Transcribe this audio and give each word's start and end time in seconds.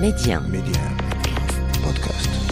Média. 0.00 0.40
Média. 0.40 0.80
Podcast. 1.82 2.45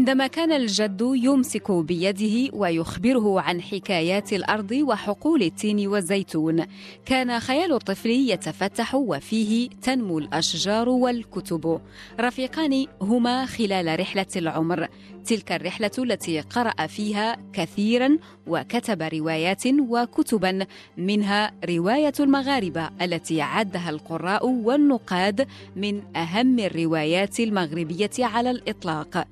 عندما 0.00 0.26
كان 0.26 0.52
الجد 0.52 1.00
يمسك 1.00 1.72
بيده 1.72 2.50
ويخبره 2.52 3.40
عن 3.40 3.62
حكايات 3.62 4.32
الأرض 4.32 4.72
وحقول 4.72 5.42
التين 5.42 5.86
والزيتون 5.86 6.64
كان 7.04 7.40
خيال 7.40 7.72
الطفل 7.72 8.10
يتفتح 8.10 8.94
وفيه 8.94 9.68
تنمو 9.82 10.18
الأشجار 10.18 10.88
والكتب. 10.88 11.80
رفيقان 12.20 12.86
هما 13.02 13.46
خلال 13.46 14.00
رحلة 14.00 14.26
العمر 14.36 14.88
تلك 15.24 15.52
الرحلة 15.52 15.90
التي 15.98 16.40
قرأ 16.40 16.86
فيها 16.86 17.36
كثيرا 17.52 18.18
وكتب 18.46 19.02
روايات 19.02 19.66
وكتبا 19.66 20.66
منها 20.96 21.52
رواية 21.68 22.12
المغاربة 22.20 22.90
التي 23.02 23.42
عدها 23.42 23.90
القراء 23.90 24.46
والنقاد 24.46 25.46
من 25.76 26.16
أهم 26.16 26.58
الروايات 26.58 27.40
المغربية 27.40 28.10
على 28.18 28.50
الإطلاق. 28.50 29.26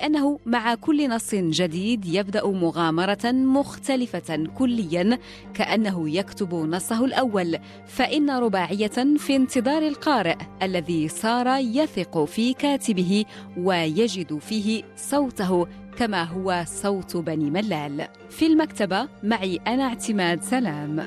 ولأنه 0.00 0.40
مع 0.46 0.74
كل 0.74 1.08
نص 1.08 1.34
جديد 1.34 2.04
يبدأ 2.06 2.46
مغامرة 2.46 3.32
مختلفة 3.32 4.46
كليا 4.58 5.18
كأنه 5.54 6.10
يكتب 6.10 6.54
نصه 6.54 7.04
الأول. 7.04 7.58
فإن 7.86 8.30
رباعية 8.30 9.16
في 9.16 9.36
انتظار 9.36 9.82
القارئ 9.88 10.36
الذي 10.62 11.08
صار 11.08 11.46
يثق 11.60 12.24
في 12.24 12.52
كاتبه 12.52 13.24
ويجد 13.56 14.38
فيه 14.38 14.82
صوته 14.96 15.66
كما 15.96 16.22
هو 16.22 16.64
صوت 16.66 17.16
بني 17.16 17.50
ملال. 17.50 18.08
في 18.30 18.46
المكتبة 18.46 19.08
معي 19.22 19.60
أنا 19.66 19.84
اعتماد 19.84 20.42
سلام. 20.42 21.00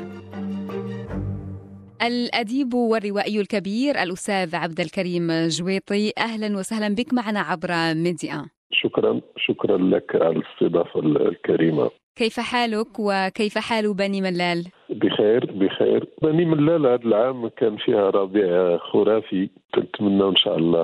الأديب 2.01 2.73
والروائي 2.73 3.39
الكبير 3.41 4.03
الأستاذ 4.03 4.55
عبد 4.55 4.79
الكريم 4.79 5.47
جويطي 5.47 6.11
أهلا 6.17 6.57
وسهلا 6.57 6.95
بك 6.95 7.13
معنا 7.13 7.39
عبر 7.39 7.93
ميديا. 7.93 8.45
شكرا 8.73 9.21
شكرا 9.37 9.77
لك 9.77 10.15
على 10.15 10.35
الاستضافة 10.35 10.99
الكريمة 10.99 11.91
كيف 12.15 12.39
حالك 12.39 12.99
وكيف 12.99 13.57
حال 13.57 13.93
بني 13.93 14.21
ملال؟ 14.21 14.65
بخير 14.89 15.51
بخير. 15.51 16.07
بني 16.21 16.45
ملال 16.45 16.85
هذا 16.85 17.05
العام 17.05 17.47
كان 17.47 17.77
فيها 17.77 18.09
ربيع 18.09 18.77
خرافي. 18.77 19.49
نتمنى 19.77 20.23
إن 20.23 20.35
شاء 20.35 20.57
الله 20.57 20.83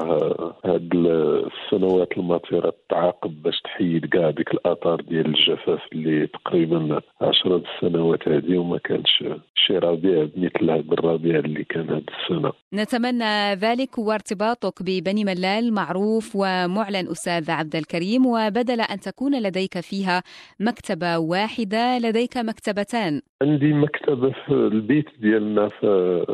هاد 0.65 0.89
السنوات 0.93 2.17
المطيرة 2.17 2.73
تعاقب 2.89 3.41
باش 3.43 3.61
تحيد 3.61 4.05
كاع 4.05 4.29
ديك 4.29 4.51
الاثار 4.51 5.01
ديال 5.01 5.25
الجفاف 5.25 5.79
اللي 5.93 6.27
تقريبا 6.27 7.01
عشرة 7.21 7.63
سنوات 7.81 8.27
هذه 8.27 8.57
وما 8.57 8.77
كانش 8.77 9.23
شي 9.55 9.77
ربيع 9.77 10.27
مثل 10.37 10.71
هذا 10.71 10.93
الربيع 10.93 11.39
اللي 11.39 11.63
كان 11.63 11.89
هذه 11.89 12.03
السنة. 12.21 12.51
نتمنى 12.73 13.53
ذلك 13.53 13.97
وارتباطك 13.97 14.83
ببني 14.83 15.23
ملال 15.23 15.73
معروف 15.73 16.35
ومعلن 16.35 17.07
أستاذ 17.11 17.51
عبد 17.51 17.75
الكريم 17.75 18.25
وبدل 18.25 18.81
أن 18.81 18.99
تكون 18.99 19.41
لديك 19.41 19.79
فيها 19.79 20.23
مكتبة 20.59 21.17
واحدة 21.17 21.97
لديك 21.97 22.37
مكتبتان. 22.37 23.21
عندي 23.41 23.73
مكتبة 23.89 24.31
في 24.45 24.51
البيت 24.51 25.05
ديالنا 25.19 25.69
في 25.69 26.25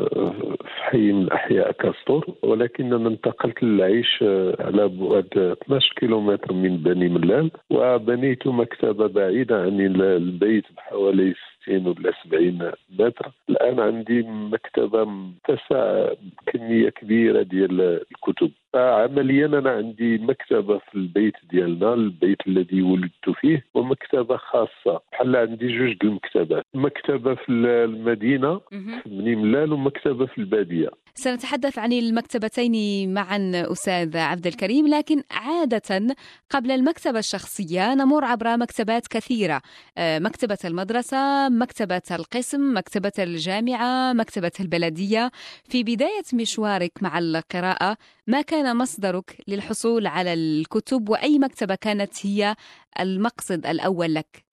حي 0.80 1.12
من 1.12 1.32
أحياء 1.32 1.72
كاستور 1.72 2.26
ولكننا 2.42 3.08
انتقلت 3.08 3.62
للعيش 3.62 4.22
على 4.60 4.88
بعد 4.88 5.56
12 5.62 5.92
كيلومتر 5.96 6.52
من 6.52 6.76
بني 6.76 7.08
ملال 7.08 7.50
وبنيت 7.70 8.46
مكتبة 8.46 9.06
بعيدة 9.06 9.62
عن 9.62 9.80
البيت 10.00 10.64
بحوالي 10.76 11.34
60 11.66 11.86
ولا 11.86 12.12
70 12.24 12.72
متر. 12.98 13.30
الآن 13.50 13.80
عندي 13.80 14.22
مكتبة 14.22 15.04
متسعة 15.04 16.16
بكمية 16.46 16.88
كبيرة 16.88 17.42
ديال 17.42 17.80
الكتب. 18.12 18.50
فعمليا 18.72 19.46
أنا 19.46 19.70
عندي 19.70 20.18
مكتبة 20.18 20.78
في 20.78 20.94
البيت 20.94 21.34
ديالنا 21.50 21.94
البيت 21.94 22.46
الذي 22.46 22.82
ولدت 22.82 23.30
فيه 23.40 23.64
ومكتبة 23.74 24.36
خاصة. 24.36 25.00
بحال 25.12 25.36
عندي 25.36 25.78
جوج 25.78 25.96
المكتبات 26.04 26.64
مكتبة 26.74 27.34
في 27.34 27.52
المدينة 27.52 28.60
مهم. 28.72 29.00
في 29.00 29.08
بني 29.08 29.36
ملال 29.36 29.72
ومكتبة 29.72 30.26
في 30.26 30.38
البادية. 30.38 30.90
سنتحدث 31.18 31.78
عن 31.78 31.92
المكتبتين 31.92 33.14
معا 33.14 33.52
أستاذ 33.54 34.16
عبد 34.16 34.46
الكريم 34.46 34.88
لكن 34.88 35.22
عادة 35.30 36.16
قبل 36.50 36.70
المكتبة 36.70 37.18
الشخصية 37.18 37.94
نمر 37.94 38.24
عبر 38.24 38.56
مكتبات 38.56 39.06
كثيرة 39.06 39.62
آه، 39.98 40.18
مكتبة 40.18 40.58
المدرسة 40.64 41.48
مكتبة 41.48 42.02
القسم 42.10 42.76
مكتبة 42.76 43.12
الجامعة 43.18 44.12
مكتبة 44.12 44.52
البلدية. 44.60 45.30
في 45.68 45.82
بداية 45.82 46.22
مشوارك 46.34 46.92
مع 47.02 47.18
القراءة 47.18 47.96
ما 48.26 48.42
كان 48.42 48.76
مصدرك 48.76 49.36
للحصول 49.48 50.06
على 50.06 50.34
الكتب 50.34 51.08
وأي 51.08 51.38
مكتبة 51.38 51.74
كانت 51.74 52.26
هي 52.26 52.56
المقصد 53.00 53.66
الأول 53.66 54.14
لك؟ 54.14 54.45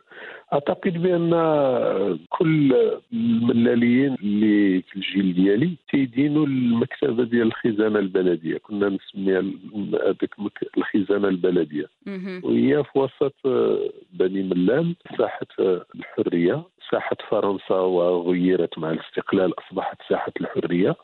أعتقد 0.53 0.93
بأن 1.03 1.31
كل 2.29 2.75
الملاليين 3.13 4.13
اللي 4.23 4.81
في 4.81 4.95
الجيل 4.95 5.33
ديالي 5.33 5.75
تيدينوا 5.91 6.45
المكتبة 6.45 7.23
ديال 7.23 7.47
الخزانة 7.47 7.99
البلدية. 7.99 8.57
كنا 8.57 8.89
نسميها 8.89 9.43
هذيك 10.05 10.35
الخزانة 10.77 11.27
البلدية. 11.27 11.85
وهي 12.43 12.83
في 12.83 12.99
وسط 12.99 13.35
بني 14.13 14.43
ملال 14.43 14.95
ساحة 15.17 15.47
الحرية 15.95 16.63
ساحة 16.91 17.17
فرنسا 17.29 17.75
وغيرت 17.75 18.77
مع 18.79 18.91
الاستقلال 18.91 19.53
أصبحت 19.59 19.97
ساحة 20.09 20.31
الحرية. 20.41 20.95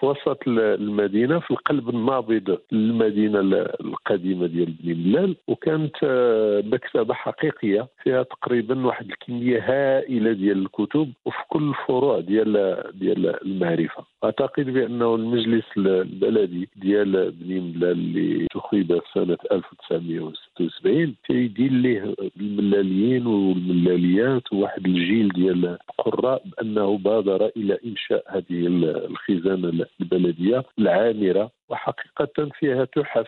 في 0.00 0.06
وسط 0.06 0.48
ال- 0.48 0.58
المدينة 0.60 1.38
في 1.38 1.50
القلب 1.50 1.88
النابض 1.88 2.58
للمدينة 2.72 3.40
ال- 3.40 3.80
القديمة 3.86 4.46
ديال 4.46 4.72
بني 4.82 4.94
ملال. 4.94 5.36
وكانت 5.48 5.96
آه، 6.04 6.62
مكتبة 6.66 7.14
حقيقية 7.14 7.88
فيها 8.02 8.22
تقريبا 8.22 8.86
واحد 8.86 9.06
الكمية 9.10 9.60
هائلة 9.64 10.32
ديال 10.32 10.62
الكتب 10.62 11.12
وفي 11.24 11.38
كل 11.48 11.68
الفروع 11.68 12.20
ديال 12.20 12.82
ديال 12.94 13.42
المعرفة. 13.46 14.04
أعتقد 14.24 14.70
بأنه 14.70 15.14
المجلس 15.14 15.64
البلدي 15.76 16.68
ديال 16.76 17.30
بني 17.30 17.60
ملال 17.60 17.92
اللي 17.92 18.46
تخيب 18.54 19.00
سنة 19.14 19.36
1976 19.52 21.14
تيدين 21.28 21.72
ليه 21.72 22.14
الملاليين 22.40 23.26
والملاليات 23.26 24.52
وواحد 24.52 24.86
الجيل 24.86 25.28
ديال 25.28 25.78
القراء 25.98 26.42
بأنه 26.44 26.98
بادر 26.98 27.50
إلى 27.56 27.78
إنشاء 27.84 28.24
هذه 28.28 28.66
الخزانة 29.10 29.86
البلدية 30.00 30.64
العامرة. 30.78 31.50
وحقيقة 31.68 32.50
فيها 32.58 32.84
تحف 32.84 33.26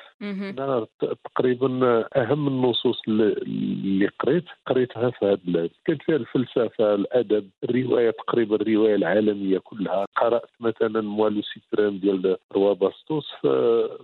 ت- 1.00 1.16
تقريبا 1.24 1.68
أهم 2.16 2.48
النصوص 2.48 3.02
اللي- 3.08 4.06
قريت 4.20 4.44
قريتها 4.66 5.10
في 5.10 5.24
هذا 5.24 5.32
البلاد. 5.32 5.70
كانت 5.84 6.02
فيها 6.02 6.16
الفلسفة 6.16 6.94
الأدب 6.94 7.50
الرواية 7.64 8.10
تقريبا 8.10 8.56
الرواية 8.56 8.94
العالمية 8.94 9.58
كلها. 9.58 10.06
قرأت 10.16 10.50
مثلا 10.60 11.00
Moi 11.00 11.25
le 11.25 11.42
Suprême 11.42 12.00
ديال 12.00 12.36
روا 12.52 12.72
باستوس 12.72 13.26
في 13.40 13.48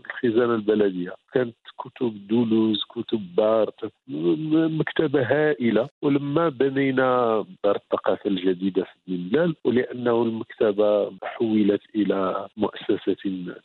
الخزانة 0.06 0.54
البلدية. 0.54 1.14
كانت 1.32 1.54
كتب 1.78 2.26
دولوز 2.28 2.84
كتب 2.84 3.34
بارت 3.36 3.84
م- 4.08 4.78
مكتبة 4.80 5.22
هائلة. 5.22 5.88
ولما 6.02 6.48
بنينا 6.48 7.44
دار 7.64 7.76
الثقافة 7.76 8.30
الجديدة 8.30 8.82
في 8.84 8.90
بن 9.06 9.28
ملال 9.32 9.54
ولأنه 9.64 10.22
المكتبة 10.22 11.12
حولت 11.24 11.82
إلى 11.94 12.46
مؤسسة 12.56 13.16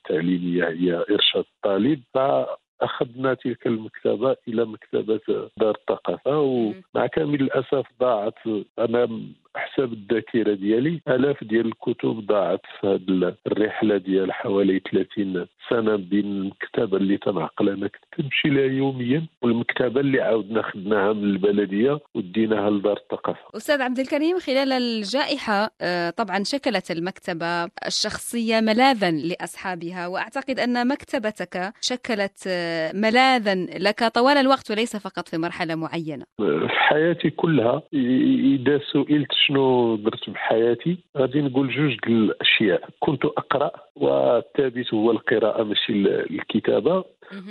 تعليمية 0.09 0.56
هي 0.63 1.05
إرشاد 1.11 1.45
الطالب 1.55 2.01
فأخذنا 2.13 3.33
تلك 3.33 3.67
المكتبة 3.67 4.35
إلى 4.47 4.65
مكتبة 4.65 5.49
دار 5.57 5.75
الثقافة 5.75 6.39
ومع 6.39 7.07
كامل 7.07 7.41
الأسف 7.41 7.85
ضاعت 7.99 8.39
أنا 8.79 9.19
حسب 9.57 9.93
الذاكرة 9.93 10.53
ديالي 10.53 11.01
آلاف 11.07 11.43
ديال 11.43 11.65
الكتب 11.65 12.25
ضاعت 12.25 12.61
في 12.81 12.87
هذه 12.87 13.35
الرحلة 13.47 13.97
ديال 13.97 14.33
حوالي 14.33 14.81
30 14.91 15.45
سنة 15.69 15.95
بين 15.95 16.25
المكتبه 16.25 16.97
اللي 16.97 17.17
تنعقل 17.17 17.69
أنا 17.69 17.87
كنت 17.87 18.25
نمشي 18.25 18.47
لها 18.47 18.65
يوميا 18.65 19.25
والمكتبة 19.41 19.99
اللي 20.01 20.21
عاودنا 20.21 20.61
خدناها 20.61 21.13
من 21.13 21.23
البلدية 21.23 21.99
وديناها 22.15 22.69
لدار 22.69 22.97
الثقافة. 22.97 23.39
أستاذ 23.55 23.81
عبد 23.81 23.99
الكريم 23.99 24.39
خلال 24.39 24.71
الجائحة 24.71 25.69
آه، 25.81 26.09
طبعا 26.09 26.43
شكلت 26.43 26.91
المكتبة 26.91 27.63
الشخصية 27.87 28.59
ملاذا 28.59 29.11
لأصحابها 29.11 30.07
وأعتقد 30.07 30.59
أن 30.59 30.87
مكتبتك 30.87 31.73
شكلت 31.81 32.43
آه، 32.47 32.91
ملاذا 32.93 33.55
لك 33.55 34.03
طوال 34.03 34.37
الوقت 34.37 34.71
وليس 34.71 34.95
فقط 34.95 35.27
في 35.27 35.37
مرحلة 35.37 35.75
معينة. 35.75 36.25
في 36.37 36.67
حياتي 36.69 37.29
كلها 37.29 37.81
إذا 37.93 38.79
سئلت 38.93 39.31
شنو 39.47 39.95
درت 39.95 40.29
بحياتي 40.29 40.97
غادي 41.17 41.41
نقول 41.41 41.69
جوج 41.69 41.97
الأشياء 42.07 42.89
كنت 42.99 43.25
أقرأ 43.25 43.71
والثابت 43.95 44.93
هو 44.93 45.11
القراءة 45.11 45.63
ماشي 45.63 45.91
ال- 45.93 46.31
الكتابة. 46.39 47.03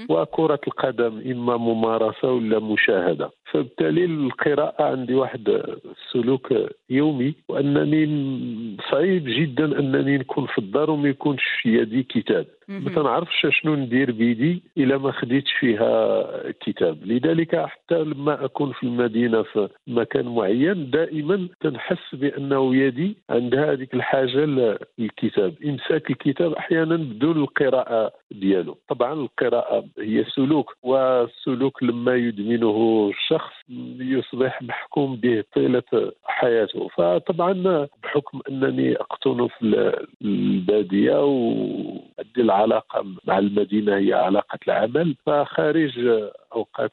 وكرة 0.09 0.61
القدم 0.67 1.23
إما 1.33 1.57
ممارسة 1.57 2.33
ولا 2.33 2.59
مشاهدة. 2.59 3.31
فبالتالي 3.51 4.05
القراءة 4.05 4.85
عندي 4.85 5.15
واحد 5.15 5.49
السلوك 5.97 6.55
يومي 6.91 7.35
وأنني 7.49 8.07
صعيب 8.91 9.25
جدا 9.25 9.79
أنني 9.79 10.19
نكون 10.19 10.47
في 10.47 10.59
الدار 10.59 10.91
وما 10.91 11.09
يكونش 11.09 11.43
في 11.63 11.79
يدي 11.79 12.03
كتاب. 12.03 12.47
ما 12.69 12.91
تنعرفش 12.91 13.47
شنو 13.51 13.75
ندير 13.75 14.13
بيدي 14.13 14.63
إلا 14.79 14.99
ما 14.99 15.13
خديتش 15.13 15.53
فيها 15.53 16.27
كتاب. 16.61 16.99
لذلك 17.07 17.57
حتى 17.57 17.95
لما 18.05 18.45
أكون 18.45 18.73
في 18.73 18.83
المدينة 18.83 19.43
في 19.43 19.69
مكان 19.87 20.35
معين 20.35 20.91
دائما 20.91 21.49
تنحس 21.61 22.15
بأنه 22.15 22.77
يدي 22.77 23.17
عندها 23.31 23.73
هذيك 23.73 23.95
الحاجة 23.95 24.45
للكتاب 24.99 25.55
إمساك 25.65 26.11
الكتاب 26.11 26.53
أحيانا 26.53 26.97
بدون 26.97 27.37
القراءة 27.43 28.13
ديالو. 28.31 28.79
طبعا 28.89 29.13
القراءة 29.13 29.66
هي 29.99 30.25
سلوك 30.25 30.77
والسلوك 30.83 31.83
لما 31.83 32.15
يدمنه 32.15 33.11
الشخص 33.15 33.53
يصبح 33.99 34.63
محكوم 34.63 35.17
به 35.17 35.45
طيلة 35.55 36.13
حياته. 36.25 36.89
فطبعا 36.89 37.87
بحكم 38.03 38.41
أنني 38.49 38.97
اقطن 38.97 39.47
في 39.47 39.93
البادية 40.23 41.25
وأدي 41.25 42.41
العلاقة 42.41 43.05
مع 43.25 43.39
المدينة 43.39 43.97
هي 43.97 44.13
علاقة 44.13 44.59
العمل. 44.69 45.17
فخارج 45.27 46.09
أوقات 46.57 46.93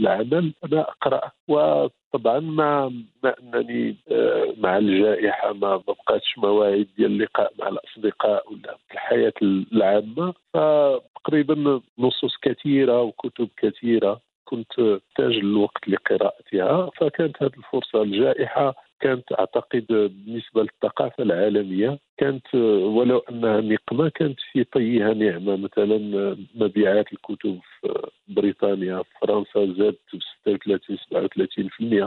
العمل 0.00 0.52
أنا 0.64 0.80
أقرأ. 0.80 1.30
وطبعا 1.48 2.40
مع 2.40 2.90
ما 3.22 3.34
أنني 3.42 3.96
آه، 4.10 4.54
مع 4.58 4.78
الجائحة 4.78 5.52
ما 5.52 5.76
بقاتش 5.76 6.38
مواعيد 6.38 6.88
ديال 6.96 7.12
اللقاء 7.12 7.52
مع 7.58 7.68
الأصدقاء 7.68 8.52
ولا 8.52 8.76
الحياة 8.92 9.32
العامة. 9.42 10.34
فتقريبا 10.54 11.80
نصوص 11.98 12.36
كثيرة 12.42 13.02
وكتب 13.02 13.48
كثيرة 13.56 14.20
كنت 14.44 14.72
احتاج 14.78 15.36
الوقت 15.36 15.88
لقراءتها. 15.88 16.90
فكانت 16.96 17.42
هذه 17.42 17.52
الفرصة 17.58 18.02
الجائحة 18.02 18.85
كانت 19.00 19.32
أعتقد 19.38 19.86
بالنسبة 19.88 20.62
للثقافة 20.62 21.22
العالمية 21.22 21.98
كانت 22.18 22.54
ولو 22.54 23.18
أنها 23.18 23.60
نقمة 23.60 24.08
كانت 24.08 24.38
في 24.52 24.64
طيها 24.64 25.14
نعمة. 25.14 25.56
مثلا 25.56 26.36
مبيعات 26.54 27.12
الكتب 27.12 27.58
في 27.80 28.08
بريطانيا 28.28 29.02
في 29.02 29.10
فرنسا 29.20 29.74
زادت 29.78 29.98
ب 30.14 30.18
36 30.46 30.96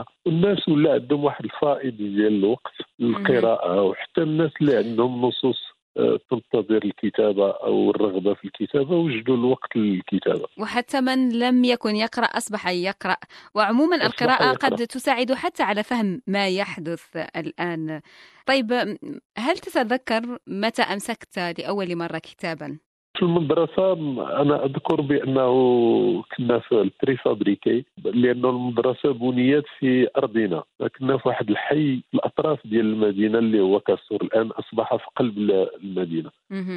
37% 0.02 0.04
والناس 0.26 0.68
ولا 0.68 0.92
عندهم 0.92 1.24
واحد 1.24 1.44
الفائض 1.44 1.96
ديال 1.96 2.34
الوقت 2.34 2.72
للقراءه 2.98 3.82
وحتى 3.82 4.22
الناس 4.22 4.50
اللي 4.60 4.76
عندهم 4.76 5.26
نصوص 5.26 5.69
تنتظر 6.30 6.84
الكتابة 6.84 7.50
أو 7.50 7.90
الرغبة 7.90 8.34
في 8.34 8.44
الكتابة 8.44 8.96
وجدوا 8.96 9.36
الوقت 9.36 9.76
للكتابة 9.76 10.46
وحتى 10.58 11.00
من 11.00 11.38
لم 11.38 11.64
يكن 11.64 11.96
يقرأ 11.96 12.24
أصبح 12.24 12.68
يقرأ 12.68 13.16
وعموما 13.54 13.96
القراءة 13.96 14.52
يقرأ. 14.52 14.70
قد 14.70 14.86
تساعد 14.86 15.32
حتى 15.32 15.62
على 15.62 15.82
فهم 15.82 16.22
ما 16.26 16.48
يحدث 16.48 17.16
الآن 17.36 18.00
طيب 18.46 18.72
هل 19.38 19.58
تتذكر 19.58 20.38
متى 20.46 20.82
أمسكت 20.82 21.38
لأول 21.38 21.96
مرة 21.96 22.18
كتابا؟ 22.18 22.78
في 23.16 23.22
المدرسة 23.22 23.92
أنا 24.42 24.64
أذكر 24.64 25.00
بأنه 25.00 25.50
كنا 26.36 26.58
في 26.58 26.80
البريفابريكي 26.80 27.84
لأن 28.04 28.44
المدرسة 28.44 29.12
بنيت 29.12 29.64
في 29.78 30.08
أرضنا 30.16 30.62
كنا 30.98 31.16
في 31.16 31.28
واحد 31.28 31.50
الحي 31.50 32.02
الأطراف 32.14 32.66
ديال 32.66 32.86
المدينة 32.86 33.38
اللي 33.38 33.60
هو 33.60 33.80
كاسور 33.80 34.22
الآن 34.22 34.46
أصبح 34.46 34.96
في 34.96 35.04
قلب 35.16 35.38
المدينة. 35.84 36.30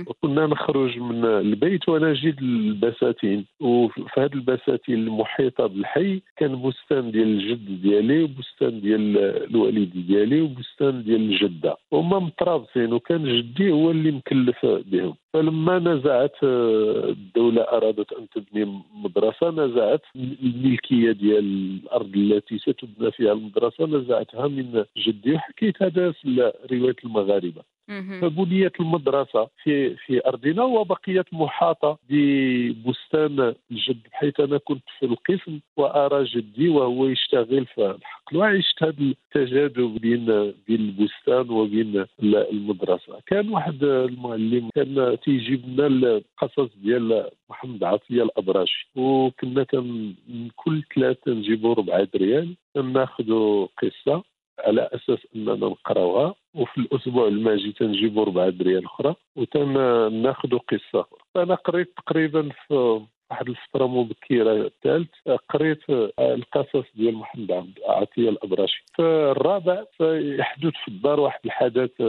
وكنا 0.08 0.48
نخرج 0.48 1.00
من 1.00 1.26
البيت 1.26 1.90
ونجد 1.90 2.42
البساتين 2.42 3.46
وفي 3.60 4.04
هذه 4.18 4.34
البساتين 4.34 4.96
المحيطة 4.96 5.68
بالحي 5.68 6.22
كان 6.38 6.62
بستان 6.62 7.12
ديال 7.12 7.28
الجد 7.28 7.82
ديالي 7.82 8.24
وبستان 8.24 8.82
ديال 8.82 9.18
الوالد 9.50 10.06
ديالي 10.08 10.42
وبستان 10.42 11.04
ديال 11.04 11.22
الجدة. 11.22 11.78
هما 11.94 12.20
مترابطين 12.20 12.94
وكان 12.94 13.24
جدي 13.38 13.72
هو 13.72 13.92
اللي 13.92 14.12
مكلف 14.12 14.66
بهم. 14.66 15.16
فلما 15.34 15.80
نزعت 15.80 16.36
آه، 16.44 17.10
الدولة 17.10 17.62
أرادت 17.62 18.14
أن 18.14 18.30
تبني 18.30 18.84
مدرسة 18.94 19.50
نزعت. 19.50 20.02
الملكية 20.16 21.12
ديال 21.12 21.80
الأرض 21.84 22.16
التي 22.16 22.58
ستبنى 22.60 23.12
فيها 23.12 23.34
المدرسة 23.34 23.86
نزعتها 23.86 24.48
من 24.48 24.84
جدي 24.98 25.34
وحكيت 25.34 25.84
هذا 25.84 26.12
في 26.12 26.54
رواية 26.72 26.96
المغاربة. 27.06 27.73
فبنيت 28.22 28.80
المدرسة 28.80 29.50
في 29.64 29.96
في 29.96 30.28
أرضنا 30.28 30.64
وبقيت 30.64 31.34
محاطة 31.34 31.98
ببستان 32.10 33.56
الجد 33.72 33.98
حيث 34.12 34.40
أنا 34.40 34.58
كنت 34.58 34.84
في 35.00 35.06
القسم 35.06 35.60
وأرى 35.78 36.24
جدي 36.24 36.70
وهو 36.70 37.08
يشتغل 37.08 37.66
في 37.66 37.86
الحقل 37.86 38.38
وعشت 38.38 38.84
هذا 38.84 38.94
التجاذب 39.00 39.98
بين 40.02 40.26
بين 40.68 40.82
البستان 40.82 41.50
وبين 41.50 42.06
المدرسة. 42.24 43.20
كان 43.28 43.50
واحد 43.50 43.84
المعلم 43.84 44.70
كان 44.76 45.18
تيجيب 45.24 45.80
لنا 45.80 45.88
القصص 46.18 46.70
ديال 46.84 47.30
محمد 47.50 47.84
عطية 47.84 48.24
الأبراشي 48.24 48.88
وكنا 48.96 49.66
من 49.74 50.50
كل 50.56 50.84
ثلاثة 50.96 51.32
نجيبوا 51.32 51.74
ربعة 51.74 52.08
ريال 52.16 52.56
ناخذوا 52.76 53.68
قصة. 53.82 54.24
على 54.60 54.90
أساس 54.94 55.20
أننا 55.36 55.54
نقراوها 55.54 56.36
وفي 56.54 56.78
الأسبوع 56.78 57.28
الماجي 57.28 57.72
تنجيبوا 57.72 58.26
ربعة 58.26 58.50
دريال 58.50 58.86
أخرى 58.86 59.16
وتناخذوا 59.36 60.60
قصة. 60.60 61.00
أخرى 61.02 61.20
فانا 61.36 61.56
قريت 61.56 61.94
تقريبا 61.98 62.50
في 62.68 63.02
واحد 63.32 63.50
الفترة 63.50 63.88
مبكرة 63.88 64.52
الثالث 64.54 65.10
قريت 65.50 65.80
القصص 66.20 66.86
ديال 66.96 67.16
محمد 67.16 67.52
عبد 67.52 67.80
عطية 67.88 68.30
الابراشي 68.30 68.84
فالرابع 68.98 69.84
سيحدث 69.98 70.74
في 70.84 70.88
الدار 70.88 71.20
واحد 71.20 71.40
الحدث 71.46 72.02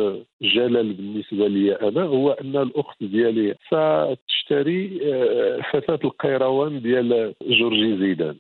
جلل 0.42 0.92
بالنسبة 0.92 1.48
لي 1.48 1.72
أنا 1.74 2.02
هو 2.02 2.30
أن 2.30 2.56
الأخت 2.56 3.04
ديالي 3.04 3.54
ستشتري 3.66 5.00
آه، 5.04 5.60
فتاة 5.72 5.98
القيروان 6.04 6.80
ديال 6.82 7.34
جورجي 7.42 7.98
زيدان. 7.98 8.36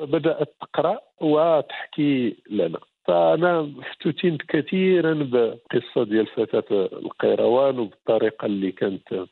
بدأت 0.00 0.54
تقرأ 0.60 0.98
وتحكي 1.20 2.36
لنا. 2.50 2.78
فأنا 3.10 3.72
افتتنت 3.78 4.42
كثيرا 4.42 5.14
بقصة 5.14 6.04
ديال 6.04 6.26
فتاة 6.26 6.88
القيروان 6.92 7.78
وبالطريقة 7.78 8.46
اللي 8.46 8.72
كانت 8.72 9.26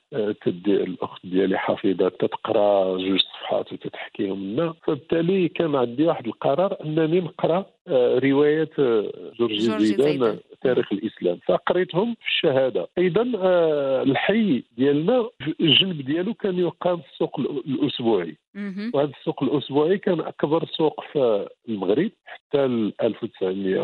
تدي 0.45 0.77
الأخت 0.77 1.27
ديالي 1.27 1.59
حفيظه 1.59 2.09
تتقرأ 2.09 2.99
جوج 2.99 3.21
صفحات 3.21 3.73
وتتحكيهم 3.73 4.53
لنا 4.53 4.75
فبالتالي 4.83 5.49
كان 5.49 5.77
عندي 5.77 6.05
واحد 6.07 6.27
القرار 6.27 6.77
أنني 6.85 7.21
نقرأ 7.21 7.57
آه، 7.59 7.67
رواية 8.25 8.71
جورج 9.39 9.59
زيدان 9.59 10.39
تاريخ 10.63 10.93
الإسلام. 10.93 11.39
فقريتهم 11.47 12.15
في 12.15 12.27
الشهادة. 12.29 12.89
أيضا 12.99 13.33
آه، 13.39 14.03
الحي 14.03 14.63
ديالنا 14.77 15.29
الجنب 15.61 16.03
ديالو 16.03 16.35
كان 16.35 16.59
يقام 16.59 17.01
السوق 17.13 17.41
الأسبوعي. 17.41 18.37
وهذا 18.95 19.13
السوق 19.21 19.43
الأسبوعي 19.43 19.99
كان 19.99 20.21
أكبر 20.21 20.65
سوق 20.65 21.05
في 21.13 21.49
المغرب. 21.69 22.11
حتى 22.27 22.65
1900 23.03 23.81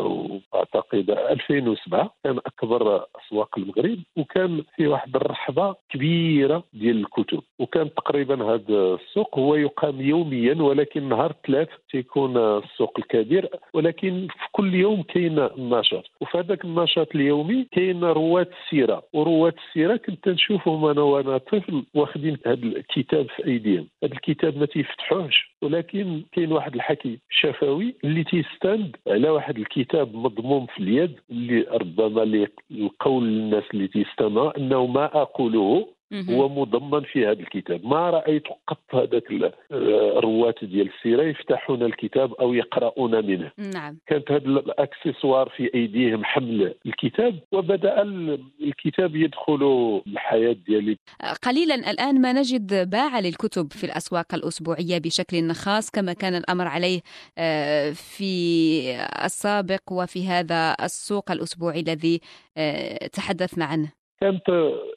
وأعتقد 0.53 1.09
2007 1.09 2.13
كان 2.23 2.37
أكبر 2.37 3.05
أسواق 3.15 3.59
المغرب. 3.59 3.99
وكان 4.15 4.63
فيه 4.75 4.87
واحد 4.87 5.15
الرحبة 5.15 5.75
كبيرة 5.89 6.63
ديال 6.73 6.97
الكتب. 6.97 7.41
وكان 7.59 7.93
تقريبا 7.93 8.43
هذا 8.43 8.97
السوق 9.01 9.39
هو 9.39 9.55
يقام 9.55 10.01
يوميا 10.01 10.53
ولكن 10.53 11.09
نهار 11.09 11.31
الثلاث 11.31 11.69
تيكون 11.91 12.37
السوق 12.37 12.93
الكبير. 12.99 13.49
ولكن 13.73 13.94
في 14.01 14.47
كل 14.51 14.73
يوم 14.75 15.01
كاين 15.03 15.49
نشاط 15.57 16.03
وفي 16.21 16.37
هذاك 16.37 16.65
النشاط 16.65 17.15
اليومي 17.15 17.67
كاين 17.71 18.03
رواد 18.03 18.47
السيرة. 18.63 19.03
ورواد 19.13 19.53
السيرة 19.67 19.95
كنت 19.95 20.27
نشوفهم 20.29 20.85
أنا 20.85 21.01
وأنا 21.01 21.37
طفل 21.37 21.83
واخدين 21.93 22.37
هذا 22.45 22.63
الكتاب 22.63 23.27
في 23.29 23.47
أيديهم. 23.47 23.87
هذا 24.03 24.13
الكتاب 24.13 24.57
ما 24.57 24.65
تيفتحوش 24.65 25.55
ولكن 25.61 26.23
كاين 26.31 26.51
واحد 26.51 26.75
الحكي 26.75 27.19
شفوي 27.29 27.95
اللي 28.03 28.23
تيستند 28.23 28.95
على 29.07 29.29
واحد 29.29 29.57
الكتاب 29.57 30.15
مضموم 30.15 30.65
في 30.65 30.79
اليد 30.79 31.19
اللي 31.31 31.61
ربما 31.61 32.47
لقول 32.71 33.23
الناس 33.23 33.63
اللي 33.73 33.87
تيستمع 33.87 34.53
أنه 34.57 34.85
ما 34.85 35.05
أقوله 35.05 35.87
هو 36.13 36.49
مضمن 36.49 37.01
في 37.03 37.25
هذا 37.25 37.39
الكتاب. 37.39 37.85
ما 37.85 38.09
رأيت 38.09 38.43
قط 38.67 38.95
هذاك 38.95 39.23
الرواة 39.71 40.55
ديال 40.61 40.89
السيرة 40.97 41.23
يفتحون 41.23 41.83
الكتاب 41.83 42.33
أو 42.33 42.53
يقرؤون 42.53 43.25
منه. 43.25 43.51
نعم. 43.57 43.97
كانت 44.07 44.31
هذا 44.31 44.45
الأكسسوار 44.45 45.49
في 45.57 45.73
أيديهم 45.73 46.23
حمل 46.23 46.75
الكتاب 46.85 47.39
وبدأ 47.51 48.01
الكتاب 48.61 49.15
يدخل 49.15 50.01
الحياة 50.07 50.55
ديالي. 50.67 50.97
قليلا 51.43 51.75
الآن 51.75 52.21
ما 52.21 52.33
نجد 52.33 52.89
باع 52.89 53.19
للكتب 53.19 53.71
في 53.71 53.83
الأسواق 53.83 54.35
الأسبوعية 54.35 54.97
بشكل 54.97 55.51
خاص 55.51 55.91
كما 55.91 56.13
كان 56.13 56.35
الأمر 56.35 56.67
عليه 56.67 57.01
آه، 57.37 57.91
في 57.91 58.31
السابق 59.25 59.81
وفي 59.91 60.27
هذا 60.27 60.75
السوق 60.83 61.31
الأسبوعي 61.31 61.79
الذي 61.79 62.21
آه، 62.57 63.07
تحدثنا 63.07 63.65
عنه. 63.65 64.04
كانت 64.21 64.49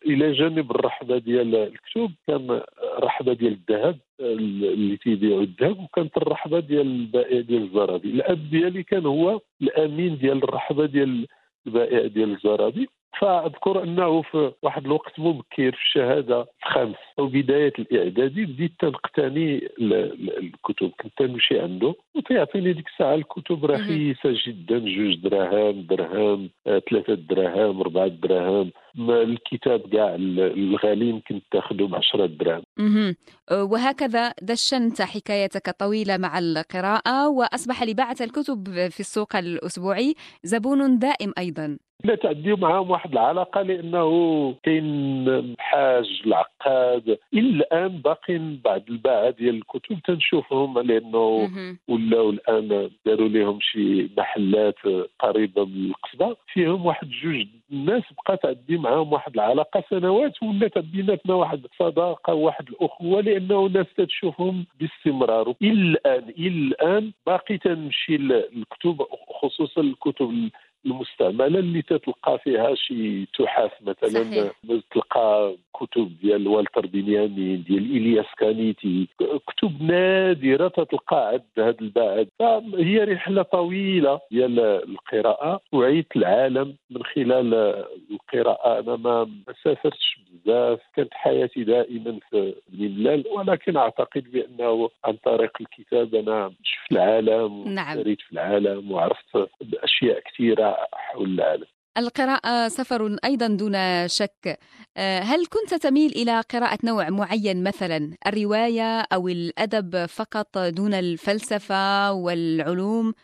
إلى 0.06 0.32
جانب 0.32 0.70
الرحبة 0.70 1.18
ديال 1.18 1.54
الكتب 1.54 2.10
كان 2.26 2.60
رحبه 2.98 3.32
ديال 3.32 3.52
الذهب 3.52 3.98
اللي 4.20 4.96
تيبيعوا 4.96 5.42
الذهب 5.42 5.80
وكانت 5.80 6.16
الرحبة 6.16 6.60
ديال 6.60 6.87
البائع 6.87 7.40
ديال 7.40 7.62
الزرابي. 7.62 8.08
الأب 8.08 8.50
ديالي 8.50 8.82
كان 8.82 9.06
هو 9.06 9.40
الأمين 9.62 10.18
ديال 10.18 10.44
الرحبة 10.44 10.87
ديال 10.87 11.26
البائع 11.66 12.06
ديال 12.06 12.32
الزرابي. 12.32 12.88
فأذكر 13.20 13.82
أنه 13.82 14.22
في 14.22 14.52
واحد 14.62 14.84
الوقت 14.84 15.20
مبكر 15.20 15.72
في 15.72 15.82
الشهادة 15.82 16.46
خامس 16.62 16.96
أو 17.18 17.26
بداية 17.26 17.72
الإعدادي 17.78 18.46
بديت 18.46 18.72
تنقتني 18.78 19.68
الكتب. 20.38 20.90
كنت 21.02 21.12
تنمشي 21.16 21.60
عنده 21.60 21.94
وتيعطيني 22.14 22.72
ديك 22.72 22.87
الساعة 22.88 23.14
الكتب 23.14 23.64
رخيصة 23.64 24.37
جدا 24.46 24.78
جوج 24.78 25.14
دراهم 25.14 25.82
درهم 25.82 26.50
آه، 26.66 26.82
ثلاثة 26.90 27.14
دراهم 27.14 27.80
أربعة 27.80 28.08
دراهم. 28.08 28.70
الكتاب 28.99 29.80
كاع 29.80 30.14
الغالي 30.18 31.09
يمكن 31.09 31.40
تاخذه 31.50 31.85
ب 31.85 31.95
10 31.95 32.26
دراهم 32.26 32.62
وهكذا 33.52 34.33
دشنت 34.42 35.02
حكايتك 35.02 35.71
طويله 35.71 36.16
مع 36.16 36.38
القراءة 36.38 37.28
وأصبح 37.28 37.83
لباعه 37.83 38.16
الكتب 38.21 38.88
في 38.88 39.00
السوق 39.00 39.37
الأسبوعي 39.37 40.14
زبون 40.42 40.99
دائم 40.99 41.33
أيضا. 41.38 41.78
لا 42.04 42.14
تعديو 42.14 42.57
معاهم 42.57 42.90
واحد 42.90 43.12
العلاقة 43.12 43.62
لأنه 43.62 44.09
كاين 44.62 45.57
حاج 45.59 46.23
العقاد. 46.67 47.19
إلى 47.35 47.50
الآن 47.50 47.88
باقين 47.88 48.61
بعض 48.65 48.83
الباعه 48.91 49.31
ديال 49.31 49.55
الكتب 49.55 49.99
تنشوفهم 50.05 50.79
لأنه 50.79 51.50
ولاو 51.88 52.31
الآن 52.31 52.91
داروا 53.07 53.29
لهم 53.29 53.59
شي 53.61 54.09
محلات 54.19 54.79
قريبة 55.19 55.65
من 55.65 55.91
القصبة. 55.91 56.37
فيهم 56.53 56.87
واحد 56.87 57.09
جوج 57.11 57.47
الناس 57.73 58.03
بقات 58.19 58.43
تعدي 58.43 58.79
معاهم 58.79 59.12
واحد 59.12 59.35
العلاقة 59.35 59.85
سنوات 59.91 60.43
ولات 60.43 60.79
بيناتنا 60.79 61.35
واحد 61.35 61.65
الصداقه 61.65 62.35
واحد 62.35 62.69
الأخوة 62.69 63.21
لأنه 63.21 63.67
الناس 63.67 63.87
تشوفهم 63.97 64.67
باستمرار. 64.81 65.55
إلى 65.62 65.73
الآن 65.73 66.29
إلى 66.38 66.49
الآن 66.49 67.12
باقي 67.27 67.59
تنمشي 67.59 68.17
الكتب 68.17 69.03
خصوصا 69.41 69.81
الكتب 69.81 70.50
المستعمله 70.87 71.58
اللي 71.58 71.82
تتلقى 71.82 72.38
فيها 72.38 72.75
شي 72.75 73.26
تحف 73.26 73.73
مثلا 73.82 74.25
صحيح. 74.25 74.52
تلقى 74.94 75.56
كتب 75.75 76.12
ديال 76.23 76.49
والتر 76.49 76.87
بنيامين 76.87 77.64
ديال 77.68 77.97
إلياس 77.97 78.26
كانيتي 78.38 79.08
كتب 79.47 79.82
نادرة 79.82 80.68
تتلقى 80.68 81.28
عند 81.28 81.42
هذا 81.58 81.76
البعد 81.80 82.28
فهي 82.38 83.04
رحلة 83.04 83.42
طويلة 83.42 84.20
ديال 84.30 84.61
القراءة 84.61 85.61
وعيت 85.73 86.16
العالم 86.16 86.76
من 86.90 87.02
خلال 87.02 87.54
القراءة 88.11 88.80
أنا 88.80 88.97
ما 88.97 89.28
سافرتش 89.64 90.20
بزاف 90.30 90.80
كانت 90.97 91.14
حياتي 91.14 91.64
دائما 91.64 92.18
في 92.30 92.54
بني 92.68 92.88
ملال 92.88 93.25
ولكن 93.32 93.76
أعتقد 93.76 94.25
بأنه 94.32 94.90
عن 95.04 95.16
طريق 95.25 95.52
الكتاب 95.61 96.14
أنا 96.14 96.52
شفت 96.62 96.92
العالم 96.92 97.68
نعم. 97.68 98.02
في 98.02 98.32
العالم 98.32 98.92
وعرفت 98.92 99.49
أشياء 99.75 100.20
كثيرة 100.20 100.67
حول 100.92 101.34
العالم. 101.34 101.64
القراءة 101.98 102.68
سفر 102.68 103.16
أيضا 103.25 103.46
دون 103.46 104.08
شك. 104.08 104.58
آه، 104.96 105.20
هل 105.20 105.46
كنت 105.46 105.75
تميل 105.75 106.12
إلى 106.12 106.40
قراءة 106.40 106.78
نوع 106.84 107.10
معين 107.10 107.62
مثلا 107.62 108.16
الرواية 108.26 109.00
أو 109.00 109.28
الأدب 109.28 110.06
فقط 110.06 110.58
دون 110.58 110.94
الفلسفة 110.94 112.12
والعلوم؟ 112.12 113.14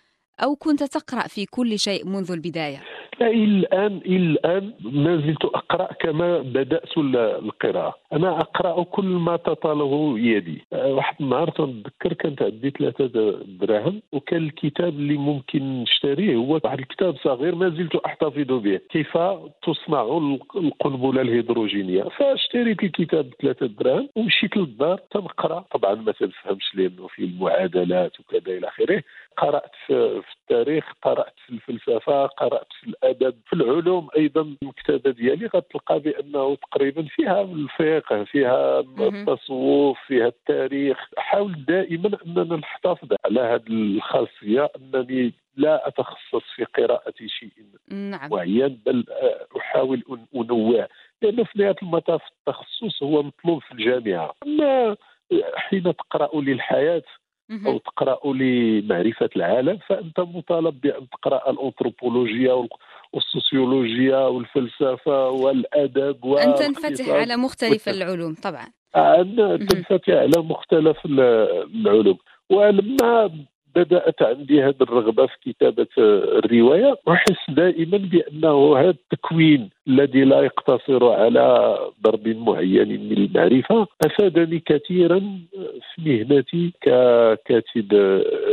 أو 0.43 0.57
كنت 0.57 0.83
تقرأ 0.83 1.29
في 1.29 1.47
كل 1.47 1.79
شيء 1.79 2.07
منذ 2.07 2.31
البداية؟ 2.33 2.81
إلى 3.23 3.45
الان 3.45 3.97
إلى 3.97 4.17
الآن 4.17 4.73
ما 4.81 5.17
زلت 5.17 5.45
أقرأ 5.45 5.93
كما 5.93 6.39
بدأت 6.39 6.99
القراءة. 6.99 7.95
أنا 8.13 8.41
أقرأ 8.41 8.83
كل 8.83 9.05
ما 9.05 9.37
تطاله 9.37 10.19
يدي. 10.19 10.65
واحد 10.73 11.17
النهار 11.21 11.51
تنذكر 11.51 12.13
كانت 12.13 12.43
عندي 12.43 12.71
ثلاثة 12.71 13.07
دراهم 13.47 14.03
وكان 14.13 14.43
الكتاب 14.43 14.89
اللي 14.89 15.15
ممكن 15.15 15.83
نشتريه 15.83 16.37
هو 16.37 16.61
واحد 16.65 16.79
الكتاب 16.79 17.17
صغير 17.17 17.55
ما 17.55 17.69
زلت 17.69 17.97
أحتفظ 17.97 18.53
به. 18.53 18.81
كيف 18.91 19.19
تصنع 19.63 20.03
القنبله 20.57 21.23
الهيدروجينية. 21.23 22.03
فاشتريت 22.03 22.83
الكتاب 22.83 23.31
بثلاثه 23.31 23.67
دراهم 23.67 24.09
ومشيت 24.17 24.57
للدار 24.57 24.99
تنقرأ. 25.11 25.65
طبعا 25.73 25.95
ما 25.95 26.13
تنفهمش 26.13 26.75
لأنه 26.75 27.07
فيه 27.07 27.25
المعادلات 27.25 28.21
وكذا 28.21 28.59
إلى 28.59 28.69
آخره. 28.69 29.03
قرأت 29.37 29.71
في 29.87 30.23
التاريخ 30.41 30.85
قرأت 31.03 31.35
في 31.47 31.51
الفلسفة 31.51 32.27
قرأت 32.27 32.67
في 32.81 32.87
الأدب 32.87 33.35
في 33.47 33.53
العلوم 33.53 34.09
أيضا 34.17 34.41
المكتبة 34.63 35.11
ديالي 35.11 35.47
غتلقى 35.47 36.01
بأنه 36.01 36.55
تقريبا 36.55 37.03
فيها 37.03 37.43
الفقه 37.43 38.25
فيها 38.25 38.81
التصوف 38.81 39.99
فيها 40.07 40.27
التاريخ. 40.27 40.99
أحاول 41.19 41.65
دائما 41.65 42.19
أننا 42.27 42.57
نحتفظ 42.57 43.09
على 43.25 43.41
هذه 43.41 43.67
الخاصية 43.69 44.71
أنني 44.77 45.33
لا 45.57 45.89
أتخصص 45.89 46.43
في 46.57 46.65
قراءة 46.65 47.15
شيء. 47.27 47.51
نعم. 47.91 48.31
معين 48.31 48.81
بل 48.87 49.05
أحاول 49.57 50.03
أنوع 50.35 50.89
لأنه 51.23 51.45
في 51.45 51.59
نهاية 51.59 51.77
المطاف 51.83 52.23
التخصص 52.39 53.03
هو 53.03 53.23
مطلوب 53.23 53.63
في 53.63 53.73
الجامعة. 53.73 54.35
أما 54.47 54.97
حين 55.57 55.83
تقرأ 55.83 56.41
للحياة 56.41 57.03
أو 57.67 57.79
تقرأ 57.79 58.33
لمعرفة 58.33 59.31
العالم 59.37 59.79
فأنت 59.89 60.21
مطالب 60.21 60.81
بأن 60.81 61.09
تقرأ 61.09 61.51
الأنثروبولوجيا 61.51 62.67
والسوسيولوجيا 63.13 64.19
والفلسفة 64.19 65.29
والأدب 65.29 66.27
أن 66.27 66.55
تنفتح 66.55 67.09
على 67.09 67.37
مختلف 67.37 67.89
العلوم 67.89 68.35
طبعا. 68.35 68.67
أن 68.97 69.67
تنفتح 69.71 70.09
على 70.15 70.43
مختلف 70.43 70.97
العلوم. 71.05 72.19
ولما 72.51 73.31
بدأت 73.77 74.23
عندي 74.23 74.63
هذه 74.63 74.77
الرغبة 74.81 75.27
في 75.27 75.53
كتابة 75.53 75.87
الرواية 75.99 76.97
أحس 77.09 77.51
دائما 77.51 77.99
بأنه 77.99 78.77
هذا 78.77 78.91
التكوين 78.91 79.71
الذي 79.89 80.25
لا 80.25 80.41
يقتصر 80.41 81.13
على 81.13 81.79
ضرب 82.03 82.29
معين 82.29 82.89
من 82.89 83.13
المعرفة 83.13 83.87
أفادني 84.07 84.63
كثيرا 84.67 85.19
في 85.95 86.03
مهنتي 86.07 86.73
ككاتب 86.81 87.93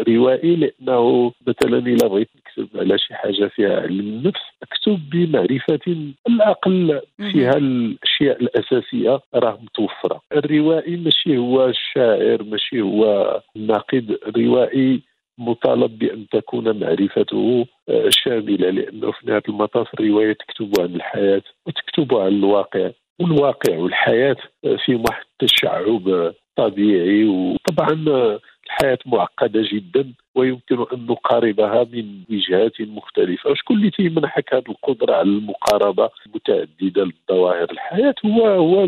روائي 0.07 0.55
لأنه 0.55 1.31
مثلا 1.47 1.77
اذا 1.87 2.07
بغيت 2.07 2.29
نكتب 2.35 2.79
على 2.79 2.97
شي 2.97 3.13
حاجة 3.13 3.47
فيها 3.47 3.81
علم 3.81 3.99
النفس 3.99 4.41
أكتب 4.63 4.99
بمعرفة 5.11 5.79
الاقل 6.27 7.01
فيها 7.31 7.57
الاشياء 7.57 8.41
الأساسية 8.41 9.19
راه 9.35 9.59
متوفرة. 9.63 10.21
الروائي 10.33 10.97
ماشي 10.97 11.37
هو 11.37 11.65
الشاعر 11.65 12.43
ماشي 12.43 12.81
هو 12.81 13.41
الناقد 13.55 14.17
الروائي 14.27 15.01
مطالب 15.37 15.99
بأن 15.99 16.27
تكون 16.27 16.79
معرفته 16.79 17.65
آه، 17.89 18.09
شاملة 18.09 18.69
لأنه 18.69 19.11
في 19.11 19.27
نهاية 19.27 19.43
المطاف 19.49 19.93
الرواية 19.93 20.33
تكتب 20.33 20.71
عن 20.79 20.95
الحياة 20.95 21.41
وتكتب 21.65 22.15
عن 22.15 22.27
الواقع 22.27 22.91
والواقع 23.19 23.77
والحياة 23.77 24.37
آه، 24.65 24.77
فيهم 24.85 25.03
واحد 25.07 25.23
التشعب 25.31 26.33
طبيعي. 26.55 27.23
وطبعا 27.23 28.05
آه، 28.07 28.39
الحياة 28.65 28.97
معقدة 29.05 29.61
جدا 29.73 30.13
ويمكن 30.35 30.85
أن 30.93 31.05
نقاربها 31.05 31.87
من 31.93 32.23
وجهات 32.29 32.81
مختلفة. 32.81 33.49
وشكون 33.49 33.77
اللي 33.77 33.91
تيمنحك 33.91 34.53
هذه 34.53 34.63
القدرة 34.69 35.13
على 35.13 35.29
المقاربة 35.29 36.09
المتعددة 36.25 37.03
للظواهر 37.03 37.71
الحياة؟ 37.71 38.15
هو 38.25 38.47
هو 38.47 38.87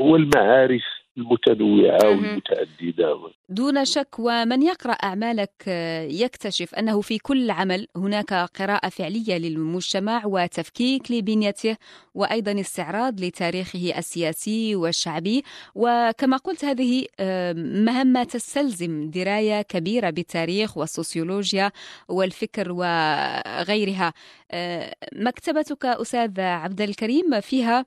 هو 0.00 0.16
المعارف 0.16 0.84
المتنوعة 1.18 2.08
والمتعددة. 2.08 3.20
دون 3.48 3.84
شك 3.84 4.18
ومن 4.18 4.62
يقرأ 4.62 4.92
أعمالك 4.92 5.50
آه، 5.68 6.02
يكتشف 6.02 6.74
أنه 6.74 7.00
في 7.00 7.18
كل 7.18 7.50
عمل 7.50 7.86
هناك 7.96 8.32
قراءة 8.34 8.88
فعلية 8.88 9.38
للمجتمع 9.38 10.22
وتفكيك 10.26 11.10
لبنيته 11.10 11.76
وأيضا 12.14 12.60
استعراض 12.60 13.20
لتاريخه 13.20 13.98
السياسي 13.98 14.76
والشعبي. 14.76 15.42
وكما 15.74 16.36
قلت 16.36 16.64
هذه 16.64 17.06
آه، 17.20 17.52
مهمة 17.52 18.24
تستلزم 18.24 19.10
دراية 19.10 19.62
كبيرة 19.62 20.10
بالتاريخ 20.10 20.76
والسوسيولوجيا 20.78 21.70
والفكر 22.08 22.72
وغيرها. 22.72 24.12
آه، 24.50 24.94
مكتبتك 25.12 25.84
أستاذ 25.84 26.40
عبد 26.40 26.80
الكريم 26.80 27.40
فيها 27.40 27.86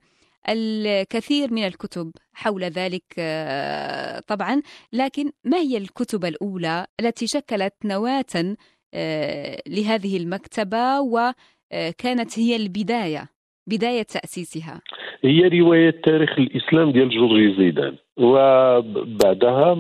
الكثير 0.50 1.54
من 1.54 1.68
الكتب 1.68 2.12
حول 2.34 2.64
ذلك 2.64 3.04
آه، 3.20 4.20
طبعا. 4.20 4.62
لكن 4.94 5.32
ما 5.44 5.58
هي 5.58 5.78
الكتب 5.78 6.26
الأولى 6.26 6.86
التي 7.00 7.28
شكلت 7.28 7.74
نواة 7.86 8.56
آه، 8.94 9.62
لهذه 9.68 10.18
المكتبة 10.18 11.02
وكانت 11.02 12.40
هي 12.40 12.56
البداية 12.56 13.30
بداية 13.68 14.04
تأسيسها؟ 14.04 14.82
هي 15.24 15.60
رواية 15.60 15.90
تاريخ 15.90 16.40
الإسلام 16.40 16.92
ديال 16.92 17.10
جورجي 17.10 17.56
زيدان. 17.58 17.96
وبعدها 18.18 19.74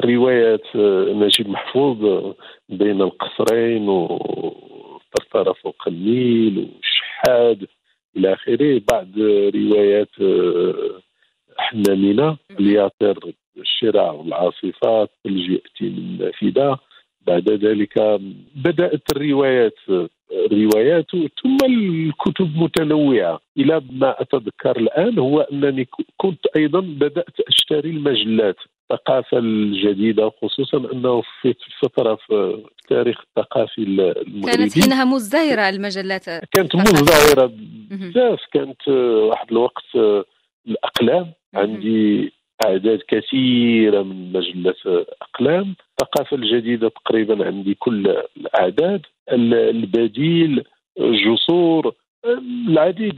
رواية 0.00 0.62
آه، 0.76 1.12
نجيب 1.12 1.48
محفوظ 1.48 1.96
بين 2.68 3.02
القصرين 3.02 3.88
وطرطرة 3.88 5.52
فوق 5.52 5.82
النيل 5.88 6.70
والشحاد 6.74 7.66
إلى 8.16 8.32
آخره. 8.32 8.82
بعض 8.92 9.18
روايات 9.54 10.20
آه، 10.20 11.00
حنامنه 11.56 12.36
الياطر 12.60 13.32
الشراع 13.56 14.10
والعاصفات 14.10 15.10
الثلج 15.26 15.50
ياتي 15.50 15.84
من 15.84 16.18
نافذه 16.18 16.78
بعد 17.26 17.50
ذلك 17.50 18.20
بدأت 18.56 19.02
الروايات 19.16 19.78
الروايات 20.52 21.10
ثم 21.42 21.56
الكتب 21.64 22.56
متنوعة. 22.56 23.40
إلى 23.58 23.82
ما 23.90 24.22
أتذكر 24.22 24.76
الآن 24.76 25.18
هو 25.18 25.40
أنني 25.40 25.88
كنت 26.16 26.46
أيضا 26.56 26.80
بدأت 26.80 27.40
أشتري 27.48 27.90
المجلات. 27.90 28.56
الثقافة 28.94 29.38
الجديدة 29.38 30.32
خصوصا 30.42 30.92
أنه 30.92 31.22
في 31.42 31.54
فترة 31.82 32.14
في 32.14 32.64
التاريخ 32.82 33.20
الثقافي 33.20 33.78
المغربي 33.78 34.56
كانت 34.56 34.80
حينها 34.80 35.04
مزدهرة 35.04 35.68
المجلات. 35.68 36.24
كانت 36.24 36.76
مزدهرة 36.76 37.52
بزاف. 37.90 38.40
كانت 38.52 38.88
واحد 38.88 39.50
الوقت 39.50 39.84
الأقلام. 40.68 41.32
عندي 41.54 42.32
أعداد 42.64 43.02
كثيرة 43.08 44.02
من 44.02 44.32
مجلة 44.32 44.74
أقلام. 45.22 45.76
الثقافة 45.90 46.36
الجديدة 46.36 46.88
تقريبا 46.88 47.46
عندي 47.46 47.74
كل 47.74 48.16
الأعداد. 48.36 49.00
البديل 49.32 50.64
جسور 50.98 51.94
العديد. 52.68 53.14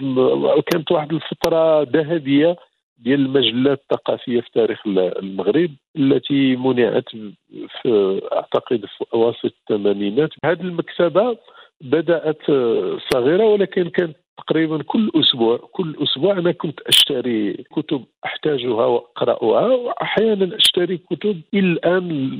كانت 0.72 0.92
واحد 0.92 1.12
الفترة 1.12 1.82
ذهبية 1.82 2.56
ديال 2.98 3.20
المجلات 3.20 3.80
الثقافية 3.80 4.40
في 4.40 4.50
تاريخ 4.54 4.86
المغرب 4.86 5.70
التي 5.96 6.56
منعت 6.56 7.08
في 7.82 8.20
أعتقد 8.32 8.80
في 8.80 9.04
اواسط 9.14 9.44
الثمانينات. 9.44 10.30
هذه 10.44 10.60
المكتبة 10.60 11.38
بدأت 11.80 12.42
صغيرة 13.12 13.44
ولكن 13.44 13.90
كانت 13.90 14.16
تقريبا 14.38 14.82
كل 14.82 15.10
أسبوع 15.14 15.56
كل 15.72 15.96
أسبوع 16.02 16.32
أنا 16.32 16.52
كنت 16.52 16.80
أشتري 16.80 17.52
كتب 17.52 18.04
أحتاجها 18.24 18.86
وأقرأها 18.86 19.74
واحيانا 19.74 20.56
أشتري 20.56 20.98
كتب 20.98 21.40
إلى 21.54 21.66
الآن 21.66 22.38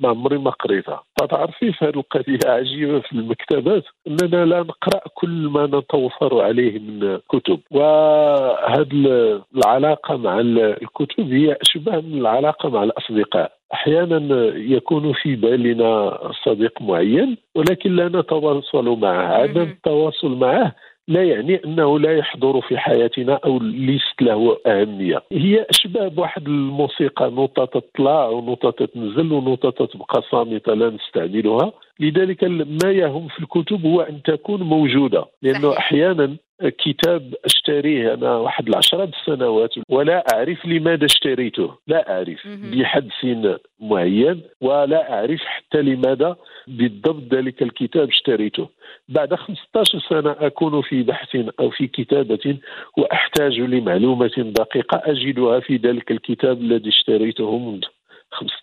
ما 0.00 0.08
عمري 0.08 0.38
ما 0.38 0.50
قريتها. 0.50 1.02
فتعرفي 1.20 1.72
في 1.72 1.84
هذه 1.84 1.96
القضية 1.96 2.38
عجيبة 2.46 3.00
في 3.00 3.12
المكتبات 3.12 3.84
أننا 4.06 4.44
لا 4.44 4.60
نقرأ 4.60 5.00
كل 5.14 5.28
ما 5.28 5.66
نتوفر 5.66 6.40
عليه 6.42 6.78
من 6.78 7.18
كتب. 7.28 7.60
وهذه 7.70 9.42
العلاقة 9.56 10.16
مع 10.16 10.40
الكتب 10.40 11.32
هي 11.32 11.56
أشبه 11.62 12.00
من 12.00 12.18
العلاقة 12.20 12.68
مع 12.68 12.82
الأصدقاء. 12.82 13.52
أحيانا 13.72 14.18
يكون 14.56 15.12
في 15.12 15.36
بالنا 15.36 16.18
صديق 16.44 16.82
معين 16.82 17.36
ولكن 17.54 17.96
لا 17.96 18.08
نتواصل 18.08 18.98
معه. 19.00 19.26
عدم 19.26 19.62
التواصل 19.62 20.30
معه 20.36 20.74
لا 21.08 21.24
يعني 21.24 21.64
أنه 21.64 21.98
لا 21.98 22.16
يحضر 22.16 22.60
في 22.60 22.78
حياتنا 22.78 23.40
أو 23.44 23.58
ليست 23.58 24.22
له 24.22 24.58
أهمية. 24.66 25.22
هي 25.32 25.66
اشبه 25.70 26.08
بواحد 26.08 26.46
الموسيقى 26.46 27.30
نوطه 27.30 27.64
تطلع 27.64 28.28
ونوطه 28.28 28.86
تنزل 28.86 29.32
ونوطه 29.32 29.86
تبقى 29.86 30.22
صامتة 30.30 30.74
لا 30.74 30.90
نستعملها. 30.90 31.72
لذلك 32.00 32.44
ما 32.44 32.90
يهم 32.92 33.28
في 33.28 33.40
الكتب 33.40 33.86
هو 33.86 34.00
أن 34.00 34.22
تكون 34.22 34.62
موجودة 34.62 35.24
لأنه 35.42 35.78
أحيانا 35.78 36.36
كتاب 36.62 37.34
اشتريه 37.44 38.14
أنا 38.14 38.36
واحد 38.36 38.68
العشرة 38.68 39.10
سنوات 39.26 39.74
ولا 39.88 40.24
أعرف 40.34 40.66
لماذا 40.66 41.04
اشتريته 41.04 41.74
لا 41.86 42.12
أعرف 42.16 42.46
بحد 42.46 43.08
سن 43.20 43.56
معين 43.80 44.42
ولا 44.60 45.12
أعرف 45.12 45.40
حتى 45.40 45.82
لماذا 45.82 46.36
بالضبط 46.66 47.34
ذلك 47.34 47.62
الكتاب 47.62 48.08
اشتريته. 48.08 48.68
بعد 49.08 49.34
15 49.34 49.98
سنة 50.08 50.36
أكون 50.38 50.82
في 50.82 51.02
بحث 51.02 51.36
أو 51.60 51.70
في 51.70 51.86
كتابة 51.86 52.58
وأحتاج 52.98 53.60
لمعلومة 53.60 54.52
دقيقة 54.58 55.02
أجدها 55.04 55.60
في 55.60 55.76
ذلك 55.76 56.10
الكتاب 56.10 56.60
الذي 56.60 56.88
اشتريته 56.88 57.58
منذ 57.58 57.82
15 58.30 58.54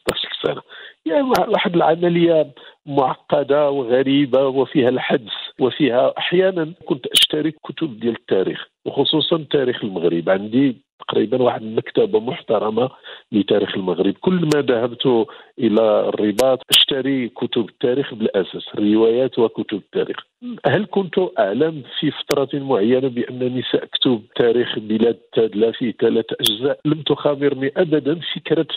سنة 0.46 0.62
يعني 1.06 1.32
واحد 1.48 1.76
العملية 1.76 2.54
معقدة 2.86 3.70
وغريبة 3.70 4.48
وفيها 4.48 4.90
الحدس 4.90 5.34
وفيها 5.60 6.14
أحيانا 6.18 6.74
كنت 6.86 7.08
أشتري 7.08 7.52
كتب 7.52 8.00
ديال 8.00 8.16
التاريخ 8.16 8.68
وخصوصا 8.86 9.46
تاريخ 9.52 9.84
المغرب. 9.84 10.30
عندي 10.30 10.78
تقريبا 11.08 11.42
واحد 11.42 11.62
المكتبة 11.62 12.20
محترمة 12.20 12.90
لتاريخ 13.32 13.76
المغرب. 13.76 14.14
كل 14.14 14.50
ما 14.56 14.62
ذهبت 14.62 15.28
إلى 15.60 16.10
الرباط 16.10 16.60
أشتري 16.70 17.30
كتب 17.30 17.70
التاريخ 17.70 18.14
بالأساس 18.14 18.76
روايات 18.76 19.40
وكتب 19.40 19.78
التاريخ. 19.78 20.18
هل 20.66 20.88
كنت 20.92 21.16
أعلم 21.40 21.84
في 22.00 22.12
فترة 22.12 22.50
معينة 22.60 23.08
بأنني 23.08 23.62
سأكتب 23.72 24.22
تاريخ 24.36 24.80
بلاد 24.80 25.18
تادله 25.34 25.72
في 25.72 25.94
ثلاث 26.02 26.26
أجزاء؟ 26.42 26.80
لم 26.86 27.02
تخابرني 27.02 27.72
ابدا. 27.78 28.20
فكرة 28.36 28.68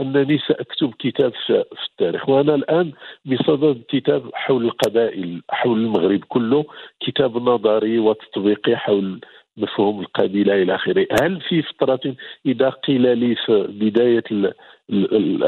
أنني 0.00 0.38
سأكتب 0.38 0.94
كتاب 0.98 1.32
في 1.46 1.64
التاريخ. 1.90 2.28
وأنا 2.28 2.54
الآن 2.54 2.92
بصدد 3.24 3.82
كتاب 3.88 4.30
حول 4.34 4.64
القبائل 4.64 5.42
حول 5.50 5.78
المغرب 5.78 6.20
كله 6.28 6.64
كتاب 7.00 7.36
نظري 7.36 7.98
وتطبيقي 7.98 8.76
حول 8.76 9.20
مفهوم 9.56 10.00
القبيلة 10.00 10.62
إلى 10.62 10.74
آخره. 10.74 11.06
هل 11.22 11.40
في 11.40 11.62
فترة 11.62 12.14
إذا 12.46 12.68
قيل 12.68 13.18
لي 13.18 13.34
في 13.34 13.66
بداية 13.68 14.52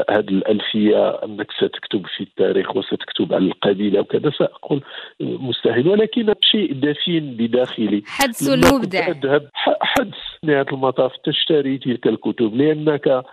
هذه 0.09 0.29
الألفية 0.29 1.09
أنك 1.09 1.51
ستكتب 1.51 2.05
في 2.17 2.23
التاريخ 2.23 2.75
وستكتب 2.75 3.33
على 3.33 3.45
القبيلة 3.45 3.99
وكذا 3.99 4.31
سأقول 4.39 4.81
مستحيل. 5.19 5.87
ولكن 5.87 6.33
شيء 6.41 6.73
دفين 6.73 7.35
بداخلي. 7.37 8.01
حدس 8.05 8.49
المبدع. 8.49 9.07
أذهب 9.07 9.49
حدس 9.81 10.17
نهاية 10.43 10.65
المطاف 10.71 11.11
تشتري 11.23 11.77
تلك 11.77 12.07
الكتب. 12.07 12.55
لأنك 12.55 13.23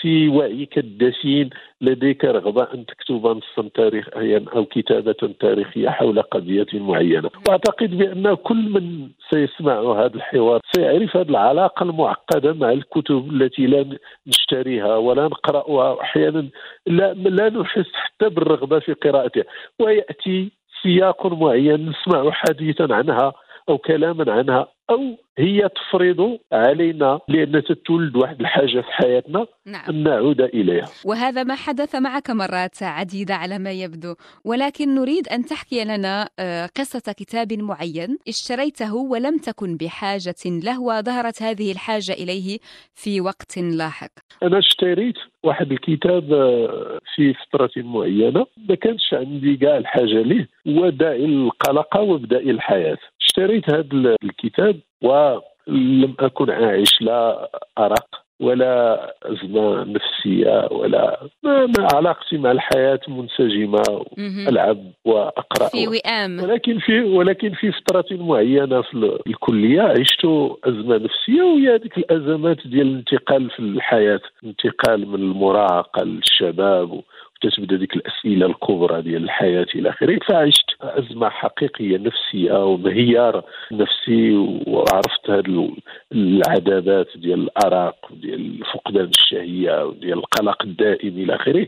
في 0.00 0.28
وعيك 0.28 0.78
الدفين 0.78 1.50
لديك 1.80 2.24
رغبة 2.24 2.62
أن 2.74 2.86
تكتب 2.86 3.26
نصا 3.26 3.68
تاريخيا 3.74 4.44
أو 4.54 4.64
كتابة 4.64 5.34
تاريخية 5.40 5.88
حول 5.88 6.22
قضية 6.22 6.66
معينة. 6.72 7.30
وأعتقد 7.48 7.98
بأن 7.98 8.34
كل 8.34 8.56
من 8.56 9.08
سيسمع 9.30 10.04
هذا 10.04 10.14
الحوار 10.14 10.60
سيعرف 10.74 11.16
هذه 11.16 11.28
العلاقة 11.28 11.82
المعقدة 11.82 12.52
مع 12.52 12.72
الكتب 12.72 13.30
التي 13.32 13.66
لا 13.66 13.98
نشتريها 14.26 14.96
ولا 14.96 15.28
نقرأها 15.54 16.00
أحيانا 16.00 16.48
لا, 16.86 17.12
لا 17.14 17.48
نحس 17.48 17.92
حتى 17.94 18.28
بالرغبة 18.28 18.78
في 18.78 18.92
قراءتها. 18.92 19.44
ويأتي 19.78 20.52
سياق 20.82 21.26
معين 21.26 21.88
نسمع 21.88 22.30
حديثا 22.30 22.88
عنها 22.90 23.32
أو 23.68 23.78
كلاما 23.78 24.32
عنها. 24.32 24.73
أو 24.90 25.18
هي 25.38 25.68
تفرض 25.68 26.38
علينا 26.52 27.20
لأن 27.28 27.62
تولد 27.86 28.16
واحد 28.16 28.40
الحاجة 28.40 28.80
في 28.80 28.92
حياتنا 28.92 29.46
نعم. 29.66 29.84
أن 29.88 30.02
نعود 30.02 30.40
إليها. 30.40 30.88
وهذا 31.04 31.42
ما 31.42 31.54
حدث 31.54 31.94
معك 31.94 32.30
مرات 32.30 32.82
عديدة 32.82 33.34
على 33.34 33.58
ما 33.58 33.70
يبدو. 33.70 34.14
ولكن 34.44 34.94
نريد 34.94 35.28
أن 35.28 35.44
تحكي 35.44 35.84
لنا 35.84 36.28
آه، 36.38 36.66
قصة 36.66 37.12
كتاب 37.12 37.52
معين 37.52 38.18
اشتريته 38.28 38.94
ولم 38.94 39.38
تكن 39.38 39.76
بحاجة 39.76 40.34
له 40.46 40.80
وظهرت 40.80 41.42
هذه 41.42 41.72
الحاجة 41.72 42.12
إليه 42.12 42.58
في 42.94 43.20
وقت 43.20 43.58
لاحق. 43.58 44.10
أنا 44.42 44.58
اشتريت 44.58 45.16
واحد 45.42 45.72
الكتاب 45.72 46.32
آه، 46.32 46.98
في 47.14 47.34
فترة 47.34 47.70
معينة. 47.76 48.46
ما 48.68 48.74
كانش 48.74 49.14
عندي 49.14 49.56
كاع 49.56 49.76
الحاجة 49.76 50.22
ليه. 50.22 50.48
وداعي 50.66 51.24
القلق 51.24 52.00
وبدائي 52.00 52.50
الحياة. 52.50 52.98
اشتريت 53.20 53.70
هذا 53.70 54.16
الكتاب 54.24 54.73
ولم 55.02 56.14
أكن 56.20 56.50
أعيش 56.50 57.02
لا 57.02 57.50
أرق 57.78 58.24
ولا 58.40 59.14
أزمة 59.22 59.84
نفسية 59.84 60.68
ولا 60.70 61.20
ما, 61.42 61.66
ما 61.66 61.88
علاقتي 61.94 62.38
مع 62.38 62.50
الحياة 62.50 63.00
منسجمة 63.08 63.82
ألعب 64.18 64.78
وأقرأ. 65.04 65.68
في 65.68 65.88
وئام. 65.88 66.40
ولكن 66.42 66.78
في 66.78 67.00
ولكن 67.00 67.50
في 67.50 67.72
فترة 67.72 68.06
معينة 68.10 68.82
في 68.82 69.18
الكلية 69.26 69.82
عشت 69.82 70.24
أزمة 70.64 70.96
نفسية 70.96 71.42
وهي 71.42 71.74
هذيك 71.74 71.98
الأزمات 71.98 72.66
ديال 72.66 72.86
الانتقال 72.86 73.50
في 73.50 73.58
الحياة 73.58 74.20
انتقال 74.44 75.08
من 75.08 75.14
المراهقة 75.14 76.04
للشباب 76.04 77.00
تتبدا 77.44 77.76
ديك 77.76 77.96
الأسئلة 77.96 78.46
الكبرى 78.46 79.02
ديال 79.02 79.24
الحياة 79.24 79.66
إلى 79.74 79.90
آخره. 79.90 80.18
فعشت 80.28 80.70
أزمة 80.80 81.28
حقيقية 81.28 81.98
نفسية 81.98 82.64
وانهيار 82.64 83.44
نفسي 83.72 84.36
وعرفت 84.66 85.30
هذه 85.30 85.76
العذابات 86.12 87.08
ديال 87.16 87.40
الأرق 87.42 87.96
وديال 88.10 88.64
فقدان 88.74 89.10
الشهية 89.18 89.84
وديال 89.86 90.18
القلق 90.18 90.62
الدائم 90.62 91.08
إلى 91.08 91.34
آخره. 91.34 91.66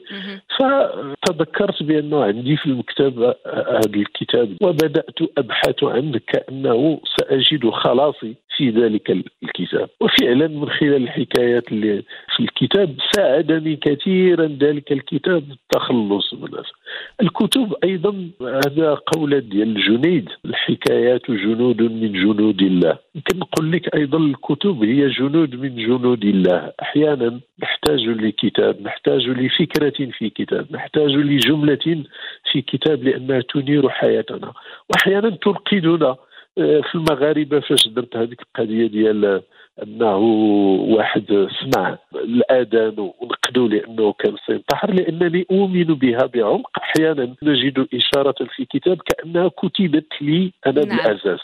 فتذكرت 0.58 1.82
بانه 1.82 2.24
عندي 2.24 2.56
في 2.56 2.66
المكتب 2.66 3.34
هذا 3.46 3.96
الكتاب 3.96 4.56
وبدأت 4.62 5.18
أبحث 5.38 5.84
عنه 5.84 6.20
كأنه 6.26 7.00
سأجد 7.16 7.70
خلاصي 7.70 8.34
في 8.56 8.70
ذلك 8.70 9.10
الكتاب. 9.42 9.88
وفعلا 10.00 10.48
من 10.48 10.68
خلال 10.68 11.02
الحكايات 11.02 11.72
اللي 11.72 12.02
في 12.36 12.40
الكتاب 12.40 12.96
ساعدني 13.12 13.76
كثيرا 13.76 14.46
ذلك 14.60 14.92
الكتاب. 14.92 15.44
التخلص 15.66 16.34
من 16.34 16.48
الكتب 17.22 17.74
أيضا 17.84 18.30
هذا 18.40 18.94
قولة 18.94 19.38
ديال 19.38 19.76
الجنيد 19.76 20.28
الحكايات 20.44 21.30
جنود 21.30 21.82
من 21.82 22.12
جنود 22.12 22.62
الله. 22.62 22.98
يمكن 23.14 23.38
نقول 23.38 23.72
لك 23.72 23.94
أيضا 23.94 24.18
الكتب 24.18 24.82
هي 24.82 25.08
جنود 25.08 25.54
من 25.54 25.76
جنود 25.76 26.24
الله. 26.24 26.72
أحيانا 26.82 27.40
نحتاج 27.62 28.00
لكتاب 28.00 28.82
نحتاج 28.82 29.28
لفكرة 29.28 30.10
في 30.18 30.30
كتاب 30.30 30.66
نحتاج 30.70 31.10
لجملة 31.10 32.04
في 32.52 32.62
كتاب 32.62 33.04
لأنها 33.04 33.40
تنير 33.40 33.88
حياتنا. 33.88 34.52
واحيانا 34.90 35.30
تنقذنا. 35.30 36.06
آه، 36.06 36.25
في 36.56 36.94
المغاربة 36.94 37.60
فاش 37.60 37.88
درت 37.88 38.16
هذيك 38.16 38.40
القضية 38.42 38.86
ديال 38.86 39.42
أنه 39.82 40.16
واحد 40.96 41.48
سمع 41.60 41.98
الآذان 42.14 42.94
ونقدوا 42.98 43.68
لأنه 43.68 44.12
كان 44.12 44.36
سينتحر 44.46 44.90
لأنني 44.90 45.46
أؤمن 45.50 45.84
بها 45.84 46.26
بعمق. 46.34 46.70
أحيانا 46.78 47.34
نجد 47.42 47.86
إشارة 47.94 48.46
في 48.56 48.64
كتاب 48.64 48.98
كأنها 49.06 49.48
كتبت 49.48 50.12
لي 50.20 50.52
أنا 50.66 50.84
نعم. 50.84 50.96
بالاساس 50.96 51.40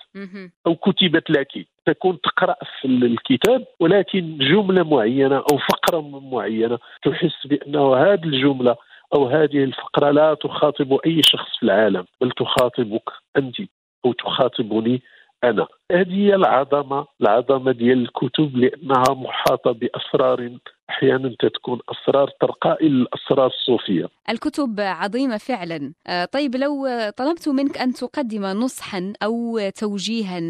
أو 0.66 0.74
كتبت 0.74 1.30
لك 1.30 1.66
تكون 1.86 2.20
تقرأ 2.20 2.56
في 2.80 2.88
الكتاب 2.88 3.64
ولكن 3.80 4.38
جملة 4.38 4.82
معينة 4.82 5.36
أو 5.36 5.58
فقرة 5.58 6.20
معينة 6.32 6.78
تحس 7.04 7.46
بانه 7.46 7.96
هذه 7.96 8.24
الجملة 8.24 8.76
أو 9.14 9.26
هذه 9.26 9.64
الفقرة 9.64 10.10
لا 10.10 10.34
تخاطب 10.34 10.98
أي 11.06 11.20
شخص 11.22 11.56
في 11.58 11.62
العالم 11.62 12.04
بل 12.20 12.30
تخاطبك 12.30 13.10
أنت. 13.36 13.56
أو 14.04 14.12
تخاطبني 14.12 15.02
أنا 15.44 15.66
هذه 15.92 16.14
هي 16.14 16.34
العظمة 16.34 17.06
العظمة 17.20 17.72
ديال 17.72 18.02
الكتب 18.02 18.56
لأنها 18.56 19.14
محاطة 19.14 19.72
بأسرار 19.72 20.58
أحيانا 20.90 21.36
تكون 21.54 21.78
أسرار 21.88 22.30
ترقى 22.40 22.78
إلى 22.80 22.88
الاسرار 22.88 23.46
الصوفية. 23.46 24.08
الكتب 24.30 24.80
عظيمة 24.80 25.36
فعلا، 25.36 25.92
آه، 26.06 26.24
طيب 26.24 26.56
لو 26.56 26.86
طلبت 27.16 27.48
منك 27.48 27.78
أن 27.78 27.92
تقدم 27.92 28.46
نصحا 28.46 29.12
أو 29.22 29.60
توجيها 29.76 30.40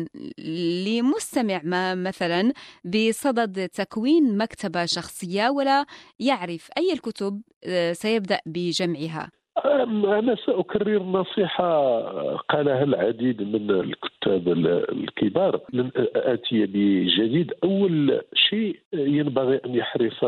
لمستمع 0.87 1.61
ما 1.65 1.95
مثلا 1.95 2.53
بصدد 2.85 3.69
تكوين 3.69 4.38
مكتبة 4.38 4.85
شخصية 4.85 5.49
ولا 5.51 5.85
يعرف 6.21 6.69
أي 6.79 6.93
الكتب 6.93 7.43
آه، 7.65 7.93
سيبدأ 7.93 8.41
بجمعها. 8.47 9.41
أنا 9.65 10.35
سأكرر 10.47 11.03
نصيحة 11.03 11.93
قالها 12.37 12.83
العديد 12.83 13.43
من 13.43 13.71
الكتاب 13.71 14.49
الكبار. 14.93 15.61
لن 15.73 15.91
آتي 16.17 16.67
بجديد. 16.67 17.53
أول 17.65 18.21
شيء 18.35 18.77
ينبغي 18.93 19.61
أن 19.67 19.75
يحرص 19.75 20.25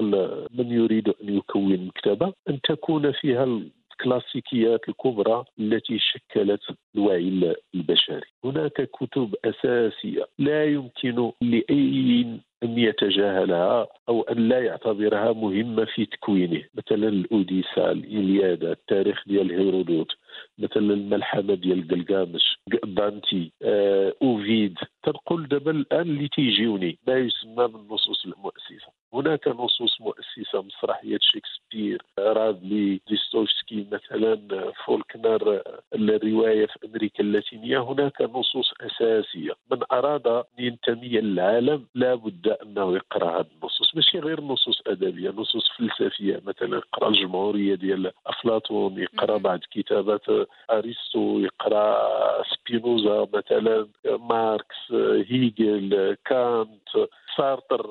من 0.55 0.73
يريد 0.73 1.09
أن 1.09 1.37
يكون 1.37 1.87
مكتبة. 1.87 2.33
أن 2.51 2.61
تكون 2.61 3.13
فيها 3.13 3.45
الكلاسيكيات 3.45 4.89
الكبرى 4.89 5.45
التي 5.61 5.99
شكلت 5.99 6.61
الوعي 6.95 7.55
البشري. 7.75 8.27
هناك 8.45 8.91
كتب 8.93 9.35
أساسية 9.45 10.27
لا 10.39 10.65
يمكن 10.65 11.33
لأي 11.41 12.27
أن 12.65 12.79
يتجاهلها 12.79 13.87
أو 14.09 14.23
أن 14.23 14.49
لا 14.49 14.59
يعتبرها 14.61 15.33
مهمة 15.33 15.85
في 15.85 16.07
تكوينه. 16.07 16.63
مثلا 16.75 17.09
الأوديسا 17.09 17.91
الإليادا 17.93 18.73
التاريخ 18.73 19.23
ديال 19.27 19.51
هيرودوت 19.51 20.13
مثلا 20.59 20.95
الملحمة 20.95 21.55
ديال 21.55 21.89
قلقامش 21.89 22.59
دانتي 22.85 23.53
آه، 23.63 24.15
أوفيد. 24.23 24.79
تنقول 25.03 25.49
دابا 25.49 25.71
الآن 25.71 26.01
اللي 26.01 26.29
تيجيوني 26.29 26.99
ما 27.07 27.15
يسمى 27.15 27.69
بالنصوص 27.69 28.25
المؤسسة. 28.25 28.93
هناك 29.15 29.49
نصوص 29.49 30.01
مؤسسة 30.01 30.63
مسرحية 30.63 31.19
شكسبير 31.21 32.03
رادلي 32.19 33.01
ديستوفسكي 33.09 33.87
مثلا 33.93 34.39
فولكنر 34.87 35.63
الرواية 35.95 36.67
في 36.67 36.79
أمريكا 36.85 37.21
اللاتينية. 37.25 37.79
هناك 37.79 38.21
نصوص 38.23 38.73
أساسية. 38.81 39.53
من 39.71 39.79
أراد 39.93 40.27
أن 40.27 40.43
ينتمي 40.59 41.09
للعالم 41.09 41.87
لا 41.95 42.15
بد 42.55 42.79
أنه 42.79 42.97
يقرأ 42.97 43.41
هذه 43.41 43.47
النصوص 43.63 43.95
ماشي 43.95 44.19
غير 44.19 44.41
نصوص 44.41 44.83
أدبية 44.87 45.31
نصوص 45.31 45.71
فلسفية. 45.79 46.41
مثلا 46.47 46.77
يقرأ 46.77 47.09
الجمهورية 47.09 47.75
ديال 47.75 48.13
أفلاطون 48.27 48.99
يقرأ 48.99 49.37
بعض 49.37 49.59
كتابات 49.71 50.27
أرسطو 50.71 51.39
يقرأ 51.39 51.99
سبينوزا 52.43 53.27
مثلا 53.35 53.87
ماركس 54.05 54.93
هيجل 55.29 56.17
كانت. 56.25 57.09
سارتر 57.37 57.91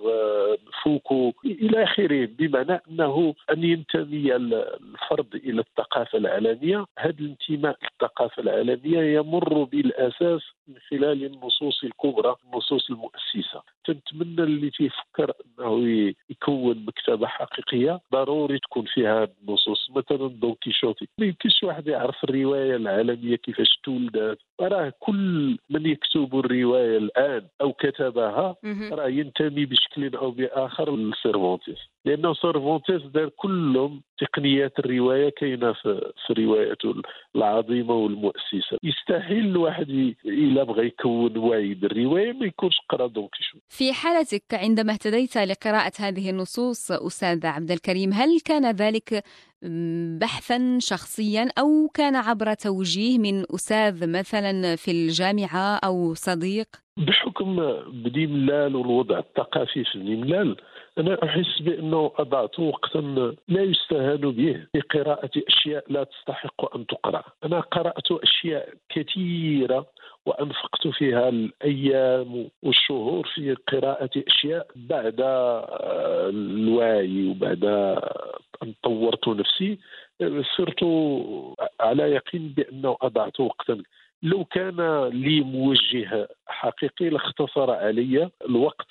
فوكو 0.84 1.34
إلى 1.45 1.84
آخره 1.84 2.25
بمعنى 2.25 2.82
أنه 2.89 3.36
أن 3.51 3.63
ينتمي 3.63 4.36
الفرد 4.36 5.36
إلى 5.36 5.62
الثقافة 5.62 6.17
العالمية. 6.17 6.86
هذا 6.99 7.15
الانتماء 7.19 7.77
للثقافة 7.84 8.43
العالمية 8.43 9.17
يمر 9.17 9.63
بالأساس 9.63 10.41
من 10.67 10.75
خلال 10.89 11.25
النصوص 11.25 11.84
الكبرى 11.84 12.36
النصوص 12.45 12.89
المؤسسة. 12.89 13.62
تنتمنى 13.86 14.43
اللي 14.43 14.69
تيفكر 14.69 15.32
أنه 15.60 16.13
يكون 16.29 16.86
مكتبة 16.88 17.27
حقيقية 17.27 17.99
ضروري 18.13 18.60
تكون 18.60 18.86
فيها 18.86 19.27
النصوص 19.41 19.89
مثلا 19.95 20.27
دون 20.27 20.56
كيشوتي. 20.62 21.08
ما 21.19 21.25
يمكنش 21.25 21.63
واحد 21.63 21.88
يعرف 21.88 22.23
الرواية 22.23 22.75
العالمية 22.75 23.36
كيفاش 23.36 23.79
تولدت. 23.84 24.39
راه 24.62 24.93
كل 24.99 25.58
من 25.69 25.86
يكتب 25.86 26.39
الرواية 26.39 26.97
الآن 26.97 27.47
أو 27.62 27.73
كتبها 27.73 28.56
راه 28.91 29.08
ينتمي 29.41 29.65
بشكل 29.65 30.15
أو 30.15 30.32
بآخر 30.32 30.96
لسيرفونتيس 30.96 31.78
لأنه 32.06 32.34
سيرفونتيس 32.34 33.02
دار 33.02 33.30
كلهم 33.30 34.02
تقنيات 34.17 34.80
الرواية 34.80 35.30
كاينة 35.30 35.74
في 35.74 36.34
روايته 36.38 36.93
العظيمة 37.36 37.93
والمؤسسة. 37.93 38.78
يستحيل 38.84 39.46
الواحد 39.46 39.89
إلا 40.26 40.63
بغى 40.63 40.86
يكون 40.88 41.38
وعي 41.38 41.74
بالرواية 41.74 42.34
ما 42.34 42.46
يكونش 42.46 42.76
قرأ 42.89 43.12
في 43.69 43.93
حالتك 43.93 44.43
عندما 44.54 44.93
اهتديت 44.93 45.38
لقراءة 45.38 45.91
هذه 46.00 46.30
النصوص 46.30 46.91
أستاذ 46.91 47.46
عبد 47.46 47.72
الكريم 47.72 48.13
هل 48.13 48.39
كان 48.46 48.72
ذلك 48.72 49.24
بحثا 50.21 50.78
شخصيا 50.80 51.47
أو 51.60 51.89
كان 51.93 52.15
عبر 52.15 52.54
توجيه 52.54 53.19
من 53.19 53.43
أستاذ 53.56 54.10
مثلا 54.19 54.76
في 54.76 54.91
الجامعة 54.91 55.76
أو 55.76 56.13
صديق؟ 56.13 56.67
بحكم 56.97 57.56
بدي 58.04 58.28
ملال 58.28 58.76
والوضع 58.76 59.19
الثقافي 59.19 59.84
في 59.84 59.97
ملال 59.97 60.58
أنا 60.97 61.23
أحس 61.23 61.60
بأنه 61.62 62.12
أضعت 62.17 62.60
وقتا 62.60 62.97
لا 63.47 63.62
يستهان 63.62 64.17
به 64.17 64.65
في 64.73 64.82
قراءة 64.82 65.32
أشياء 65.47 65.84
لا 65.89 66.03
تستحق 66.03 66.75
أن 66.75 66.86
تقرأ. 66.86 67.23
أنا 67.45 67.60
قرأت 67.60 68.12
أشياء 68.12 68.73
كثيرة 68.89 69.86
وأنفقت 70.25 70.88
فيها 70.88 71.29
الأيام 71.29 72.49
والشهور 72.63 73.27
في 73.36 73.53
قراءة 73.53 74.10
أشياء 74.27 74.67
بعد 74.75 75.15
الوعي 76.29 77.27
وبعد 77.27 77.65
أن 78.63 78.73
طورت 78.84 79.27
نفسي. 79.27 79.79
صرت 80.58 80.84
على 81.79 82.03
يقين 82.03 82.53
بأنه 82.58 82.97
أضعت 83.01 83.39
وقتا. 83.39 83.84
لو 84.23 84.45
كان 84.45 85.08
لي 85.08 85.41
موجه 85.41 86.27
حقيقي 86.47 87.10
لاختصر 87.10 87.71
علي 87.71 88.29
الوقت. 88.49 88.88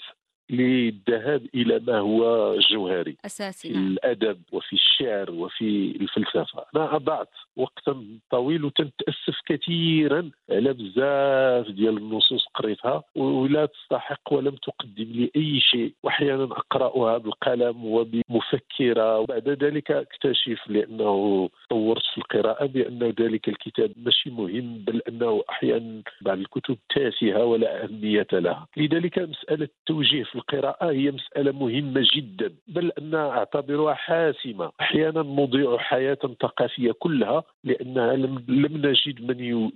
للذهاب 0.52 1.46
إلى 1.54 1.80
ما 1.86 1.98
هو 1.98 2.56
جوهري 2.70 3.16
أساسي 3.26 3.68
في 3.68 3.74
نعم. 3.74 3.86
الأدب 3.86 4.40
وفي 4.52 4.72
الشعر 4.72 5.30
وفي 5.30 5.96
الفلسفة. 6.00 6.64
أنا 6.76 6.96
أضعت 6.96 7.28
وقتا 7.56 8.04
طويل 8.30 8.64
وتنتأسف 8.64 9.40
كثيرا 9.46 10.30
على 10.50 10.72
بزاف 10.72 11.70
ديال 11.70 11.96
النصوص 11.96 12.46
قريتها 12.54 13.02
ولا 13.16 13.66
تستحق 13.66 14.32
ولم 14.32 14.56
تقدم 14.56 15.04
لي 15.12 15.30
أي 15.36 15.60
شيء. 15.60 15.94
واحيانا 16.02 16.44
أقرأها 16.44 17.18
بالقلم 17.18 17.84
وبمفكرة. 17.86 19.18
وبعد 19.18 19.48
ذلك 19.48 19.90
أكتشف 19.90 20.60
لأنه 20.68 21.48
طورت 21.70 22.02
في 22.02 22.18
القراءة 22.18 22.66
بأن 22.66 23.14
ذلك 23.20 23.48
الكتاب 23.48 23.92
ماشي 23.96 24.30
مهم 24.30 24.78
بل 24.78 25.02
أنه 25.08 25.42
أحيانا 25.50 26.02
بعض 26.20 26.38
الكتب 26.38 26.78
تافهة 26.94 27.44
ولا 27.44 27.84
أهمية 27.84 28.26
لها. 28.32 28.66
لذلك 28.76 29.18
مسألة 29.18 29.64
التوجيه 29.64 30.24
في 30.24 30.36
القراءة 30.42 30.90
هي 30.90 31.10
مسألة 31.10 31.52
مهمة 31.52 32.06
جدا 32.14 32.54
بل 32.68 32.92
أن 32.98 33.14
أعتبرها 33.14 33.94
حاسمة. 33.94 34.72
أحيانا 34.80 35.22
نضيع 35.22 35.78
حياة 35.78 36.18
ثقافية 36.42 36.92
كلها 36.92 37.44
لأنها 37.64 38.16
لم, 38.16 38.44
لم 38.48 38.86
نجد 38.86 39.30
من, 39.30 39.40
يو 39.40 39.72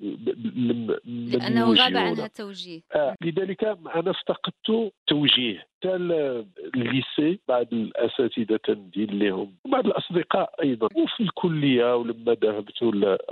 لم 0.57 0.97
من 1.05 1.27
لأنه 1.27 1.75
غاب 1.75 1.97
عنها 1.97 2.27
التوجيه 2.27 2.81
آه 2.95 3.15
لذلك 3.23 3.65
أنا 3.65 4.11
افتقدت 4.11 4.93
توجيه. 5.07 5.67
حتى 5.77 5.97
الليسي 6.75 7.39
بعض 7.49 7.67
الأساتذة 7.73 8.57
تندين 8.65 9.19
لهم 9.19 9.55
وبعض 9.65 9.87
الأصدقاء 9.87 10.55
أيضا. 10.63 10.89
وفي 10.95 11.21
الكلية 11.21 11.97
ولما 11.97 12.35
ذهبت 12.35 12.83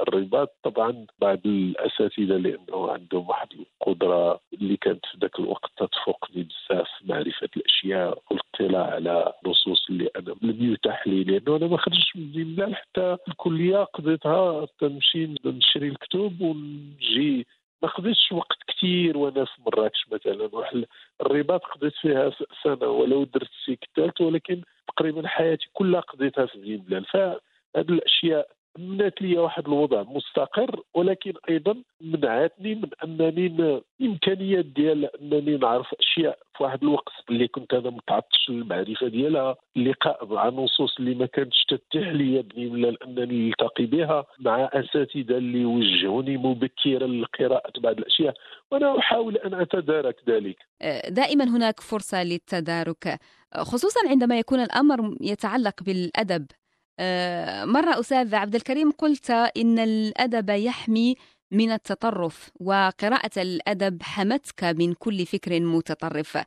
الرباط 0.00 0.54
طبعا 0.62 1.06
بعض 1.18 1.38
الأساتذة 1.46 2.36
لأنه 2.36 2.90
عندهم 2.90 3.28
واحد 3.28 3.48
القدرة 3.52 4.40
اللي 4.52 4.76
كانت 4.76 5.06
في 5.06 5.18
ذاك 5.18 5.38
الوقت 5.40 5.70
تتفوقني 5.76 6.42
بزاف 6.48 6.88
معرفة 7.04 7.48
الأشياء 7.56 8.22
والاطلاع 8.30 8.94
على 8.94 9.32
نصوص 9.46 9.86
اللي 9.90 10.08
أنا 10.16 10.34
لم 10.42 10.72
يتاح 10.72 11.06
لي 11.06 11.24
لأنه 11.24 11.56
أنا 11.56 11.66
ما 11.66 11.76
خرجتش 11.76 12.16
من 12.16 12.22
الدين 12.22 12.74
حتى 12.74 13.16
الكلية 13.28 13.84
قضيتها 13.84 14.66
تنمشي 14.78 15.34
نشري 15.44 15.88
الكتب 15.88 16.40
ونجي 16.40 17.46
ما 17.84 18.14
وقت 18.32 18.58
كثير 18.68 19.18
وأنا 19.18 19.44
في 19.44 19.62
مراكش 19.66 20.06
مثلا 20.12 20.48
واحد 20.52 20.84
الرباط 21.20 21.64
قضيت 21.64 21.92
فيها 21.94 22.30
سنة 22.62 22.88
ولو 22.88 23.24
درت 23.24 23.50
سيكتالت 23.66 24.20
ولكن 24.20 24.62
تقريبا 24.88 25.28
حياتي 25.28 25.68
كلها 25.72 26.00
قضيتها 26.00 26.46
في 26.46 26.76
بلال 26.76 27.04
فهذه 27.04 27.38
الأشياء 27.76 28.48
منات 28.78 29.22
لي 29.22 29.38
واحد 29.38 29.66
الوضع 29.66 30.02
مستقر 30.02 30.80
ولكن 30.94 31.32
أيضا 31.48 31.82
منعتني 32.00 32.74
من 32.74 32.88
أنني 33.04 33.46
الامكانيات 34.00 34.64
ديال 34.64 35.04
أنني 35.22 35.56
نعرف 35.56 35.94
أشياء 36.00 36.38
في 36.56 36.62
واحد 36.62 36.82
الوقت 36.82 37.12
اللي 37.30 37.48
كنت 37.48 37.74
أنا 37.74 37.90
متعطش 37.90 38.50
للمعرفه 38.50 39.08
ديالها 39.08 39.56
اللقاء 39.76 40.26
مع 40.26 40.48
نصوص 40.48 40.96
اللي 40.98 41.14
ما 41.14 41.26
كانتش 41.26 41.64
تتيح 41.68 42.08
لي 42.08 42.42
بني 42.42 42.66
ولا 42.66 42.96
أنني 43.04 43.48
نلتقي 43.48 43.86
بها 43.86 44.26
مع 44.38 44.70
أساتذة 44.72 45.36
اللي 45.36 45.64
وجهوني 45.64 46.36
مبكرا 46.36 47.06
لقراءه 47.06 47.80
بعض 47.80 47.98
الأشياء. 47.98 48.34
وأنا 48.70 48.98
أحاول 48.98 49.36
أن 49.36 49.54
أتدارك 49.54 50.16
ذلك. 50.28 50.56
دائما 51.08 51.44
هناك 51.44 51.80
فرصة 51.80 52.22
للتدارك 52.22 53.18
خصوصا 53.54 54.00
عندما 54.08 54.38
يكون 54.38 54.60
الأمر 54.60 55.16
يتعلق 55.20 55.82
بالأدب. 55.82 56.46
مرة 57.64 58.00
أستاذ 58.00 58.34
عبد 58.34 58.54
الكريم 58.54 58.90
قلت 58.90 59.30
إن 59.30 59.78
الأدب 59.78 60.50
يحمي 60.50 61.14
من 61.50 61.72
التطرف 61.72 62.50
وقراءة 62.60 63.42
الأدب 63.42 64.02
حمتك 64.02 64.64
من 64.64 64.94
كل 64.94 65.26
فكر 65.26 65.60
متطرف 65.60 66.38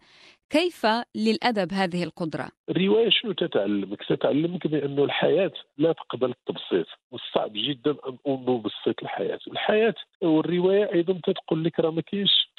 كيف 0.49 0.85
للأدب 1.15 1.73
هذه 1.73 2.03
القدرة؟ 2.03 2.49
الرواية 2.69 3.09
شنو 3.09 3.31
تتعلمك؟ 3.31 4.03
تتعلمك 4.09 4.67
بأنه 4.67 5.03
الحياة 5.03 5.51
لا 5.77 5.91
تقبل 5.93 6.29
التبسيط 6.29 6.87
والصعب 7.11 7.51
جدا 7.53 7.91
أن 7.91 8.17
نبسط 8.27 9.01
الحياة 9.01 9.39
الحياة 9.47 9.95
والرواية 10.21 10.93
أيضا 10.93 11.19
تقول 11.33 11.63
لك 11.63 11.79
راه 11.79 11.91
ما 11.91 12.01
كاينش 12.01 12.49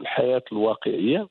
الحياة 0.00 0.42
الواقعية 0.52 1.28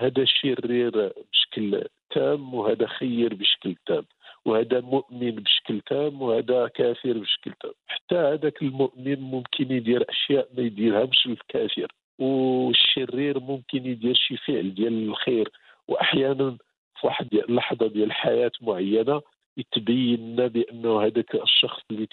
هذا 0.00 0.24
شرير 0.24 1.12
بشكل 1.32 1.84
تام 2.14 2.54
وهذا 2.54 2.86
خير 2.86 3.34
بشكل 3.34 3.76
تام 3.86 4.04
وهذا 4.46 4.80
مؤمن 4.80 5.30
بشكل 5.30 5.80
تام 5.80 6.22
وهذا 6.22 6.68
كافر 6.68 7.18
بشكل 7.18 7.52
تام. 7.60 7.72
حتى 7.86 8.16
هذاك 8.16 8.62
المؤمن 8.62 9.20
ممكن 9.20 9.72
يدير 9.72 10.04
أشياء 10.10 10.48
ما 10.56 10.62
يديرهاش 10.62 11.26
الكافر. 11.26 11.92
والشرير 12.18 13.40
ممكن 13.40 13.86
يدير 13.86 14.14
شي 14.14 14.36
فعل 14.36 14.74
ديال 14.74 15.08
الخير. 15.08 15.48
وأحيانا 15.88 16.56
في 17.00 17.06
واحد 17.06 17.34
اللحظه 17.34 17.86
ديال 17.86 18.04
الحياة 18.04 18.52
معينة 18.60 19.22
يتبين 19.56 20.32
لنا 20.32 20.46
بأنه 20.46 21.02
هذاك 21.02 21.34
الشخص 21.34 21.82
اللي 21.90 22.06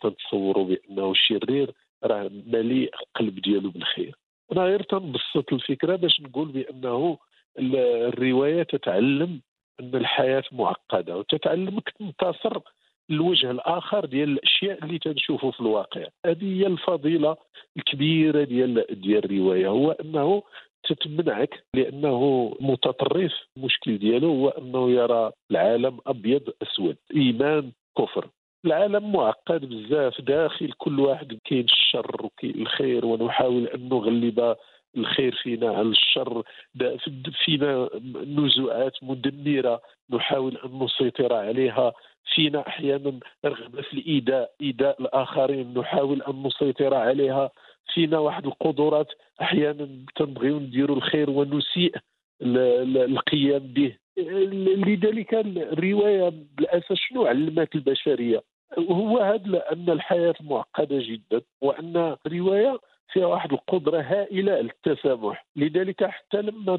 تنتصوروا 0.00 0.64
بأنه 0.64 1.12
شرير 1.14 1.72
راه 2.04 2.30
مليء 2.46 2.94
القلب 2.94 3.40
ديالو 3.40 3.70
بالخير. 3.70 4.14
أنا 4.52 4.62
غير 4.64 4.82
تنبسط 4.82 5.52
الفكرة 5.52 5.96
باش 5.96 6.20
نقول 6.20 6.48
بأنه 6.48 7.18
الرواية 7.58 8.62
تتعلم 8.62 9.40
الحياة 9.80 10.44
معقدة 10.52 11.16
وتتعلمك 11.18 11.90
تنتصر 11.98 12.60
الوجه 13.10 13.50
الآخر 13.50 14.04
ديال 14.04 14.28
الأشياء 14.28 14.84
اللي 14.84 14.98
تنشوفه 14.98 15.50
في 15.50 15.60
الواقع. 15.60 16.04
هذه 16.26 16.60
هي 16.60 16.66
الفضيلة 16.66 17.36
الكبيرة 17.76 18.44
ديال 18.44 18.86
ديال 18.90 19.24
الرواية 19.24 19.68
هو 19.68 19.90
أنه 19.90 20.42
تتمنعك 20.88 21.64
لأنه 21.74 22.52
متطرف 22.60 23.32
المشكل 23.56 23.98
ديالو 23.98 24.28
هو 24.28 24.48
أنه 24.48 24.90
يرى 24.90 25.32
العالم 25.50 25.98
أبيض 26.06 26.50
أسود 26.62 26.96
إيمان 27.16 27.72
كفر. 27.98 28.28
العالم 28.64 29.12
معقد 29.12 29.64
بزاف 29.64 30.20
داخل 30.20 30.72
كل 30.72 31.00
واحد 31.00 31.38
كاين 31.44 31.64
الشر 31.64 32.24
وكاين 32.24 32.62
الخير 32.62 33.06
ونحاول 33.06 33.66
أن 33.66 33.88
نغلب 33.88 34.56
الخير 34.96 35.34
فينا 35.42 35.68
على 35.70 35.88
الشر 35.88 36.42
فينا 37.44 37.88
نزوعات 38.26 38.92
مدمرة 39.02 39.80
نحاول 40.10 40.56
أن 40.56 40.78
نسيطر 40.82 41.32
عليها 41.34 41.92
فينا 42.34 42.68
أحيانا 42.68 43.20
رغبة 43.44 43.82
في 43.82 43.94
الايذاء 43.94 44.50
ايذاء 44.60 45.00
الآخرين 45.02 45.78
نحاول 45.78 46.22
أن 46.22 46.42
نسيطر 46.42 46.94
عليها 46.94 47.50
فينا 47.94 48.18
واحد 48.18 48.46
القدرات 48.46 49.12
أحيانا 49.42 49.88
تنبغيو 50.16 50.58
نديروا 50.58 50.96
الخير 50.96 51.30
ونسيء 51.30 51.94
القيام 52.42 53.58
به. 53.58 53.96
لذلك 54.86 55.34
الرواية 55.34 56.32
بالاساس 56.58 56.98
شنو 56.98 57.26
علمت 57.26 57.74
البشرية؟ 57.74 58.42
هو 58.78 59.18
هذا 59.18 59.72
ان 59.72 59.90
الحياة 59.90 60.34
معقدة 60.40 60.98
جدا 60.98 61.40
وأن 61.60 62.16
الروايه 62.26 62.78
فيها 63.12 63.26
واحد 63.26 63.52
القدرة 63.52 64.00
هائلة 64.00 64.60
للتسامح 64.60 65.46
لذلك 65.56 66.04
حتى 66.04 66.42
لما 66.42 66.76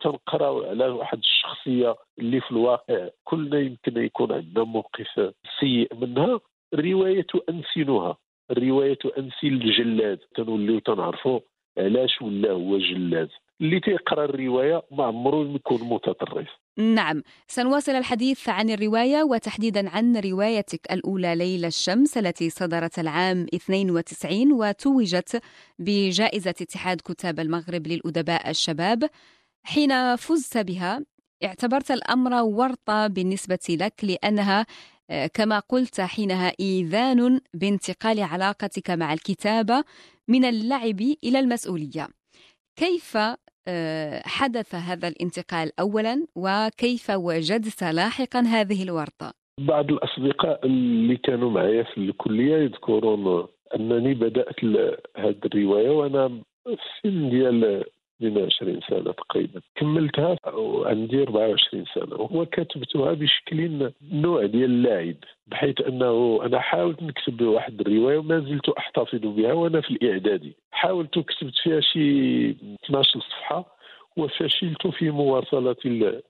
تنقراو 0.00 0.62
على 0.64 0.86
واحد 0.86 1.18
الشخصية 1.18 1.96
اللي 2.18 2.40
في 2.40 2.50
الواقع 2.50 3.08
كلنا 3.24 3.58
يمكن 3.58 3.96
يكون 3.96 4.32
عندنا 4.32 4.64
موقف 4.64 5.34
سيء 5.60 5.94
منها 5.94 6.40
الروايه 6.74 7.22
تؤنسنها 7.22 8.16
الروايه 8.50 8.94
تؤنسن 8.94 9.46
الجلاد. 9.46 10.18
تنوليو 10.34 10.78
تنعرفوا 10.78 11.40
علاش 11.78 12.22
ولا 12.22 12.50
هو 12.52 12.78
جلاد 12.78 13.28
اللي 13.60 13.80
تيقرا 13.80 14.24
الرواية 14.24 14.82
ما 14.90 15.04
عمره 15.04 15.54
يكون 15.54 15.80
متطرف. 15.88 16.48
نعم. 16.78 17.22
سنواصل 17.48 17.92
الحديث 17.92 18.48
عن 18.48 18.70
الرواية 18.70 19.22
وتحديدا 19.22 19.90
عن 19.90 20.16
روايتك 20.16 20.92
الأولى 20.92 21.34
ليلى 21.34 21.66
الشمس 21.66 22.18
التي 22.18 22.50
صدرت 22.50 22.98
العام 22.98 23.46
92 23.54 24.52
وتوجت 24.52 25.42
بجائزة 25.78 26.50
اتحاد 26.50 27.00
كتاب 27.00 27.40
المغرب 27.40 27.86
للأدباء 27.86 28.50
الشباب. 28.50 29.10
حين 29.62 30.16
فزت 30.16 30.58
بها 30.58 31.04
اعتبرت 31.44 31.90
الأمر 31.90 32.42
ورطة 32.42 33.06
بالنسبة 33.06 33.58
لك 33.70 33.94
لأنها 34.02 34.66
كما 35.34 35.58
قلت 35.58 36.00
حينها 36.00 36.52
إيذان 36.60 37.40
بانتقال 37.54 38.20
علاقتك 38.20 38.90
مع 38.90 39.12
الكتابة 39.12 39.84
من 40.28 40.44
اللعب 40.44 41.00
إلى 41.24 41.38
المسؤولية 41.38 42.08
كيف 42.76 43.18
آه، 43.68 44.22
حدث 44.24 44.74
هذا 44.74 45.08
الانتقال 45.08 45.80
أولا 45.80 46.26
وكيف 46.36 47.10
وجدت 47.10 47.84
لاحقا 47.84 48.40
هذه 48.40 48.82
الورطة؟ 48.82 49.32
بعض 49.60 49.92
الأصدقاء 49.92 50.66
اللي 50.66 51.16
كانوا 51.16 51.50
معي 51.50 51.84
في 51.84 51.98
الكلية 51.98 52.56
يذكرون 52.56 53.46
أنني 53.74 54.14
بدأت 54.14 54.64
هذه 55.16 55.36
الرواية 55.44 55.90
وأنا 55.90 56.28
في 56.64 56.76
السن 57.06 57.30
ديال 57.30 57.84
22 58.20 58.80
سنة 58.88 59.12
تقريبا. 59.12 59.60
كملتها 59.74 60.36
وعندي 60.54 61.22
24 61.22 61.84
سنة. 61.94 62.14
وكتبتها 62.20 63.12
بشكل 63.12 63.90
نوع 64.12 64.46
ديال 64.46 64.64
اللاعب 64.64 65.14
بحيث 65.46 65.80
أنه 65.80 66.40
أنا 66.44 66.58
حاولت 66.60 67.02
نكتب 67.02 67.42
واحد 67.42 67.80
الرواية 67.80 68.18
وما 68.18 68.40
زلت 68.40 68.68
أحتفظ 68.68 69.20
بها 69.20 69.52
وأنا 69.52 69.80
في 69.80 69.90
الإعدادي. 69.90 70.56
حاولت 70.70 71.18
كتبت 71.18 71.54
فيها 71.62 71.80
شي 71.80 72.50
12 72.84 73.20
صفحة 73.20 73.78
وفشلت 74.16 74.86
في 74.86 75.10
مواصلة 75.10 75.76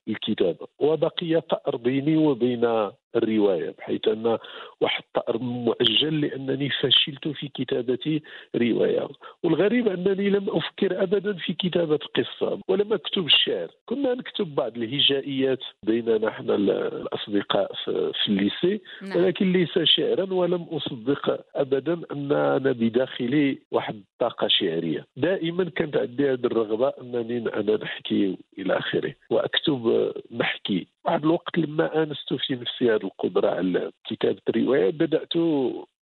الكتابة. 0.08 0.66
وبقي 0.78 1.40
طأر 1.40 1.76
بيني 1.76 2.16
وبين 2.16 2.90
الرواية 3.16 3.74
بحيث 3.78 4.08
أن 4.08 4.38
واحد 4.80 5.02
الطأر 5.16 5.38
مؤجل 5.38 6.20
لأنني 6.20 6.70
فشلت 6.70 7.28
في 7.28 7.48
كتابة 7.48 8.20
رواية. 8.56 9.08
والغريب 9.42 9.88
أنني 9.88 10.30
لم 10.30 10.46
أفكر 10.50 11.02
ابدا 11.02 11.32
في 11.32 11.52
كتابة 11.52 11.98
قصه 12.16 12.60
ولم 12.68 12.92
أكتب 12.92 13.26
الشعر. 13.26 13.68
كنا 13.86 14.14
نكتب 14.14 14.54
بعض 14.54 14.76
الهجائيات 14.76 15.58
بيننا 15.82 16.28
إحنا 16.28 16.54
الأصدقاء 16.54 17.72
في 17.84 18.28
الليسي 18.28 18.80
نعم. 19.02 19.16
ولكن 19.16 19.52
ليس 19.52 19.78
شعرا 19.84 20.32
ولم 20.34 20.62
أصدق 20.62 21.44
ابدا 21.56 21.92
أن 22.12 22.32
أنا 22.32 22.72
بداخلي 22.72 23.58
واحد 23.72 23.94
الطاقة 24.12 24.48
شعرية. 24.48 25.06
دائما 25.16 25.64
كانت 25.64 25.96
عندي 25.96 26.30
هذه 26.32 26.44
الرغبة 26.44 26.92
أنني 27.00 27.38
أنا 27.38 27.76
نحكي 27.76 28.38
إلى 28.58 28.78
آخره 28.78 29.14
وأكتب 29.30 30.12
نحكي. 30.32 30.86
بعد 31.04 31.24
الوقت 31.24 31.58
لما 31.58 32.02
أنست 32.02 32.34
في 32.34 32.54
نفسي 32.54 32.97
هذه 32.98 33.04
القدرة 33.04 33.48
على 33.48 33.90
كتابه 34.04 34.40
الروايه 34.48 34.90
بدأت 34.90 35.32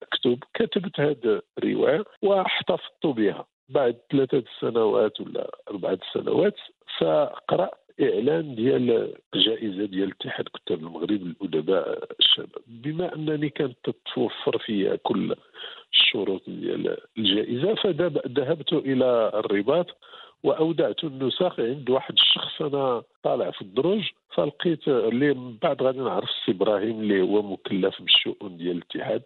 أكتب 0.02 0.38
كتبت 0.54 1.00
هذه 1.00 1.42
الرواية 1.58 2.04
واحتفظت 2.22 3.06
بها. 3.06 3.46
بعد 3.68 3.96
ثلاثة 4.12 4.44
سنوات 4.60 5.20
ولا 5.20 5.50
أربعة 5.70 5.98
سنوات 6.12 6.54
فقرأت 6.98 7.70
إعلان 8.00 8.54
ديال 8.54 9.14
الجائزه 9.34 9.84
ديال 9.84 10.12
اتحاد 10.12 10.44
كتاب 10.54 10.78
المغرب 10.78 11.10
للأدباء 11.10 12.08
الشباب. 12.20 12.62
بما 12.66 13.14
أنني 13.14 13.48
كانت 13.48 13.76
تتوفر 13.84 14.58
فيها 14.58 14.96
كل 14.96 15.34
الشروط 15.92 16.42
ديال 16.46 16.96
الجائزة 17.18 17.74
فذهبت 17.74 18.72
إلى 18.72 19.30
الرباط 19.34 19.86
واودعت 20.44 21.04
النسخ 21.04 21.60
عند 21.60 21.90
واحد 21.90 22.14
الشخص 22.14 22.62
أنا 22.62 23.02
طالع 23.22 23.50
في 23.50 23.62
الدروج 23.62 24.02
فلقيت 24.34 24.88
اللي 24.88 25.34
من 25.34 25.56
بعد 25.62 25.82
غادي 25.82 25.98
نعرف 25.98 26.30
السي 26.30 26.50
إبراهيم 26.50 27.00
اللي 27.00 27.22
هو 27.22 27.42
مكلف 27.42 28.02
بالشؤون 28.02 28.56
ديال 28.56 28.76
الاتحاد 28.76 29.22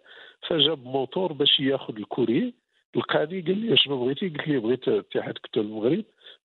فجاب 0.47 0.85
موتور 0.85 1.33
باش 1.33 1.59
ياخذ 1.59 1.95
ال 1.97 2.03
courrier 2.03 2.53
لقاني 2.95 3.41
قال 3.41 3.57
لي 3.57 3.77
شنو 3.77 4.05
بغيتي؟ 4.05 4.29
قلت 4.29 4.47
لي 4.47 4.59
بغيت 4.59 4.87
اتحاد 4.87 5.33
كتاب 5.33 5.61
المغرب. 5.61 6.03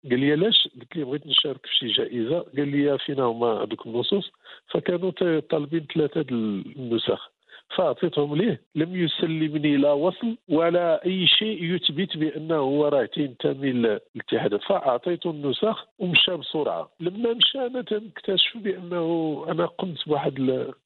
قال 0.09 0.19
لي 0.19 0.31
علاش؟ 0.31 0.69
قلت 0.79 0.95
لي 0.95 1.03
بغيت 1.03 1.27
نشارك 1.27 1.65
في 1.65 1.75
شي 1.75 1.88
جائزة. 1.88 2.39
قال 2.39 2.67
لي 2.67 2.97
فينا 2.97 3.23
هما 3.23 3.47
هذوك 3.47 3.86
النصوص. 3.86 4.31
فكانوا 4.67 5.39
طالبين 5.39 5.86
ثلاثة 5.93 6.25
النسخ 6.31 7.33
فاعطيتهم 7.75 8.36
ليه؟ 8.36 8.62
لم 8.75 8.95
يسلمني 8.95 9.77
لا 9.77 9.91
وصل 9.91 10.38
ولا 10.49 11.05
أي 11.05 11.27
شيء 11.27 11.63
يثبت 11.63 12.17
بأنه 12.17 12.55
هو 12.55 12.88
راه 12.88 13.05
تينتمي 13.05 13.71
للاتحاد 13.71 14.55
فاعطيته 14.57 15.29
النسخ 15.29 15.88
ومشى 15.99 16.38
بسرعة. 16.38 16.89
لما 16.99 17.33
مشى 17.33 17.65
أنا 17.65 17.81
تنكتشف 17.81 18.57
بأنه 18.57 19.45
أنا 19.49 19.65
قمت 19.65 20.07
بواحد 20.07 20.39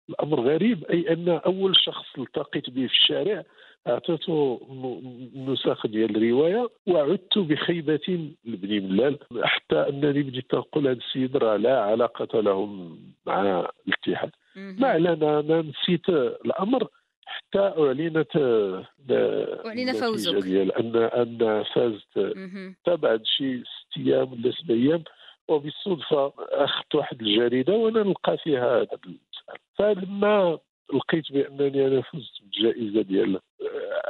الأمر 0.10 0.40
غريب 0.40 0.84
أي 0.84 1.14
أن 1.14 1.30
أول 1.30 1.76
شخص 1.76 2.06
التقيت 2.18 2.70
به 2.70 2.88
في 2.88 2.94
الشارع 2.94 3.44
أعطيته 3.88 4.60
نسخ 5.36 5.88
ديال 5.88 6.18
الرواية 6.18 6.70
وعدت 6.88 7.38
بخيبة 7.38 8.30
لبني 8.46 8.80
ملال 8.80 9.20
حتى 9.44 9.76
أنني 9.76 10.24
بديت 10.24 10.56
نقول 10.56 10.88
هذا 10.88 10.98
السيد 10.98 11.38
راه 11.38 11.58
لا 11.58 11.82
علاقة 11.82 12.42
له 12.42 12.66
مع 13.26 13.70
الاتحاد. 13.88 14.32
ما 14.56 14.88
علينا 14.88 15.40
أنا 15.40 15.62
نسيت 15.62 16.10
الأمر 16.10 16.88
حتى 17.26 17.60
أعلنت 17.60 18.36
أعلن 19.66 19.94
فوزك. 19.94 20.44
ديال 20.44 20.72
ان 20.72 20.96
أن 20.96 21.64
فازت 21.64 22.36
بعد 22.88 23.22
شي 23.26 23.64
ست 23.64 23.98
أيام 23.98 24.34
ولا 24.34 24.52
سبع 24.52 24.76
أيام 24.76 25.04
وبالصدفة 25.48 26.34
أخذت 26.40 26.96
واحد 26.96 27.22
الجريدة 27.22 27.74
وأنا 27.74 28.04
نلقى 28.04 28.38
فيها 28.38 28.76
هذا 28.76 28.98
المسألة. 29.06 29.60
فلما 29.76 30.60
لقيت 30.94 31.32
بأنني 31.32 31.88
أنا 31.88 32.02
فزت 32.02 32.42
بالجائزة 32.44 33.02
ديال 33.02 33.40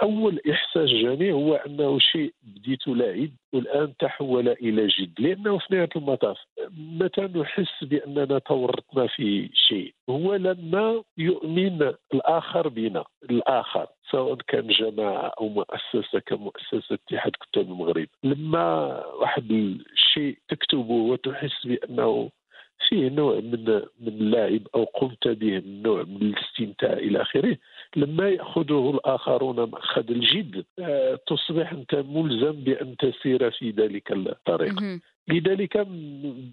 أول 0.02 0.40
إحساس 0.52 0.90
جاني 0.90 1.32
هو 1.32 1.56
أنه 1.56 2.00
شيء 2.00 2.34
بديت 2.44 2.88
لاعب 2.88 3.30
والآن 3.54 3.94
تحول 4.00 4.50
إلى 4.50 4.88
جد 4.88 5.14
لأنه 5.20 5.58
في 5.58 5.66
نهاية 5.76 5.90
المطاف 5.96 6.38
متى 6.78 7.22
نحس 7.22 7.84
بأننا 7.84 8.40
تورطنا 8.40 9.08
في 9.08 9.50
شيء؟ 9.54 9.94
هو 10.10 10.36
لما 10.36 11.04
يؤمن 11.18 11.94
الآخر 12.14 12.68
بنا 12.68 13.04
الآخر 13.30 13.88
سواء 14.12 14.36
كان 14.48 14.68
جماعة 14.68 15.32
أو 15.40 15.50
مؤسسة 15.50 16.20
كمؤسسة 16.20 16.96
اتحاد 16.96 17.32
كتاب 17.32 17.66
المغرب. 17.72 18.08
لما 18.24 19.06
واحد 19.06 19.52
الشيء 19.52 20.38
تكتبه 20.50 20.92
وتحس 20.92 21.68
بأنه 21.68 22.30
فيه 22.90 23.10
نوع 23.10 23.36
من 23.36 23.82
من 24.00 24.08
اللعب 24.08 24.62
أو 24.76 24.84
قمت 24.84 25.28
به 25.28 25.60
من 25.60 25.82
نوع 25.82 26.04
من 26.04 26.22
الاستمتاع 26.22 26.94
إلى 26.94 27.22
آخره. 27.22 27.58
لما 27.96 28.30
يأخذه 28.30 28.90
الآخرون 28.90 29.56
مأخذ 29.56 30.12
الجد 30.12 30.66
آه، 30.80 31.20
تصبح 31.28 31.72
أنت 31.72 31.96
ملزم 31.96 32.52
بأن 32.52 32.98
تسير 32.98 33.52
في 33.52 33.72
ذلك 33.72 34.12
الطريق. 34.12 34.80
لذلك 35.28 35.78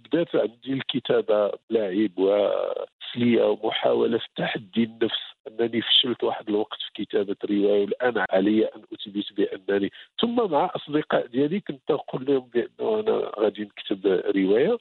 بدأت 0.05 0.37
عندي 0.37 0.73
الكتابة 0.73 1.53
لعب 1.71 2.19
وتسليه 2.19 3.45
ومحاوله 3.45 4.19
في 4.19 4.29
تحدي 4.37 4.85
النفس. 4.85 5.35
أنني 5.49 5.83
فشلت 5.83 6.25
واحد 6.25 6.49
الوقت 6.49 6.79
في 6.81 7.05
كتابة 7.05 7.37
روايه 7.51 7.81
والآن 7.81 8.25
علي 8.31 8.65
أن 8.65 8.83
أثبت 8.93 9.33
بأنني. 9.37 9.91
ثم 10.21 10.51
مع 10.51 10.71
أصدقاء 10.77 11.27
ديالي 11.27 11.61
كنت 11.61 11.91
أقول 11.91 12.25
لهم 12.27 12.51
بانه 12.55 13.01
أنا 13.01 13.33
غادي 13.39 13.63
نكتب 13.63 14.07
رواية. 14.37 14.79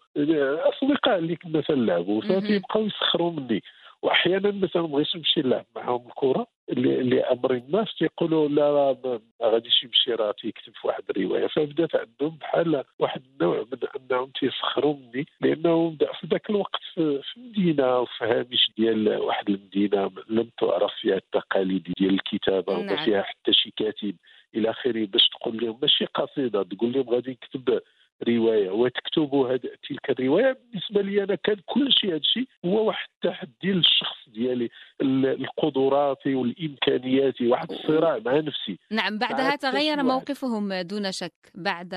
أصدقاء 0.69 1.17
اللي 1.17 1.35
كنا 1.35 1.61
تنلعبوا 1.61 2.21
فتيبقاو 2.21 2.85
يسخروا 2.85 3.31
مني. 3.31 3.63
وأحيانا 4.03 4.51
مثلا 4.51 4.81
بغيت 4.81 5.15
نمشي 5.15 5.41
نلعب 5.41 5.65
معاهم 5.75 6.07
الكره 6.07 6.47
لامر 6.67 7.61
ما 7.69 7.85
تيقولوا 7.97 8.47
لا 8.47 8.97
ما 9.03 9.19
غاديش 9.43 9.83
يمشي 9.83 10.11
راه 10.11 10.31
تيكتب 10.31 10.73
في 10.81 10.87
واحد 10.87 11.03
الرواية 11.09 11.47
فبدات 11.47 11.95
عندهم 11.95 12.37
بحال 12.37 12.83
واحد 12.99 13.21
النوع 13.33 13.65
من 13.71 13.77
أنهم 13.99 14.31
تيسخروا 14.39 14.95
مني 14.95 15.25
لأنه 15.41 15.95
في 16.19 16.27
ذاك 16.27 16.49
الوقت 16.49 16.81
في 16.93 17.21
مدينه 17.37 17.99
وفي 17.99 18.25
هامش 18.25 18.71
ديال 18.77 19.17
واحد 19.17 19.49
المدينة 19.49 20.11
لم 20.29 20.49
تعرف 20.59 20.91
فيها 21.01 21.15
التقاليد 21.15 21.93
ديال 21.99 22.13
الكتابة 22.13 22.73
وما 22.73 22.93
نعم. 22.93 23.05
فيها 23.05 23.21
حتى 23.21 23.53
شي 23.53 23.73
كاتب 23.77 24.15
إلى 24.55 24.69
آخره 24.69 25.05
باش 25.05 25.29
تقول 25.29 25.57
لهم 25.57 25.79
ماشي 25.81 26.05
قصيدة 26.05 26.63
تقول 26.63 26.93
لهم 26.93 27.09
غادي 27.09 27.31
نكتب 27.31 27.79
رواية 28.27 28.69
وتكتبوا 28.69 29.49
هذه 29.49 29.69
تلك 29.89 30.09
الرواية. 30.09 30.57
بالنسبة 30.71 31.01
لي 31.01 31.23
أنا 31.23 31.35
كان 31.35 31.57
كل 31.65 31.91
شيء 31.91 32.09
هذا 32.09 32.17
الشيء 32.17 32.47
هو 32.65 32.87
واحد 32.87 33.07
التحدي 33.15 33.71
للشخص 33.71 34.17
ديالي 34.27 34.69
القدرات 35.01 36.27
والإمكانيات 36.27 37.41
واحد 37.41 37.71
الصراع 37.71 38.19
مع 38.25 38.39
نفسي. 38.39 38.77
نعم 38.91 39.17
بعدها 39.17 39.55
تغير 39.55 40.03
موقفهم 40.03 40.73
دون 40.73 41.11
شك 41.11 41.33
بعد 41.55 41.95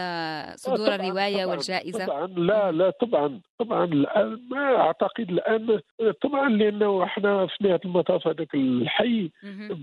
صدور 0.54 0.76
طبعاً 0.86 0.94
الرواية 0.94 1.44
طبعاً 1.44 1.46
والجائزة؟ 1.46 2.06
طبعا 2.06 2.26
لا 2.26 2.72
لا 2.72 2.90
طبعا 2.90 3.40
طبعا. 3.58 3.84
الآن 3.84 4.40
ما 4.50 4.76
أعتقد 4.76 5.30
الآن 5.30 5.80
طبعا 6.22 6.48
لأنه 6.48 7.04
إحنا 7.04 7.46
في 7.46 7.64
نهاية 7.64 7.80
المطاف 7.84 8.28
هذاك 8.28 8.54
الحي 8.54 9.30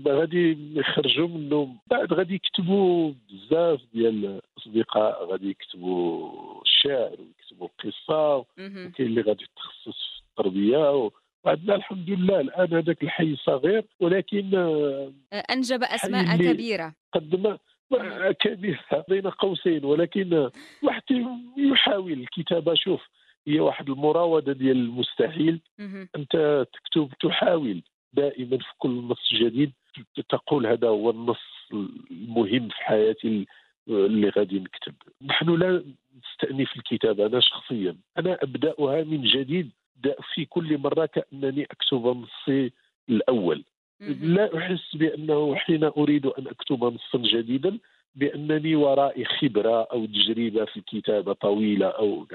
غادي 0.08 0.58
يخرجوا 0.78 1.28
منه. 1.28 1.76
بعد 1.86 2.12
غادي 2.12 2.34
يكتبوا 2.34 3.12
بزاف 3.30 3.80
ديال 3.94 4.40
الأصدقاء 4.56 5.24
غادي 5.24 5.50
يكتبوا 5.50 6.23
الشعر 6.62 7.16
ويكتبوا 7.20 7.68
القصة 7.68 8.36
وكاين 8.36 8.92
اللي 9.00 9.20
غادي 9.20 9.44
يتخصص 9.44 9.98
في 10.14 10.20
التربية 10.30 11.10
وعندنا 11.44 11.74
الحمد 11.74 12.10
لله 12.10 12.40
الآن 12.40 12.74
هذاك 12.74 13.02
الحي 13.02 13.36
صغير 13.36 13.84
ولكن 14.00 14.54
آه، 14.54 15.12
أنجب 15.50 15.82
أسماء 15.82 16.36
كبيرة. 16.36 16.94
قدم 17.12 17.56
كبيره 18.40 19.04
بين 19.08 19.26
قوسين 19.26 19.84
ولكن 19.84 20.50
واحد 20.82 21.02
يحاول 21.56 22.12
الكتابة. 22.12 22.74
شوف 22.74 23.00
هي 23.46 23.60
واحد 23.60 23.90
المراودة 23.90 24.52
ديال 24.52 24.76
المستحيل. 24.76 25.60
أنت 26.16 26.66
تكتب 26.72 27.08
تحاول 27.20 27.82
دائما 28.12 28.58
في 28.58 28.72
كل 28.78 28.90
نص 28.90 29.34
جديد 29.34 29.72
تقول 30.28 30.66
هذا 30.66 30.88
هو 30.88 31.10
النص 31.10 31.68
المهم 32.10 32.68
في 32.68 32.76
حياتي 32.76 33.46
اللي 33.88 34.28
غادي 34.28 34.58
نكتب. 34.58 34.94
نحن 35.22 35.50
لا 35.50 35.84
نستأنف 36.18 36.76
الكتابة 36.76 37.26
أنا 37.26 37.40
شخصيا. 37.40 37.96
أنا 38.18 38.38
أبدأها 38.42 39.04
من 39.04 39.22
جديد 39.22 39.70
في 40.34 40.44
كل 40.44 40.78
مرة 40.78 41.06
كأنني 41.06 41.64
أكتب 41.64 42.06
نصي 42.06 42.72
الأول. 43.08 43.64
لا 44.00 44.58
أحس 44.58 44.96
بأنه 44.96 45.54
حين 45.54 45.84
أريد 45.84 46.26
أن 46.26 46.46
أكتب 46.48 46.84
نصا 46.84 47.18
جديدا 47.18 47.78
بأنني 48.14 48.76
ورائي 48.76 49.24
خبرة 49.24 49.82
أو 49.82 50.06
تجربة 50.06 50.64
في 50.64 50.76
الكتابة 50.76 51.32
طويلة 51.32 51.86
أو 51.86 52.26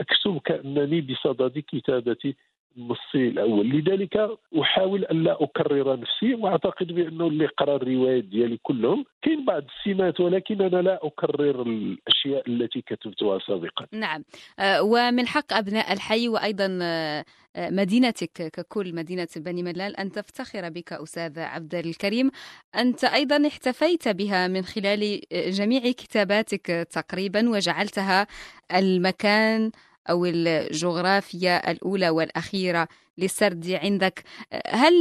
أكتب 0.00 0.38
كأنني 0.38 1.00
بصدد 1.00 1.58
كتابة 1.58 2.34
النصي 2.76 3.28
الأول. 3.28 3.68
لذلك 3.68 4.38
أحاول 4.60 5.04
أن 5.04 5.22
لا 5.22 5.42
أكرر 5.42 6.00
نفسي 6.00 6.34
وأعتقد 6.34 6.86
بانه 6.86 7.26
اللي 7.26 7.46
قرا 7.46 7.76
الروايات 7.76 8.24
ديالي 8.24 8.58
كلهم 8.62 9.04
كاين 9.22 9.44
بعض 9.44 9.62
السمات 9.62 10.20
ولكن 10.20 10.62
أنا 10.62 10.82
لا 10.82 11.00
أكرر 11.02 11.62
الأشياء 11.62 12.42
التي 12.48 12.80
كتبتها 12.80 13.38
سابقا. 13.38 13.86
نعم. 13.92 14.24
آه، 14.58 14.82
ومن 14.82 15.26
حق 15.26 15.52
أبناء 15.52 15.92
الحي 15.92 16.28
وأيضا 16.28 16.78
آه، 16.82 17.24
مدينتك 17.56 18.32
ككل 18.32 18.94
مدينة 18.94 19.28
بني 19.36 19.62
ملال 19.62 19.96
أن 19.96 20.12
تفتخر 20.12 20.68
بك 20.68 20.92
أستاذ 20.92 21.38
عبد 21.38 21.74
الكريم. 21.74 22.30
أنت 22.76 23.04
أيضا 23.04 23.46
احتفيت 23.46 24.08
بها 24.08 24.48
من 24.48 24.62
خلال 24.62 25.20
جميع 25.32 25.80
كتاباتك 25.80 26.66
تقريبا 26.90 27.50
وجعلتها 27.50 28.26
المكان 28.74 29.70
أو 30.10 30.24
الجغرافيا 30.24 31.70
الأولى 31.70 32.10
والأخيرة 32.10 32.88
للسرد 33.18 33.78
عندك 33.82 34.22
هل 34.66 34.94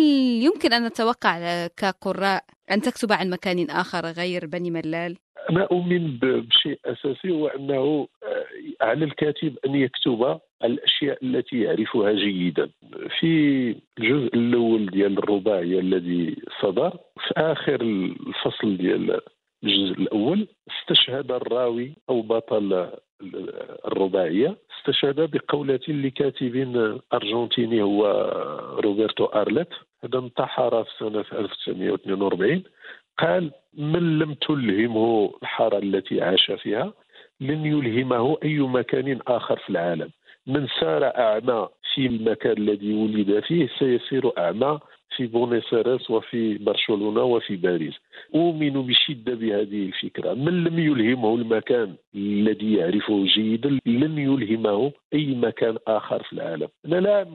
يمكن 0.44 0.74
أن 0.74 0.86
نتوقع 0.86 1.68
كقراء 1.68 2.44
أن 2.72 2.82
تكتب 2.82 3.12
عن 3.12 3.30
مكان 3.30 3.70
آخر 3.70 4.06
غير 4.06 4.46
بني 4.46 4.72
ملال؟ 4.72 5.18
أنا 5.50 5.64
أؤمن 5.64 6.18
بشيء 6.18 6.80
أساسي 6.86 7.32
هو 7.32 7.48
أنه 7.48 8.08
آه، 8.24 8.46
على 8.82 9.06
الكاتب 9.06 9.58
أن 9.66 9.76
يكتب 9.76 10.40
الأشياء 10.64 11.26
التي 11.26 11.62
يعرفها 11.62 12.12
جيدا 12.12 12.70
في 13.20 13.76
الجزء 14.00 14.36
الأول 14.36 14.90
ديال 14.90 15.18
الرباعية 15.18 15.80
الذي 15.80 16.36
صدر 16.62 16.90
في 17.28 17.34
آخر 17.38 17.82
الفصل 17.82 18.78
ديال 18.78 19.22
الجزء 19.64 20.02
الأول 20.02 20.48
استشهد 20.72 21.32
الراوي 21.32 21.94
أو 22.10 22.22
بطل 22.22 22.90
الرباعية 23.88 24.56
استشهد 24.80 25.32
بقولة 25.32 25.80
لكاتب 25.88 26.56
أرجنتيني 27.14 27.82
هو 27.82 28.06
روبرتو 28.84 29.26
أرلت. 29.26 29.70
هذا 30.04 30.20
انتحر 30.20 30.84
في 30.84 30.90
سنه 31.00 31.26
1942 31.34 32.64
قال 33.20 33.52
من 33.78 34.20
لم 34.20 34.34
تلهمه 34.34 35.34
الحارة 35.44 35.78
التي 35.78 36.22
عاش 36.22 36.52
فيها 36.52 36.94
لن 37.42 37.66
يلهمه 37.66 38.38
أي 38.44 38.60
مكان 38.60 39.20
آخر 39.28 39.58
في 39.58 39.70
العالم. 39.70 40.10
من 40.48 40.68
صار 40.80 41.04
أعمى 41.06 41.68
في 41.94 42.06
المكان 42.06 42.58
الذي 42.58 42.94
ولد 42.94 43.40
فيه 43.40 43.70
سيصير 43.80 44.32
أعمى 44.38 44.80
في 45.18 45.28
بونيس 45.28 45.74
ايرس 45.74 46.10
وفي 46.10 46.58
برشلونة 46.58 47.24
وفي 47.24 47.56
باريس. 47.56 47.94
اؤمن 48.36 48.88
بشدة 48.88 49.34
بهذه 49.36 49.86
الفكرة 49.86 50.34
من 50.34 50.64
لم 50.64 50.80
يلهمه 50.80 51.36
المكان 51.36 51.96
الذي 52.16 52.74
يعرفه 52.74 53.26
جيدا 53.26 53.70
لن 53.86 54.18
يلهمه 54.18 54.92
أي 55.14 55.36
مكان 55.36 55.78
آخر 55.88 56.24
في 56.24 56.34
العالم. 56.34 56.68
أنا 56.86 56.96
لا 56.96 57.28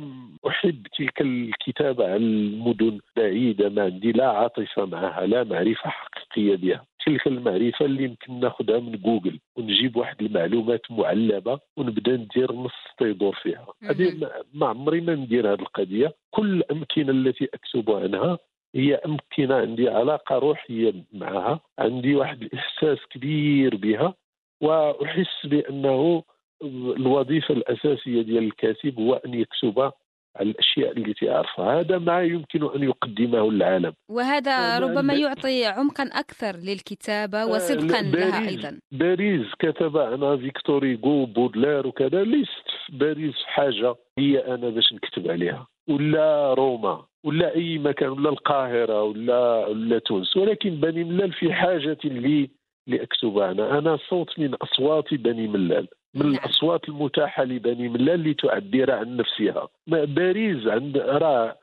أحب 0.48 0.86
تلك 0.98 1.20
الكتابة 1.20 2.04
عن 2.12 2.22
المدن 2.22 2.98
بعيدة 3.16 3.68
ما 3.68 3.82
عندي 3.82 4.12
لا 4.12 4.28
عاطفة 4.30 4.84
معها 4.84 5.26
لا 5.26 5.44
معرفة 5.44 5.90
حقيقية 5.90 6.56
بها. 6.56 6.84
تلك 7.08 7.26
المعرفة 7.26 7.84
اللي 7.84 8.04
يمكن 8.04 8.40
ناخذها 8.40 8.80
من 8.80 8.92
جوجل 8.92 9.38
ونجيب 9.56 9.96
واحد 9.96 10.22
المعلومات 10.22 10.80
معلبه 10.90 11.60
ونبدأ 11.76 12.16
ندير 12.16 12.52
نص 12.52 12.72
تيدور 12.98 13.34
فيها. 13.42 13.66
هذه 13.82 14.30
ما 14.54 14.66
عمري 14.66 15.00
ما 15.00 15.14
ندير 15.14 15.52
هذه 15.52 15.60
القضية. 15.60 16.14
كل 16.30 16.54
الامكنه 16.54 17.10
التي 17.10 17.48
أكتب 17.54 17.90
عنها 17.90 18.38
هي 18.74 18.94
أمكنة 18.94 19.54
عندي 19.54 19.88
علاقة 19.88 20.38
روحية 20.38 20.94
معها 21.12 21.60
عندي 21.78 22.14
واحد 22.16 22.42
الإحساس 22.42 22.98
كبير 23.10 23.76
بها 23.76 24.14
وأحس 24.60 25.46
بأنه 25.46 26.22
الوظيفة 26.62 27.54
الأساسية 27.54 28.22
ديال 28.22 28.44
الكاتب 28.44 28.98
هو 29.00 29.14
أن 29.14 29.34
يكتب 29.34 29.92
الأشياء 30.40 30.98
التي 30.98 31.26
يعرفها 31.26 31.80
هذا 31.80 31.98
ما 31.98 32.22
يمكن 32.22 32.64
أن 32.74 32.82
يقدمه 32.82 33.52
للعالم 33.52 33.92
وهذا 34.10 34.78
ربما 34.78 35.14
يعطي 35.14 35.64
عمقا 35.64 36.04
أكثر 36.04 36.56
للكتابة 36.56 37.42
آه، 37.42 37.46
وصدقا 37.46 38.02
لها 38.02 38.48
أيضا. 38.48 38.78
باريس 38.92 39.46
كتب 39.58 39.98
عنها 39.98 40.36
فيكتور 40.36 40.84
هيغو 40.84 41.26
بودلير 41.26 41.86
وكذا. 41.86 42.24
ليست 42.24 42.68
باريس 42.92 43.34
حاجة 43.44 43.94
هي 44.18 44.54
أنا 44.54 44.68
باش 44.68 44.92
نكتب 44.92 45.30
عليها. 45.30 45.66
ولا 45.88 46.54
روما 46.54 47.04
ولا 47.24 47.54
أي 47.54 47.78
مكان 47.78 48.08
ولا 48.08 48.30
القاهرة 48.30 49.02
ولا 49.02 49.66
ولا 49.66 49.98
تونس. 49.98 50.36
ولكن 50.36 50.70
بني 50.70 51.04
ملال 51.04 51.32
في 51.32 51.52
حاجة 51.52 51.98
لي 52.04 52.50
لاكتب 52.86 53.38
عنها 53.38 53.78
أنا 53.78 53.98
صوت 54.10 54.38
من 54.38 54.54
أصوات 54.54 55.14
بني 55.14 55.48
ملال. 55.48 55.88
من 56.14 56.22
نعم. 56.26 56.34
الأصوات 56.34 56.88
المتاحة 56.88 57.44
لبني 57.44 57.88
ملال 57.88 58.30
لتعبر 58.30 58.90
عن 58.90 59.16
نفسها. 59.16 59.68
باريس 59.86 60.66
عند 60.66 60.98
راه 60.98 61.56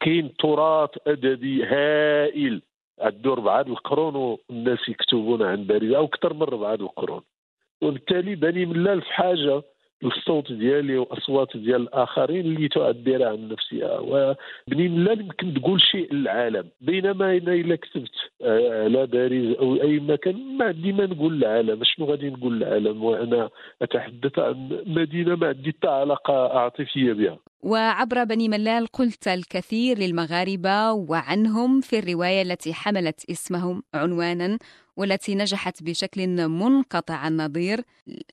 كاين 0.00 0.36
تراث 0.36 0.90
أدبي 1.06 1.64
هائل. 1.64 2.62
عنده 3.00 3.32
اربعه 3.32 3.60
القرون 3.60 4.14
والناس 4.16 4.88
يكتبون 4.88 5.42
عن 5.42 5.64
باريس 5.64 5.94
أو 5.94 6.04
أكثر 6.04 6.34
من 6.34 6.42
اربعه 6.42 6.74
القرون. 6.74 7.22
وبالتالي 7.82 8.34
بني 8.34 8.66
ملال 8.66 9.02
في 9.02 9.12
حاجة 9.12 9.62
الصوت 10.04 10.52
ديالي 10.52 10.98
واصوات 10.98 11.56
ديال 11.56 11.82
الاخرين 11.82 12.40
اللي 12.40 12.68
تعبر 12.68 13.24
عن 13.24 13.48
نفسها. 13.48 13.98
وبني 13.98 14.88
ملال 14.88 15.20
يمكن 15.20 15.54
تقول 15.54 15.80
شيء 15.80 16.14
للعالم 16.14 16.68
بينما 16.80 17.36
أنا 17.36 17.52
إلا 17.52 17.76
كتبت 17.76 18.10
آه، 18.42 18.84
على 18.84 19.06
باريس 19.06 19.56
أو 19.56 19.74
أي 19.82 20.00
مكان 20.00 20.56
ما 20.56 20.64
عندي 20.64 20.92
ما 20.92 21.06
نقول 21.06 21.32
للعالم. 21.36 21.84
شنو 21.84 22.06
غادي 22.06 22.30
نقول 22.30 22.56
للعالم؟ 22.56 23.04
وأنا 23.04 23.50
أتحدث 23.82 24.38
عن 24.38 24.82
مدينة 24.86 25.36
ما 25.36 25.46
عندي 25.48 25.72
حتى 25.72 25.88
علاقة 25.88 26.58
عاطفية 26.58 27.12
بها. 27.12 27.38
وعبر 27.64 28.24
بني 28.24 28.48
ملال 28.48 28.86
قلت 28.86 29.28
الكثير 29.28 29.98
للمغاربة 29.98 30.92
وعنهم 30.92 31.80
في 31.80 31.98
الرواية 31.98 32.42
التي 32.42 32.74
حملت 32.74 33.30
اسمهم 33.30 33.82
عنوانا 33.94 34.58
والتي 34.96 35.34
نجحت 35.34 35.82
بشكل 35.82 36.48
منقطع 36.48 37.28
النظير 37.28 37.78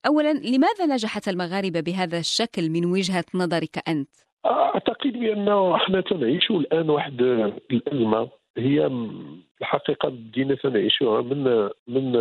اولا 0.07 0.33
لماذا 0.33 0.85
نجحت 0.85 1.27
المغاربة 1.27 1.79
بهذا 1.79 2.17
الشكل 2.17 2.69
من 2.69 2.85
وجهة 2.85 3.25
نظرك 3.35 3.89
أنت؟ 3.89 4.09
أعتقد 4.45 5.13
بانه 5.13 5.75
إحنا 5.75 6.01
تنعيش 6.01 6.51
الآن 6.51 6.89
واحد 6.89 7.21
الأزمة. 7.71 8.29
هي 8.57 8.89
الحقيقة 9.61 10.09
بدينا 10.09 10.55
تنعيشها 10.55 11.21
من 11.21 11.69
من 11.87 12.15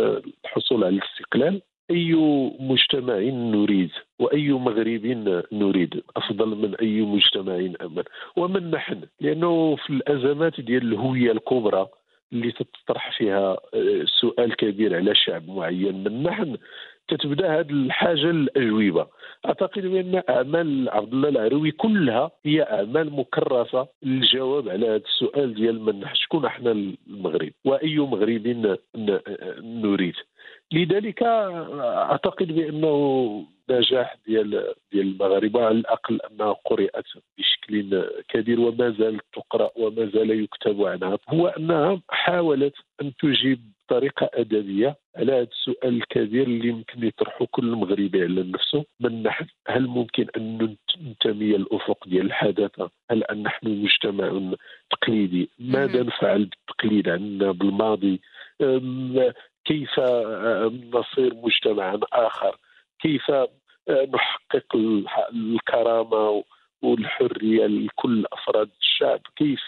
الحصول 0.45 0.83
على 0.83 0.95
الاستقلال. 0.95 1.61
أي 1.91 2.13
مجتمع 2.59 3.19
نريد 3.55 3.91
وأي 4.19 4.49
مغرب 4.51 5.05
نريد؟ 5.51 6.03
أفضل 6.15 6.47
من 6.47 6.75
أي 6.75 7.01
مجتمع 7.01 7.55
امن 7.55 8.03
ومن 8.35 8.71
نحن؟ 8.71 9.01
لأنه 9.21 9.75
في 9.75 9.89
الأزمات 9.89 10.61
ديال 10.61 10.93
الهوية 10.93 11.31
الكبرى 11.31 11.87
اللي 12.33 12.51
تطرح 12.51 13.17
فيها 13.17 13.57
آه، 13.73 14.05
سؤال 14.21 14.55
كبير 14.55 14.95
على 14.95 15.15
شعب 15.15 15.49
معين. 15.49 16.03
من 16.03 16.23
نحن 16.23 16.57
تتبدأ 17.07 17.59
هذه 17.59 17.69
الحاجة 17.69 18.31
للاجوبه 18.31 19.07
أعتقد 19.45 19.81
بأن 19.81 20.21
أعمال 20.29 20.89
عبد 20.89 21.13
الله 21.13 21.29
العروي 21.29 21.71
كلها 21.71 22.31
هي 22.45 22.61
أعمال 22.61 23.13
مكرسه 23.13 23.87
للجواب 24.03 24.69
على 24.69 24.87
هذا 24.87 24.95
السؤال 24.95 25.53
ديال 25.53 25.81
من 25.81 26.05
شكون 26.13 26.45
أحنا 26.45 26.71
المغرب؟ 26.71 27.51
وأي 27.65 27.97
مغرب 27.97 28.77
نريد؟ 29.63 30.13
لذلك 30.71 31.23
أعتقد 31.23 32.47
بأنه 32.51 33.45
نجاح 33.69 34.15
ديال 34.27 34.73
ديال 34.91 35.07
المغاربة 35.07 35.65
على 35.65 35.77
الأقل 35.77 36.19
أنها 36.31 36.51
قرأت 36.65 37.05
بشكل 37.37 38.03
كبير 38.29 38.59
وما 38.59 38.89
زالت 38.89 39.23
تقرأ 39.33 39.71
وما 39.75 40.05
زال 40.05 40.43
يكتب 40.43 40.83
عنها 40.83 41.17
هو 41.29 41.47
أنها 41.47 42.01
حاولت 42.09 42.73
أن 43.01 43.11
تجيب 43.15 43.59
بطريقه 43.91 44.29
أدبية 44.33 44.95
على 45.15 45.31
هذا 45.31 45.41
السؤال 45.41 45.95
الكبير 45.95 46.43
اللي 46.43 46.67
يمكن 46.67 47.07
يطرحه 47.07 47.45
كل 47.51 47.65
مغربي 47.65 48.23
على 48.23 48.43
نفسه. 48.43 48.85
من 48.99 49.23
نحن 49.23 49.45
هل 49.67 49.87
ممكن 49.87 50.27
أن 50.37 50.77
ننتمي 51.01 51.55
الافق 51.55 52.07
ديال 52.07 52.25
الحداثة؟ 52.25 52.89
هل 53.11 53.23
أن 53.23 53.43
نحن 53.43 53.67
مجتمع 53.67 54.55
تقليدي؟ 54.91 55.49
ماذا 55.59 56.03
نفعل 56.03 56.45
بالتقليد 56.45 57.09
عندنا 57.09 57.51
بالماضي؟ 57.51 58.21
كيف 59.65 59.99
نصير 60.93 61.35
مجتمعا 61.35 61.99
آخر؟ 62.13 62.57
كيف 62.99 63.31
نحقق 63.89 64.75
الكرامة 65.33 66.43
والحرية 66.81 67.65
لكل 67.65 68.25
أفراد 68.33 68.69
الشعب؟ 68.81 69.19
كيف 69.35 69.61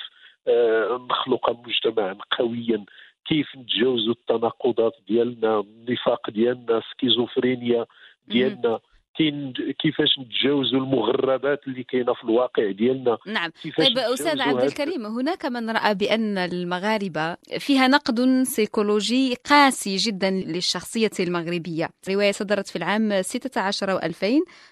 نخلق 1.10 1.68
مجتمعا 1.68 2.18
قويا؟ 2.40 2.86
كيف 3.26 3.56
نتجاوزوا 3.56 4.14
التناقضات 4.14 4.94
ديالنا 5.08 5.60
النفاق 5.60 6.30
ديالنا 6.30 6.82
schizophrénie 6.92 7.86
ديالنا؟ 8.28 8.80
كاين 9.18 9.54
كيفاش 9.80 10.20
نتجاوزوا 10.20 10.80
المفارقات 10.80 11.60
اللي 11.68 11.84
كاينة 11.84 12.14
في 12.14 12.24
الواقع 12.24 12.72
ديالنا. 12.72 13.18
نعم. 13.28 13.52
طيب 13.78 13.98
أستاذ 13.98 14.42
عبد 14.42 14.64
الكريم 14.64 15.06
هناك 15.06 15.46
من 15.46 15.70
رأى 15.70 15.96
بأن 15.96 16.38
المغاربة 16.38 17.38
فيها 17.60 17.88
نقد 17.88 18.44
سيكولوجي 18.44 19.36
قاسي 19.50 19.96
جدا 19.96 20.30
للشخصية 20.30 21.12
المغربية. 21.20 21.90
رواية 22.10 22.32
صدرت 22.32 22.68
في 22.68 22.76
العام 22.76 23.22
16 23.22 24.00
و2000 24.00 24.26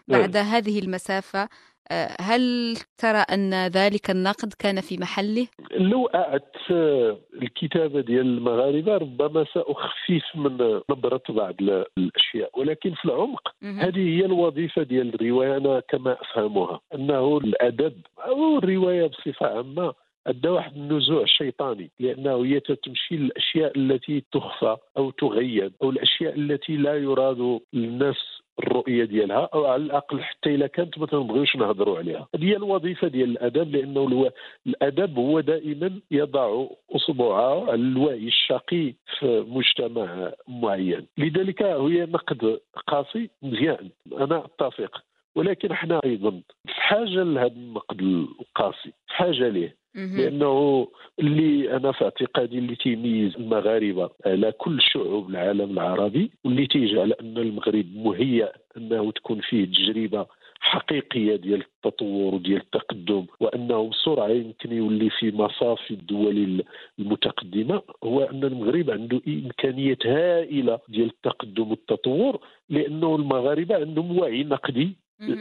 بعد 0.08 0.38
نعم. 0.38 0.46
هذه 0.46 0.80
المسافة 0.80 1.50
هل 2.22 2.76
ترى 2.98 3.18
أن 3.18 3.68
ذلك 3.68 4.10
النقد 4.10 4.54
كان 4.60 4.82
في 4.82 4.98
محله؟ 4.98 5.48
لو 5.72 6.06
أعدت 6.06 6.72
الكتابة 7.42 8.02
ديال 8.02 8.26
المغاربة 8.26 8.98
ربما 8.98 9.46
سأخفف 9.54 10.36
من 10.36 10.82
نظرة 10.90 11.22
بعض 11.30 11.56
الأشياء. 11.98 12.60
ولكن 12.60 12.94
في 12.94 13.06
العمق 13.06 13.56
هذه 13.64 14.20
هي 14.20 14.26
الوظيفة 14.26 14.84
ديال 14.84 15.16
الرواية 15.16 15.58
أنا 15.58 15.80
كما 15.80 16.18
أفهمها. 16.22 16.80
أنه 16.96 17.38
الأدب 17.38 17.94
أو 18.20 18.58
الرواية 18.58 19.08
بصفة 19.08 19.48
عامة 19.48 19.94
أدى 20.28 20.50
واحد 20.50 20.76
النزوع 20.76 21.26
شيطاني. 21.26 21.92
لأنه 22.00 22.46
هي 22.46 22.60
تمشي 22.60 23.16
للأشياء 23.16 23.78
التي 23.78 24.24
تخفى 24.32 24.78
أو 24.98 25.12
تغيب 25.12 25.74
أو 25.84 25.90
الأشياء 25.90 26.36
التي 26.36 26.78
لا 26.78 26.96
يراد 26.98 27.60
للناس 27.74 28.42
الرؤية 28.64 29.06
ديالها 29.06 29.50
أو 29.54 29.66
على 29.66 29.84
الأقل 29.84 30.22
حتى 30.22 30.56
اذا 30.56 30.68
كانت 30.68 31.00
ما 31.00 31.06
تنبغيوش 31.06 31.56
نهضروا 31.56 31.98
عليها. 31.98 32.28
هذه 32.36 32.46
هي 32.46 32.56
الوظيفة 32.56 33.08
ديال 33.08 33.32
الأدب 33.32 33.76
لأنه 33.76 34.32
الأدب 34.68 35.18
هو 35.18 35.40
دائما 35.40 36.00
يضع 36.12 36.66
اصبعه 36.96 37.72
على 37.72 37.82
الوعي 37.82 38.28
الشقي 38.28 38.94
في 39.20 39.46
مجتمع 39.48 40.32
معين. 40.48 41.08
لذلك 41.18 41.64
هي 41.64 42.06
نقد 42.06 42.60
قاسي 42.88 43.30
مزيان. 43.42 43.90
أنا 44.18 44.46
أتفق. 44.46 45.04
ولكن 45.36 45.72
إحنا 45.72 46.00
أيضا 46.06 46.32
في 46.68 46.74
حاجة 46.82 47.24
لهذا 47.24 47.48
النقد 47.56 48.02
القاسي 48.02 48.90
في 49.08 49.14
حاجة 49.14 49.48
ليه؟ 49.50 49.76
لأنه 50.18 50.88
اللي 51.20 51.76
أنا 51.78 51.92
في 51.92 52.04
اعتقادي 52.04 52.58
اللي 52.58 52.76
تيميز 52.76 53.36
المغاربة 53.36 54.10
على 54.26 54.52
كل 54.52 54.82
شعوب 54.82 55.30
العالم 55.30 55.72
العربي 55.72 56.32
واللي 56.46 56.68
تيجعل 56.68 57.12
أن 57.14 57.38
المغرب 57.38 57.86
مهيأ 57.96 58.52
أنه 58.78 59.12
تكون 59.12 59.40
فيه 59.42 59.66
تجربة 59.66 60.26
حقيقية 60.60 61.36
ديال 61.36 61.62
التطور 61.62 62.36
وديال 62.36 62.58
التقدم 62.62 63.26
وأنه 63.40 63.90
بسرعة 63.90 64.28
يمكن 64.30 64.72
يولي 64.74 65.10
في 65.10 65.32
مصاف 65.32 65.92
الدول 65.92 66.64
المتقدمة 67.00 67.82
هو 68.04 68.22
أن 68.24 68.44
المغرب 68.44 68.90
عنده 68.92 69.22
إمكانيات 69.28 70.06
هائلة 70.08 70.80
ديال 70.90 71.08
التقدم 71.08 71.70
والتطور 71.72 72.40
لأنه 72.70 73.16
المغاربة 73.16 73.76
عندهم 73.76 74.20
وعي 74.20 74.44
نقدي 74.44 74.98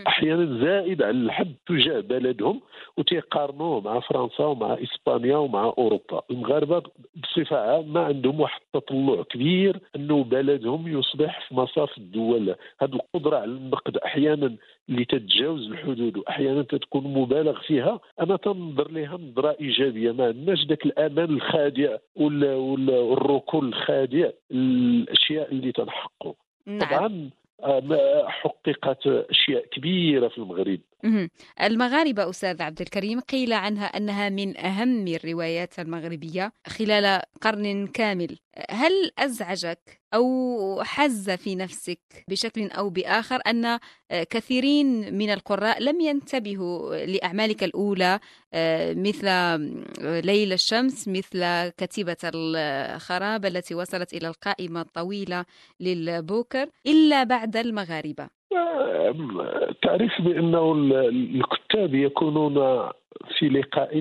أحيانا 0.07 0.64
زائد 0.64 1.03
على 1.03 1.11
الحد 1.16 1.55
تجاه 1.66 2.01
بلدهم 2.01 2.61
وتيقارنوه 2.97 3.81
مع 3.81 4.01
فرنسا 4.01 4.45
ومع 4.45 4.76
إسبانيا 4.83 5.37
ومع 5.37 5.74
أوروبا. 5.78 6.22
المغاربة 6.31 6.83
بصفة 7.22 7.57
عامة 7.57 8.01
عندهم 8.01 8.41
واحد 8.41 8.61
التطلع 8.74 9.22
كبير 9.22 9.81
أنه 9.97 10.24
بلدهم 10.24 10.99
يصبح 10.99 11.49
في 11.49 11.55
مصاف 11.55 11.99
الدول. 11.99 12.55
هذه 12.81 12.95
القدرة 12.95 13.37
على 13.37 13.51
النقد 13.51 13.97
أحيانا 13.97 14.57
اللي 14.89 15.05
تتجاوز 15.05 15.66
الحدود 15.66 16.16
وأحيانا 16.16 16.62
تكون 16.62 17.05
مبالغ 17.05 17.61
فيها. 17.61 18.01
أنا 18.20 18.37
تنظر 18.37 18.91
لها 18.91 19.16
نظره 19.16 19.57
ايجابيه 19.61 20.12
ما 20.12 20.26
عندناش 20.26 20.66
ذاك 20.66 20.87
الأمان 20.87 21.31
الخادع 21.31 21.97
والركون 22.16 23.68
الخادع. 23.68 24.31
الأشياء 24.51 25.53
اللي 25.53 25.72
تنحقوا. 25.72 26.33
نعم. 26.66 26.78
طبعا 26.78 27.31
حققت 28.28 29.06
أشياء 29.06 29.66
كبيرة 29.66 30.28
في 30.28 30.38
المغرب. 30.38 30.80
المغاربة 31.61 32.30
أستاذ 32.30 32.62
عبد 32.62 32.80
الكريم 32.80 33.20
قيل 33.20 33.53
عنها 33.53 33.86
أنها 33.86 34.28
من 34.28 34.57
أهم 34.57 35.07
الروايات 35.09 35.78
المغربية 35.78 36.53
خلال 36.66 37.22
قرن 37.40 37.86
كامل. 37.86 38.38
هل 38.70 38.92
أزعجك 39.18 40.01
أو 40.14 40.82
حز 40.84 41.30
في 41.30 41.55
نفسك 41.55 42.01
بشكل 42.28 42.70
أو 42.70 42.90
بآخر 42.90 43.40
أن 43.46 43.78
كثيرين 44.11 45.14
من 45.14 45.30
القراء 45.30 45.82
لم 45.82 46.01
ينتبهوا 46.01 46.96
لأعمالك 47.07 47.64
الأولى 47.64 48.20
مثل 48.96 49.26
ليل 50.26 50.53
الشمس 50.53 51.09
مثل 51.09 51.68
كتيبة 51.68 52.16
الخراب 52.24 53.46
التي 53.46 53.74
وصلت 53.74 54.12
إلى 54.12 54.28
القائمة 54.28 54.80
الطويلة 54.80 55.44
للبوكر 55.80 56.70
إلا 56.86 57.24
بعد 57.24 57.57
المغاربة؟ 57.57 58.39
تعرف 59.82 60.22
بأنه 60.22 60.72
الكتاب 61.09 61.94
يكونون 61.94 62.55
في 63.38 63.48
لقاء 63.48 64.01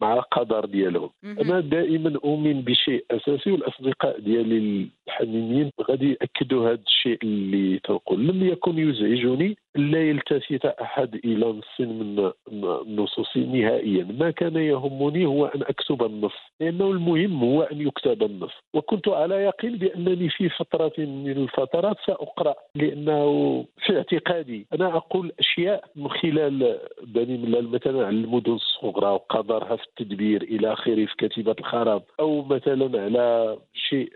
مع 0.00 0.14
القدر 0.14 0.64
ديالهم. 0.64 1.10
أنا 1.24 1.60
دائما 1.60 2.14
أؤمن 2.24 2.60
بشيء 2.62 3.04
أساسي 3.10 3.50
والأصدقاء 3.50 4.20
ديالي 4.20 4.88
الحميميين 5.08 5.70
غادي 5.90 6.10
يأكدوا 6.10 6.68
هذا 6.68 6.82
الشيء 6.86 7.18
اللي 7.22 7.78
تنقول. 7.78 8.26
لم 8.26 8.48
يكن 8.48 8.78
يزعجني 8.78 9.56
لا 9.76 10.08
يلتفت 10.08 10.66
أحد 10.66 11.14
إلى 11.14 11.46
نص 11.46 11.80
من 11.80 12.32
النصوص 12.52 13.36
نهائيا. 13.36 14.04
ما 14.04 14.30
كان 14.30 14.56
يهمني 14.56 15.26
هو 15.26 15.46
أن 15.46 15.62
أكتب 15.62 16.02
النص 16.02 16.34
لأنه 16.60 16.90
المهم 16.90 17.44
هو 17.44 17.62
أن 17.62 17.80
يكتب 17.80 18.22
النص. 18.22 18.52
وكنت 18.74 19.08
على 19.08 19.34
يقين 19.34 19.76
بأنني 19.76 20.28
في 20.28 20.48
فترة 20.48 20.92
من 20.98 21.30
الفترات 21.30 21.96
سأقرأ 22.06 22.54
لأنه 22.74 23.64
في 23.86 23.96
اعتقادي 23.96 24.66
أنا 24.72 24.96
أقول 24.96 25.32
أشياء 25.38 25.84
من 25.96 26.08
خلال 26.10 26.78
بني 27.02 27.60
مثلا 27.60 28.06
على 28.06 28.16
المدن 28.16 28.52
الصغرى 28.52 29.06
وقدرها 29.06 29.76
في 29.76 29.84
التدبير 29.84 30.42
إلى 30.42 30.72
آخره 30.72 31.06
في 31.06 31.14
كتيبة 31.18 31.54
الخراب 31.58 32.02
أو 32.20 32.42
مثلا 32.42 33.02
على 33.02 33.58
شيء 33.74 34.12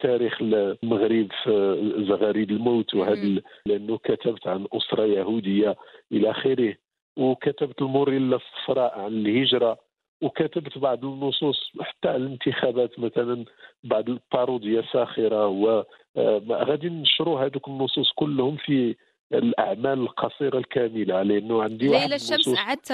تاريخ 0.00 0.38
المغرب 0.40 1.28
في 1.44 2.04
زغاريد 2.08 2.50
الموت 2.50 2.94
وهذا 2.94 3.40
لأنه 3.66 3.98
كتبت 3.98 4.46
عن 4.46 4.66
أسرة 4.72 5.04
يهودية 5.04 5.76
إلى 6.12 6.30
آخره 6.30 6.74
وكتبت 7.16 7.82
الموريلا 7.82 8.36
الصفراء 8.36 8.98
عن 8.98 9.12
الهجرة 9.12 9.78
وكتبت 10.22 10.78
بعض 10.78 11.04
النصوص 11.04 11.72
حتى 11.80 12.08
على 12.08 12.16
الانتخابات 12.16 12.98
مثلا 12.98 13.44
بعض 13.84 14.08
الباروديا 14.08 14.82
ساخره 14.92 15.46
وغادي 15.46 16.88
نشروا 16.88 17.40
هذوك 17.40 17.68
النصوص 17.68 18.12
كلهم 18.16 18.56
في 18.56 18.96
الأعمال 19.32 19.98
القصيرة 19.98 20.58
الكاملة 20.58 21.22
لأنه 21.22 21.62
عندي 21.62 21.88
ليلة 21.88 22.14
الشمس 22.14 22.58
أعدت 22.58 22.92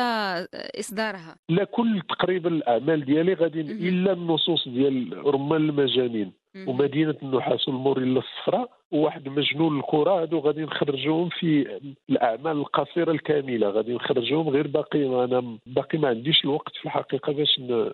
إصدارها. 0.78 1.36
لا 1.48 1.64
كل 1.64 2.02
تقريبا 2.08 2.48
الأعمال 2.48 3.04
ديالي 3.04 3.34
غادي 3.34 3.60
إلا 3.60 4.12
النصوص 4.12 4.68
ديال 4.68 5.26
رمان 5.26 5.68
المجانين. 5.68 6.32
ومدينة 6.66 7.14
النحاس 7.22 7.68
والموريلا 7.68 8.18
الصفراء 8.20 8.70
وواحد 8.92 9.28
مجنون 9.28 9.78
الكرة 9.78 10.22
هادو 10.22 10.38
غادي 10.38 10.62
نخرجوهم 10.62 11.28
في 11.28 11.78
الأعمال 12.10 12.56
القصيرة 12.56 13.10
الكاملة. 13.10 13.68
غادي 13.70 13.94
نخرجوهم 13.94 14.48
غير 14.48 14.66
باقي 14.66 15.24
أنا 15.24 15.58
باقي 15.66 15.98
ما 15.98 16.08
عنديش 16.08 16.44
الوقت 16.44 16.76
في 16.76 16.84
الحقيقة 16.84 17.32
باش 17.32 17.58
ن... 17.60 17.90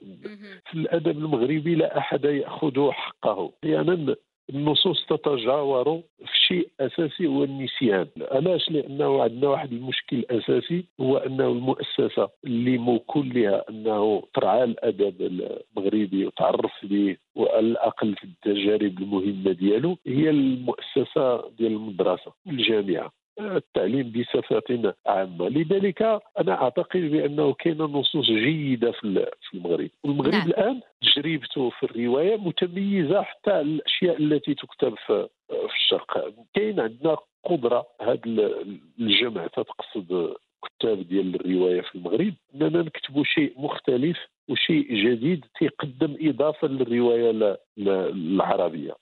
في 0.71 0.75
الأدب 0.75 1.19
المغربي 1.19 1.75
لا 1.75 1.99
أحد 1.99 2.25
يأخذ 2.25 2.91
حقه. 2.91 3.53
أحيانا 3.65 4.17
النصوص 4.51 5.07
تتجاور 5.07 6.01
في 6.19 6.39
شيء 6.47 6.69
أساسي 6.81 7.27
هو 7.27 7.45
النسيان. 7.45 8.07
علاش؟ 8.31 8.71
لأنه 8.71 9.23
عندنا 9.23 9.49
واحد 9.49 9.73
المشكل 9.73 10.25
أساسي 10.31 10.85
هو 11.01 11.17
أنه 11.17 11.47
المؤسسة 11.49 12.29
اللي 12.45 12.79
موكول 12.79 13.35
لها 13.35 13.65
أنه 13.71 14.23
ترعى 14.35 14.65
الأدب 14.65 15.15
المغربي 15.21 16.27
وتعرف 16.27 16.73
به 16.83 17.17
وعلى 17.35 17.59
الأقل 17.67 18.15
في 18.15 18.25
التجارب 18.25 18.99
المهمة 18.99 19.53
ديالو 19.53 19.97
هي 20.07 20.31
المؤسسة 20.31 21.49
ديال 21.59 21.73
المدرسة 21.73 22.33
الجامعة. 22.47 23.13
التعليم 23.41 24.13
بصفة 24.13 24.95
عامة. 25.07 25.49
لذلك 25.49 26.03
أنا 26.39 26.63
أعتقد 26.63 27.01
بأنه 27.01 27.53
كاين 27.53 27.79
نصوص 27.79 28.27
جيدة 28.27 28.93
في 28.93 29.29
المغرب. 29.55 29.91
والمغرب 30.05 30.33
نعم. 30.35 30.49
الآن 30.49 30.81
تجربته 31.03 31.71
في 31.71 31.83
الرواية 31.83 32.37
متميزة 32.37 33.23
حتى 33.23 33.61
الأشياء 33.61 34.17
التي 34.17 34.55
تكتب 34.55 34.95
في 35.07 35.29
الشرق. 35.75 36.35
كاين 36.55 36.81
عندنا 36.81 37.17
قدرة 37.45 37.87
هذا 38.01 38.21
الجمع 39.01 39.47
تقصد 39.47 40.35
كتاب 40.65 41.09
ديال 41.09 41.35
الرواية 41.35 41.81
في 41.81 41.95
المغرب 41.95 42.35
أننا 42.55 42.83
نكتبوا 42.83 43.25
شيء 43.25 43.53
مختلف 43.57 44.19
وشيء 44.49 44.95
جديد 44.95 45.45
تيقدم 45.59 46.17
إضافة 46.21 46.69
للرواية 46.69 47.57
العربية. 47.79 48.95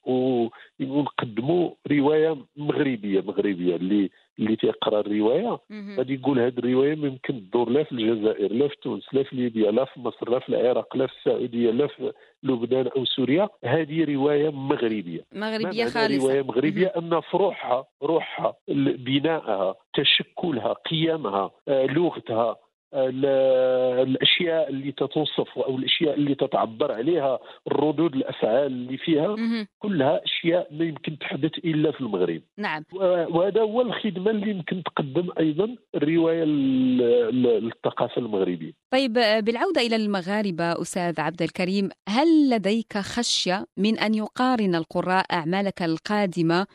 ونقدموا 0.81 1.71
رواية 1.93 2.37
مغربية 2.57 3.21
مغربية 3.21 3.77
اللي 3.77 4.11
اللي 4.39 4.57
تيقرأ 4.57 5.01
الرواية. 5.01 5.59
غادي 5.99 6.15
يقول 6.15 6.39
هذه 6.41 6.59
الرواية 6.59 6.95
ممكن 6.95 7.35
تدور 7.51 7.71
لا 7.71 7.83
في 7.85 7.93
الجزائر 7.93 8.53
لا 8.53 8.69
في 8.69 8.77
تونس 8.83 9.05
لا 9.13 9.23
في 9.23 9.37
ليبيا 9.37 9.71
لا 9.71 9.85
في 9.85 10.01
مصر 10.01 10.31
لا 10.31 10.39
في 10.39 10.49
العراق 10.49 10.97
لا 10.97 11.07
في 11.07 11.13
السعودية 11.19 11.71
لا 11.71 11.87
في 11.87 12.13
لبنان 12.43 12.87
أو 12.97 13.05
سوريا. 13.05 13.49
هذه 13.65 14.15
رواية 14.15 14.51
مغربية. 14.51 15.25
مغربية 15.33 15.85
خالصة. 15.85 16.17
رواية 16.17 16.43
مغربية 16.43 16.87
أن 16.87 17.21
في 17.21 17.37
روحها 17.37 17.85
روحها 18.03 18.55
بنائها 18.69 19.75
تشكلها 19.95 20.73
قيمها 20.73 21.51
آه، 21.69 21.87
لغتها 21.87 22.57
الأشياء 22.95 24.69
اللي 24.71 24.93
تتوصف 24.93 25.59
أو 25.59 25.77
الأشياء 25.79 26.15
اللي 26.15 26.35
تتعبر 26.35 26.93
عليها 26.93 27.39
الردود 27.67 28.15
الأفعال 28.15 28.67
اللي 28.67 28.99
فيها 28.99 29.37
كلها 29.79 30.21
أشياء 30.25 30.69
ما 30.71 30.85
يمكن 30.85 31.19
تحدث 31.19 31.59
إلا 31.65 31.93
في 31.93 32.01
المغرب. 32.01 32.43
نعم. 32.59 32.85
وهذا 32.93 33.61
هو 33.61 33.81
الخدمة 33.81 34.31
اللي 34.31 34.51
يمكن 34.51 34.83
تقدم 34.83 35.29
أيضا 35.39 35.77
الرواية 35.95 36.45
للثقافه 36.45 38.19
المغربية. 38.19 38.73
طيب 38.93 39.13
بالعودة 39.13 39.81
إلى 39.81 39.97
المغاربة 39.97 40.83
أستاذ 40.83 41.21
عبد 41.21 41.43
الكريم 41.43 41.89
هل 42.09 42.51
لديك 42.51 42.99
خشية 42.99 43.67
من 43.77 43.99
أن 43.99 44.15
يقارن 44.15 44.75
القراء 44.75 45.25
أعمالك 45.33 45.83
القادمة 45.83 46.67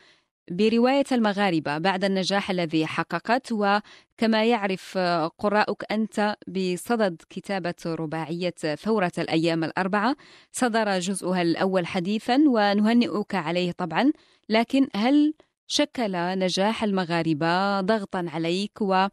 برواية 0.50 1.04
المغاربة 1.12 1.78
بعد 1.78 2.04
النجاح 2.04 2.50
الذي 2.50 2.86
حققت 2.86 3.52
وكما 3.52 4.44
يعرف 4.44 4.98
قراءك 5.38 5.92
أنت 5.92 6.36
بصدد 6.48 7.22
كتابة 7.30 7.74
رباعية 7.86 8.54
ثورة 8.74 9.12
الأيام 9.18 9.64
الأربعة 9.64 10.16
صدر 10.52 10.98
جزءها 10.98 11.42
الأول 11.42 11.86
حديثا 11.86 12.38
ونهنئك 12.46 13.34
عليه 13.34 13.72
طبعا 13.72 14.12
لكن 14.48 14.88
هل 14.96 15.34
شكل 15.66 16.12
نجاح 16.38 16.84
المغاربة 16.84 17.80
ضغطا 17.80 18.26
عليك 18.34 18.80
وأنت 18.80 19.04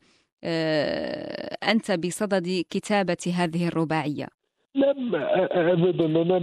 بصدد 1.92 2.64
كتابة 2.70 3.34
هذه 3.36 3.68
الرباعية؟ 3.68 4.28
لا 4.76 4.92
ابدا 5.72 6.06
أنا 6.06 6.40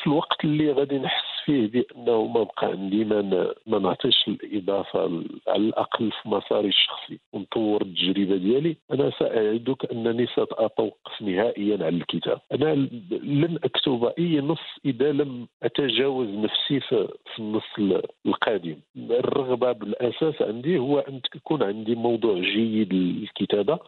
في 0.00 0.06
الوقت 0.06 0.44
اللي 0.44 0.72
غادي 0.72 0.98
نحس 0.98 1.27
فيه 1.48 1.66
بأنه 1.66 2.26
ما 2.26 2.42
بقى 2.42 2.66
عندي 2.66 3.04
ما 3.04 3.52
ما 3.66 3.78
نعطيش 3.78 4.28
الإضافة 4.28 5.00
على 5.48 5.56
الأقل 5.56 6.10
في 6.22 6.28
مساري 6.28 6.68
الشخصي. 6.68 7.18
ونطور 7.32 7.82
التجربة 7.82 8.36
ديالي. 8.36 8.76
أنا 8.92 9.10
سأعدك 9.18 9.92
أنني 9.92 10.26
ساتوقف 10.26 11.22
نهائيا 11.22 11.86
عن 11.86 11.94
الكتاب. 11.96 12.40
أنا 12.52 12.74
لن 13.22 13.58
أكتب 13.64 14.12
أي 14.18 14.40
نص 14.40 14.64
إذا 14.84 15.12
لم 15.12 15.46
أتجاوز 15.62 16.28
نفسي 16.28 16.80
في, 16.80 17.08
في 17.34 17.38
النص 17.38 18.02
القادم. 18.26 18.76
الرغبة 18.96 19.72
بالأساس 19.72 20.42
عندي 20.42 20.78
هو 20.78 20.98
أن 20.98 21.20
تكون 21.22 21.62
عندي 21.62 21.94
موضوع 21.94 22.34
جيد 22.40 22.92
للكتابة. 22.94 23.78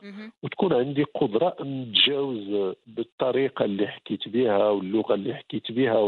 وتكون 0.43 0.73
عندي 0.73 1.03
قدرة 1.03 1.57
أن 1.61 1.83
نتجاوز 1.83 2.75
بالطريقة 2.87 3.65
اللي 3.65 3.87
حكيت 3.87 4.29
بها 4.29 4.71
واللغة 4.71 5.15
اللي 5.15 5.35
حكيت 5.35 5.73
بها 5.73 5.99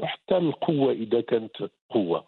وحتى 0.00 0.36
القوة 0.36 0.92
إذا 0.92 1.20
كانت 1.20 1.56
قوة 1.90 2.24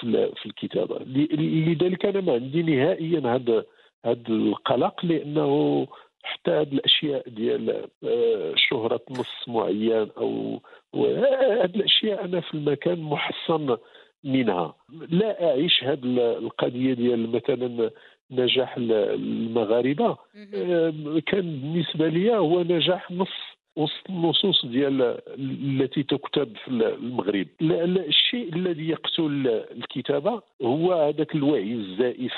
في 0.00 0.46
الكتابة. 0.46 0.98
لذلك 0.98 2.06
أنا 2.06 2.20
ما 2.20 2.32
عندي 2.32 2.62
نهائيا 2.62 3.20
هذا 3.34 3.64
هذا 4.04 4.28
القلق 4.28 5.04
لأنه 5.04 5.86
حتى 6.22 6.50
هذه 6.50 6.72
الأشياء 6.72 7.28
ديال 7.28 7.86
آه، 8.04 8.52
شهرة 8.56 9.00
نص 9.10 9.48
معين 9.48 10.08
أو 10.18 10.60
هذه 10.94 11.64
الأشياء 11.64 12.24
أنا 12.24 12.40
في 12.40 12.54
المكان 12.54 13.00
محصن 13.00 13.76
منها. 14.24 14.74
لا 15.08 15.50
أعيش 15.50 15.84
هذه 15.84 16.38
القضية 16.38 16.94
ديال 16.94 17.32
مثلا 17.32 17.90
نجاح 18.30 18.76
المغاربة. 18.76 20.16
آه، 20.54 20.92
كان 21.26 21.60
بالنسبة 21.60 22.08
لي 22.08 22.36
هو 22.36 22.62
نجاح 22.62 23.10
نص 23.10 23.55
وسط 23.76 24.10
النصوص 24.10 24.66
ديال 24.66 25.20
التي 25.28 26.02
تكتب 26.02 26.56
في 26.56 26.68
المغرب. 26.68 27.46
الشيء 27.60 28.54
الذي 28.54 28.88
يقتل 28.88 29.64
الكتابة 29.76 30.42
هو 30.62 30.92
هذاك 30.92 31.34
الوعي 31.34 31.72
الزائف 31.72 32.32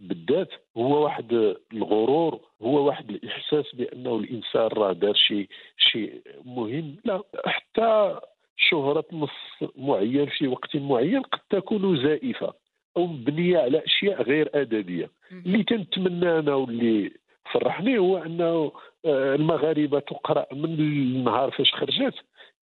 بالذات. 0.00 0.48
هو 0.76 1.04
واحد 1.04 1.54
الغرور 1.72 2.40
هو 2.62 2.86
واحد 2.86 3.10
الإحساس 3.10 3.74
بأنه 3.74 4.16
الإنسان 4.16 4.66
راه 4.66 4.92
دار 4.92 5.14
شيء 5.14 5.48
شيء 5.76 6.22
مهم. 6.44 6.96
لا 7.04 7.22
حتى 7.46 8.18
شهرة 8.56 9.04
نص 9.12 9.70
معين 9.76 10.26
في 10.26 10.48
وقت 10.48 10.76
معين 10.76 11.22
قد 11.22 11.40
تكون 11.50 12.02
زائفة 12.02 12.52
أو 12.96 13.06
مبنية 13.06 13.58
على 13.58 13.82
أشياء 13.84 14.22
غير 14.22 14.50
أدبية. 14.54 15.10
اللي 15.32 15.64
كنتمنى 15.64 16.38
أنا 16.38 16.54
واللي 16.54 17.10
فرحني 17.52 17.98
هو 17.98 18.18
أنه 18.18 18.72
آه، 19.06 19.34
المغاربة 19.34 19.98
تقرأ 20.00 20.46
من 20.52 20.64
النهار 20.64 21.50
فاش 21.50 21.74
خرجت. 21.74 22.14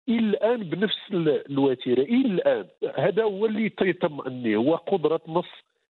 إلى 0.09 0.19
الآن 0.19 0.63
بنفس 0.63 0.97
الوتيرة 1.11 2.01
إلى 2.01 2.25
الآن. 2.27 2.65
هذا 2.97 3.23
هو 3.23 3.45
اللي 3.45 3.69
تيطمئني 3.69 4.55
هو 4.55 4.75
قدرة 4.75 5.21
نص 5.27 5.49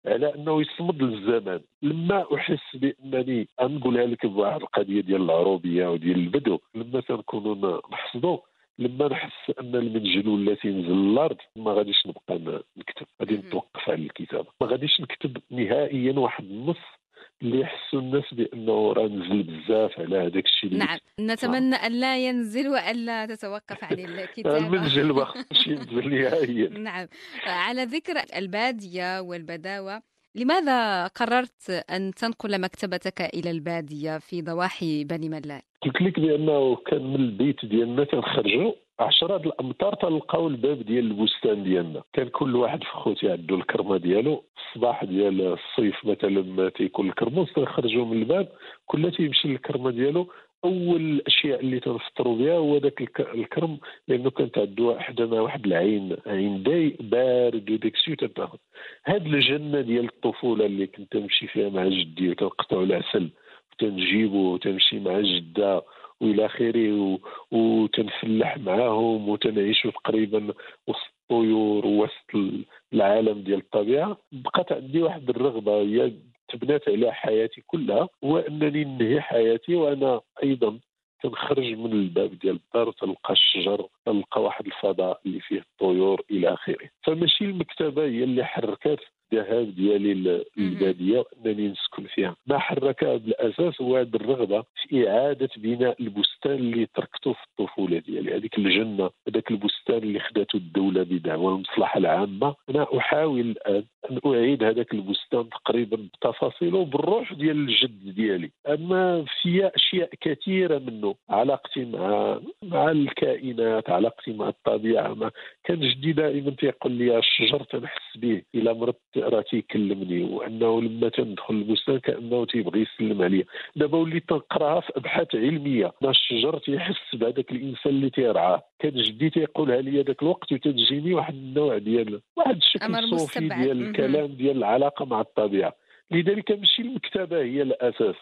على 0.06 0.34
أنه 0.34 0.60
يصمد 0.60 1.02
للزمان. 1.02 1.60
لما 1.82 2.24
أحس 2.34 2.76
بأنني 2.76 3.48
نقولها 3.60 4.06
لك 4.06 4.26
بواحد 4.26 4.60
القضية 4.60 5.00
ديال 5.00 5.22
العروبية 5.22 5.88
وديال 5.90 6.18
البدو. 6.18 6.58
لما 6.74 7.00
تنكونوا 7.00 7.80
نحصدوا 7.92 8.38
لما 8.78 9.08
نحس 9.08 9.52
أن 9.60 9.74
المنجل 9.76 10.28
ولا 10.28 10.54
تينزل 10.54 10.92
الأرض 10.92 11.36
ما 11.56 11.72
غاديش 11.72 12.06
نبقى 12.06 12.62
نكتب. 12.76 13.06
غادي 13.20 13.36
نتوقف 13.36 13.90
على 13.90 14.02
الكتابة. 14.02 14.46
ما 14.60 14.66
غاديش 14.66 15.00
نكتب 15.00 15.36
نهائيا 15.50 16.12
واحد 16.12 16.44
النص 16.44 16.97
اللي 17.42 17.60
يحسوا 17.60 18.00
الناس 18.00 18.34
بأنه 18.34 18.92
راه 18.92 19.06
نزل 19.08 19.42
بزاف 19.42 20.00
على 20.00 20.16
هذاك 20.16 20.44
الشيء 20.44 20.74
نعم 20.74 20.98
نتمنى 21.20 21.74
أن 21.76 22.00
لا 22.00 22.18
ينزل 22.18 22.68
والا 22.68 23.26
تتوقف 23.26 23.84
عن 23.84 23.98
الكتابة. 23.98 24.56
المنزل 24.66 25.12
ما 25.12 25.24
خصش 25.24 25.66
ينزل 25.66 26.10
نهائيا. 26.14 26.68
نعم. 26.68 27.06
على 27.46 27.84
ذكر 27.84 28.14
البادية 28.36 29.20
والبداوة 29.20 30.02
لماذا 30.34 31.06
قررت 31.06 31.70
أن 31.90 32.14
تنقل 32.14 32.60
مكتبتك 32.60 33.20
إلى 33.20 33.50
البادية 33.50 34.18
في 34.18 34.42
ضواحي 34.42 35.04
بني 35.04 35.28
ملال؟ 35.28 35.62
قلت 35.82 36.02
لك 36.02 36.20
بأنه 36.20 36.76
كان 36.76 37.02
من 37.02 37.16
البيت 37.16 37.64
ديالنا 37.64 38.04
كنخرجوا. 38.04 38.72
10 39.00 39.36
الأمتار 39.36 39.94
تلقاو 39.94 40.48
الباب 40.48 40.82
ديال 40.82 41.04
البستان 41.06 41.62
ديالنا. 41.62 42.02
كان 42.12 42.28
كل 42.28 42.56
واحد 42.56 42.82
في 42.82 42.90
خوتي 42.90 43.30
عنده 43.30 43.56
الكرمة 43.56 43.96
ديالو. 43.96 44.44
الصباح 44.58 45.04
ديال 45.04 45.40
الصيف 45.40 46.04
مثلا 46.04 46.42
ما 46.42 46.68
تيكون 46.68 47.08
الكرموس 47.08 47.52
تنخرجوا 47.52 48.04
من 48.04 48.18
الباب 48.18 48.48
كل 48.86 49.10
تيمشي 49.10 49.48
للكرمة 49.48 49.90
ديالو. 49.90 50.28
أول 50.64 51.00
الاشياء 51.00 51.60
اللي 51.60 51.80
تنفطروا 51.80 52.36
بها 52.36 52.54
هو 52.54 52.76
ذاك 52.76 53.20
الكرم 53.20 53.78
لأنه 54.08 54.30
كانت 54.30 54.58
عنده 54.58 54.96
حدنا 55.00 55.40
واحد 55.40 55.66
العين 55.66 56.16
عين 56.26 56.62
داي 56.62 56.96
بارد 57.00 57.70
وداك 57.70 57.94
الشيء 57.94 58.14
تتاخذ 58.14 58.58
هاد 59.06 59.26
الجنة 59.26 59.80
ديال 59.80 60.04
الطفولة 60.04 60.66
اللي 60.66 60.86
كنت 60.86 61.16
نمشي 61.16 61.46
فيها 61.46 61.68
مع 61.68 61.84
جدي 61.88 62.30
وتنقطعوا 62.30 62.82
العسل 62.84 63.30
تنجيبو 63.78 64.54
وتمشي 64.54 65.00
مع 65.00 65.20
جدة 65.20 65.82
والى 66.20 66.46
آخره 66.46 67.18
وتنفلح 67.50 68.58
معاهم 68.58 69.28
وتنعيشوا 69.28 69.90
تقريبا 69.90 70.54
وسط 70.86 71.18
الطيور 71.30 71.86
وسط 71.86 72.58
العالم 72.92 73.40
ديال 73.42 73.58
الطبيعة. 73.58 74.16
بقات 74.32 74.72
عندي 74.72 75.02
واحد 75.02 75.30
الرغبة 75.30 75.80
هي 75.80 76.12
تبنات 76.48 76.88
على 76.88 77.12
حياتي 77.12 77.62
كلها 77.66 78.08
هو 78.24 78.38
أنني 78.38 78.84
ننهي 78.84 79.20
حياتي 79.20 79.74
وأنا 79.74 80.20
أيضا 80.42 80.78
تنخرج 81.22 81.72
من 81.72 81.92
الباب 81.92 82.38
ديال 82.38 82.60
الدار 82.66 82.92
تلقى 82.92 83.32
الشجر 83.32 83.86
تلقى 84.06 84.42
واحد 84.42 84.66
الفضاء 84.66 85.20
اللي 85.26 85.40
فيه 85.40 85.60
الطيور 85.60 86.22
إلى 86.30 86.54
آخره. 86.54 86.88
فماشي 87.02 87.44
المكتبة 87.44 88.02
هي 88.02 88.24
اللي 88.24 88.44
حركت 88.44 89.00
الذهاب 89.32 89.74
ديالي 89.74 90.42
للبادية 90.56 91.24
انني 91.46 91.68
نسكن 91.68 92.06
فيها. 92.14 92.36
ما 92.46 92.58
حركها 92.58 93.16
بالأساس 93.16 93.80
هو 93.80 93.96
هذه 93.96 94.10
الرغبة 94.14 94.64
في 94.88 95.08
إعادة 95.10 95.48
بناء 95.56 96.02
البستان 96.02 96.37
اللي 96.46 96.86
تركته 96.94 97.32
في 97.32 97.40
الطفولة 97.50 97.98
ديالي. 97.98 98.36
هذيك 98.36 98.58
الجنة 98.58 99.10
هذاك 99.28 99.50
البستان 99.50 99.98
اللي 99.98 100.20
خدته 100.20 100.56
الدولة 100.56 101.02
بدعوى 101.02 101.54
المصلحه 101.54 101.98
العامة. 101.98 102.54
أنا 102.70 102.86
أحاول 102.98 103.40
الان 103.40 103.84
أن 104.10 104.20
أعيد 104.26 104.62
هذاك 104.62 104.94
البستان 104.94 105.48
تقريبا 105.48 105.96
بتفاصيله 105.96 106.84
بالروح 106.84 107.32
ديال 107.32 107.56
الجد 107.56 108.14
ديالي. 108.14 108.50
أما 108.68 109.24
في 109.42 109.70
أشياء 109.76 110.10
كثيرة 110.20 110.78
منه 110.78 111.14
علاقتي 111.30 111.84
مع 111.84 112.40
مع 112.62 112.90
الكائنات 112.90 113.90
علاقتي 113.90 114.32
مع 114.32 114.48
الطبيعة 114.48 115.14
ما 115.14 115.30
كان 115.64 115.80
جدي 115.80 116.12
دائما 116.12 116.50
تيقول 116.50 116.92
لي 116.92 117.18
الشجر 117.18 117.62
تنحس 117.62 118.16
به؟ 118.16 118.42
إلى 118.54 118.74
مرضت 118.74 119.18
راه 119.18 119.40
تيكلمني. 119.40 120.22
وأنه 120.24 120.82
لما 120.82 121.08
تندخل 121.08 121.54
البستان 121.54 121.98
كأنه 121.98 122.44
تيبغي 122.44 122.80
يسلم 122.82 123.22
عليا. 123.22 123.44
دابا 123.76 123.98
وليت 123.98 124.28
تنقراها 124.28 124.80
في 124.80 124.92
أبحاث 124.96 125.34
علمية. 125.34 125.92
الشجر 126.30 126.58
تيحس 126.58 127.14
بهذاك 127.14 127.52
الإنسان 127.52 127.92
اللي 127.92 128.10
تيرعاه 128.10 128.62
كان 128.78 128.92
جدي 128.92 129.30
تيقولها 129.30 129.80
لي 129.80 130.02
ذاك 130.02 130.22
الوقت 130.22 130.52
وتجيني 130.52 131.14
واحد 131.14 131.34
النوع 131.34 131.78
ديال 131.78 132.22
واحد 132.36 132.56
الشكل 132.56 133.18
صوفي 133.18 133.40
ديال 133.40 133.88
الكلام 133.88 134.26
ديال 134.26 134.56
العلاقة 134.56 135.04
مع 135.04 135.20
الطبيعة. 135.20 135.74
لذلك 136.10 136.50
ماشي 136.50 136.82
المكتبة 136.82 137.38
هي 137.38 137.62
الأساس. 137.62 138.14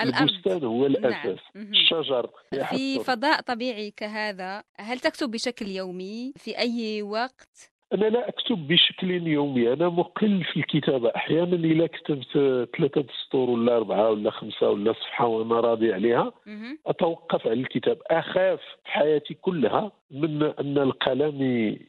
الأرض. 0.00 0.30
البستان 0.30 0.64
هو 0.64 0.86
نعم. 0.88 0.96
الأساس. 0.96 1.38
نعم. 1.54 1.72
الشجر 1.72 2.30
في 2.70 2.98
فضاء 3.04 3.40
طبيعي 3.40 3.90
كهذا 3.90 4.62
هل 4.76 4.98
تكتب 4.98 5.30
بشكل 5.30 5.66
يومي؟ 5.66 6.32
في 6.36 6.58
أي 6.58 7.02
وقت؟ 7.02 7.73
أنا 7.94 8.04
لا 8.06 8.28
أكتب 8.28 8.68
بشكل 8.68 9.26
يومي 9.26 9.72
أنا 9.72 9.88
مقل 9.88 10.44
في 10.44 10.56
الكتابة. 10.56 11.08
أحيانا 11.16 11.56
اذا 11.56 11.86
كتبت 11.86 12.32
ثلاثة 12.76 13.04
سطور 13.24 13.50
ولا 13.50 13.76
أربعة 13.76 14.10
ولا 14.10 14.30
خمسة 14.30 14.70
ولا 14.70 14.92
صفحة 14.92 15.26
وأنا 15.26 15.60
راضي 15.60 15.92
عليها. 15.92 16.32
أتوقف 16.86 17.46
على 17.46 17.60
الكتاب. 17.60 17.98
أخاف 18.10 18.60
في 18.60 18.90
حياتي 18.90 19.34
كلها 19.34 19.92
من 20.10 20.42
أن 20.42 20.78
القلم 20.78 21.42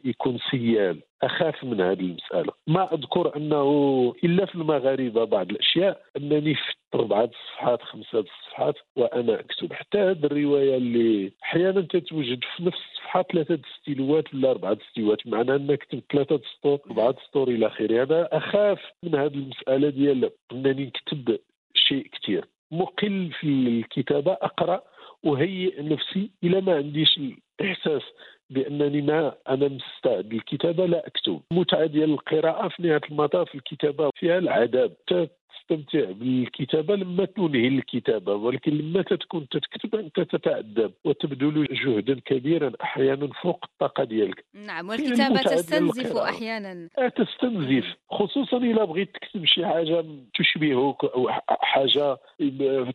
يكون 0.03 0.38
سيال. 0.51 1.01
أخاف 1.26 1.63
من 1.63 1.82
هذه 1.82 1.99
المسألة. 1.99 2.53
ما 2.67 2.93
أذكر 2.93 3.38
أنه 3.38 4.13
إلا 4.23 4.45
في 4.45 4.55
المغاربه 4.55 5.23
بعض 5.23 5.49
الأشياء 5.49 6.01
أنني 6.17 6.55
في 6.55 6.73
اربعه 6.95 7.23
الصفحات 7.23 7.82
خمسة 7.82 8.19
الصفحات 8.19 8.76
وأنا 8.95 9.39
أكتب. 9.39 9.73
حتى 9.73 9.97
هذه 9.97 10.26
الرواية 10.26 10.78
اللي 10.78 11.32
أحيانا 11.43 11.82
تتوجد 11.82 12.39
في 12.55 12.63
نفس 12.63 12.78
الصفحة 12.78 13.21
ثلاثة 13.21 13.59
استيلوات 13.78 14.34
ولا 14.34 14.51
أربعة 14.51 14.78
استيلوات 14.89 15.28
معنى 15.28 15.55
أنك 15.55 15.80
كتبت 15.80 16.03
ثلاثة 16.11 16.41
سطور 16.57 16.80
أربعة 16.88 17.15
سطور 17.30 17.47
إلى 17.47 17.67
آخره. 17.67 18.01
هذا 18.01 18.30
أخاف 18.32 18.80
من 19.03 19.15
هذه 19.15 19.34
المسألة 19.34 19.89
ديال 19.89 20.32
أنني 20.51 20.86
نكتب 20.86 21.39
شيء 21.73 22.07
كثير 22.07 22.45
مقل 22.71 23.32
في 23.39 23.47
الكتابة 23.47 24.32
أقرأ 24.32 24.82
أهيئ 25.26 25.82
نفسي 25.84 26.32
إلى 26.43 26.61
ما 26.61 26.76
عنديش 26.76 27.19
الاحساس 27.62 28.01
بأنني 28.49 29.01
ما 29.01 29.36
أنا 29.49 29.68
مستعد 29.68 30.34
للكتابه 30.34 30.86
لا 30.86 31.08
اكتب 31.08 31.41
المتعه 31.51 31.86
ديال 31.86 32.10
القراءة 32.10 32.68
في 32.68 32.84
نهاية 32.84 33.01
المطاف 33.12 33.56
الكتابة 33.56 34.10
فيها 34.16 34.38
العذاب. 34.38 34.93
تستمتع 35.08 36.12
بالكتابة 36.12 36.95
لما 36.95 37.26
تنهي 37.26 37.68
الكتابة 37.68 38.34
ولكن 38.36 38.72
لما 38.72 39.01
تكون 39.01 39.47
تكتب 39.49 39.95
أنت 39.95 40.20
تتعذب 40.20 40.93
وتبذل 41.06 41.68
جهدا 41.72 42.20
كبيرا 42.26 42.72
أحيانا 42.82 43.28
فوق 43.41 43.66
الطاقة 43.66 44.03
ديالك. 44.03 44.45
نعم 44.53 44.89
والكتابة 44.89 45.41
تستنزف 45.41 46.18
أحيانا. 46.18 46.89
آه، 46.97 47.08
تستنزف. 47.08 47.95
خصوصا 48.10 48.58
اذا 48.58 48.84
بغيت 48.84 49.14
تكتب 49.14 49.45
شي 49.45 49.66
حاجة 49.66 50.06
تشبهك 50.36 51.03
أو 51.03 51.30
حاجة 51.49 52.18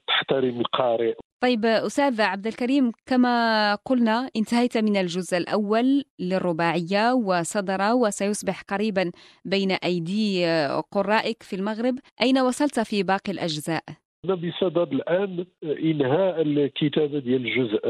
تحترم 0.07 0.61
القارئ. 0.61 1.15
طيب 1.43 1.65
أستاذ 1.65 2.21
عبد 2.21 2.47
الكريم 2.47 2.93
كما 3.07 3.75
قلنا 3.75 4.31
انتهيت 4.37 4.79
من 4.79 4.97
الجزء 4.97 5.37
الأول 5.37 6.05
للرباعية 6.19 7.13
وصدر 7.13 7.93
وسيصبح 7.93 8.63
قريبا 8.63 9.11
بين 9.45 9.71
أيدي 9.71 10.47
قرائك 10.93 11.43
في 11.43 11.57
المغرب 11.57 11.95
أين 12.23 12.39
وصلت 12.39 12.81
في 12.81 13.03
باقي 13.03 13.33
الأجزاء؟ 13.33 13.83
أنا 14.25 14.35
بصدد 14.35 14.93
الآن 14.93 15.47
إنهاء 15.65 16.43
الكتابة 16.43 17.19
ديال 17.19 17.47
الجزء 17.47 17.81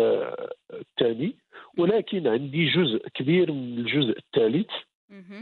الثاني 0.73 1.37
ولكن 1.79 2.27
عندي 2.27 2.67
جزء 2.67 3.09
كبير 3.15 3.53
من 3.53 3.79
الجزء 3.79 4.19
الثالث 4.19 4.71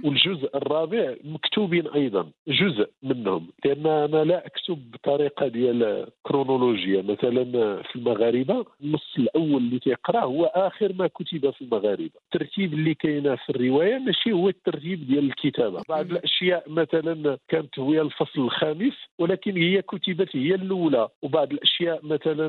والجزء 0.05 0.57
الرابع 0.57 1.15
مكتوبين 1.25 1.89
أيضا 1.89 2.31
جزء 2.49 2.91
منهم 3.03 3.49
لأن 3.65 3.87
أنا 3.87 4.25
لا 4.25 4.47
أكتب 4.47 4.91
بطريقة 4.91 5.49
ديال 5.49 6.07
كرونولوجيا. 6.23 7.03
مثلا 7.03 7.45
في 7.83 7.97
المغاربة 7.97 8.65
النص 8.81 9.15
الأول 9.19 9.57
اللي 9.63 9.79
تيقرأ 9.79 10.21
هو 10.21 10.45
آخر 10.45 10.93
ما 10.93 11.07
كتب 11.07 11.51
في 11.51 11.63
المغاربة. 11.63 12.11
الترتيب 12.25 12.73
اللي 12.75 12.95
كاينة 12.95 13.37
في 13.37 13.51
الرواية 13.51 13.99
ماشي 13.99 14.33
هو 14.33 14.49
الترتيب 14.49 15.07
ديال 15.07 15.25
الكتابة. 15.25 15.83
بعض 15.89 16.11
الأشياء 16.11 16.71
مثلا 16.71 17.39
كانت 17.49 17.79
هي 17.79 18.01
الفصل 18.01 18.41
الخامس 18.41 18.95
ولكن 19.19 19.57
هي 19.57 19.83
كتبت 19.83 20.37
هي 20.37 20.55
الأولى. 20.55 21.09
وبعض 21.23 21.53
الأشياء 21.53 22.01
مثلا 22.03 22.47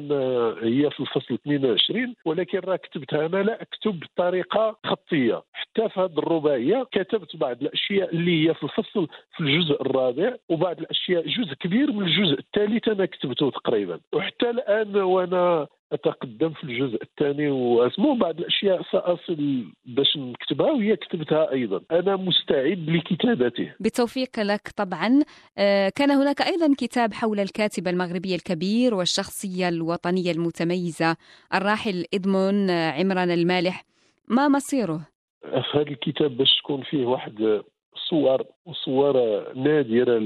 هي 0.63 0.89
في 0.89 0.99
الفصل 0.99 1.33
22 1.33 2.15
ولكن 2.25 2.59
راه 2.59 2.75
كتبتها. 2.75 3.25
أنا 3.25 3.43
لا 3.43 3.61
أكتب 3.61 3.99
بطريقة 3.99 4.77
خطية. 4.85 5.43
حتى 5.53 5.89
في 5.89 5.99
هذه 5.99 6.17
الرباعية 6.17 6.87
كتبت 7.09 7.35
بعض 7.35 7.61
الأشياء 7.61 8.15
اللي 8.15 8.49
هي 8.49 8.53
في 8.53 8.63
الفصل 8.63 9.07
في 9.35 9.39
الجزء 9.43 9.81
الرابع 9.81 10.35
وبعض 10.49 10.79
الأشياء 10.79 11.27
جزء 11.27 11.53
كبير 11.53 11.91
من 11.91 12.05
الجزء 12.05 12.39
الثالث 12.39 12.87
أنا 12.87 13.05
كتبته 13.05 13.49
تقريبا. 13.49 13.99
وحتى 14.13 14.49
الآن 14.49 14.95
وأنا 14.95 15.67
أتقدم 15.91 16.49
في 16.49 16.63
الجزء 16.63 17.03
الثاني 17.03 17.49
واسمو 17.49 18.15
بعض 18.15 18.39
الأشياء 18.39 18.81
ساصل 18.91 19.63
باش 19.85 20.17
نكتبها 20.17 20.71
وهي 20.71 20.95
كتبتها 20.95 21.51
أيضا. 21.51 21.81
أنا 21.91 22.15
مستعد 22.15 22.89
لكتابته 22.89 23.73
بالتوفيق 23.79 24.39
لك 24.39 24.69
طبعا. 24.77 25.19
آه، 25.57 25.89
كان 25.95 26.11
هناك 26.11 26.41
أيضا 26.41 26.73
كتاب 26.77 27.13
حول 27.13 27.39
الكاتب 27.39 27.87
المغربي 27.87 28.35
الكبير 28.35 28.95
والشخصية 28.95 29.69
الوطنية 29.69 30.31
المتميزة 30.31 31.15
الراحل 31.53 32.05
إدمون 32.13 32.69
عمران 32.69 33.31
المالح. 33.31 33.85
ما 34.27 34.47
مصيره؟ 34.47 35.18
في 35.41 35.77
هذا 35.77 35.81
الكتاب 35.81 36.37
باش 36.37 36.57
تكون 36.57 36.83
فيه 36.83 37.05
واحد 37.05 37.61
صور 37.95 38.43
وصور 38.65 39.43
نادرة 39.55 40.17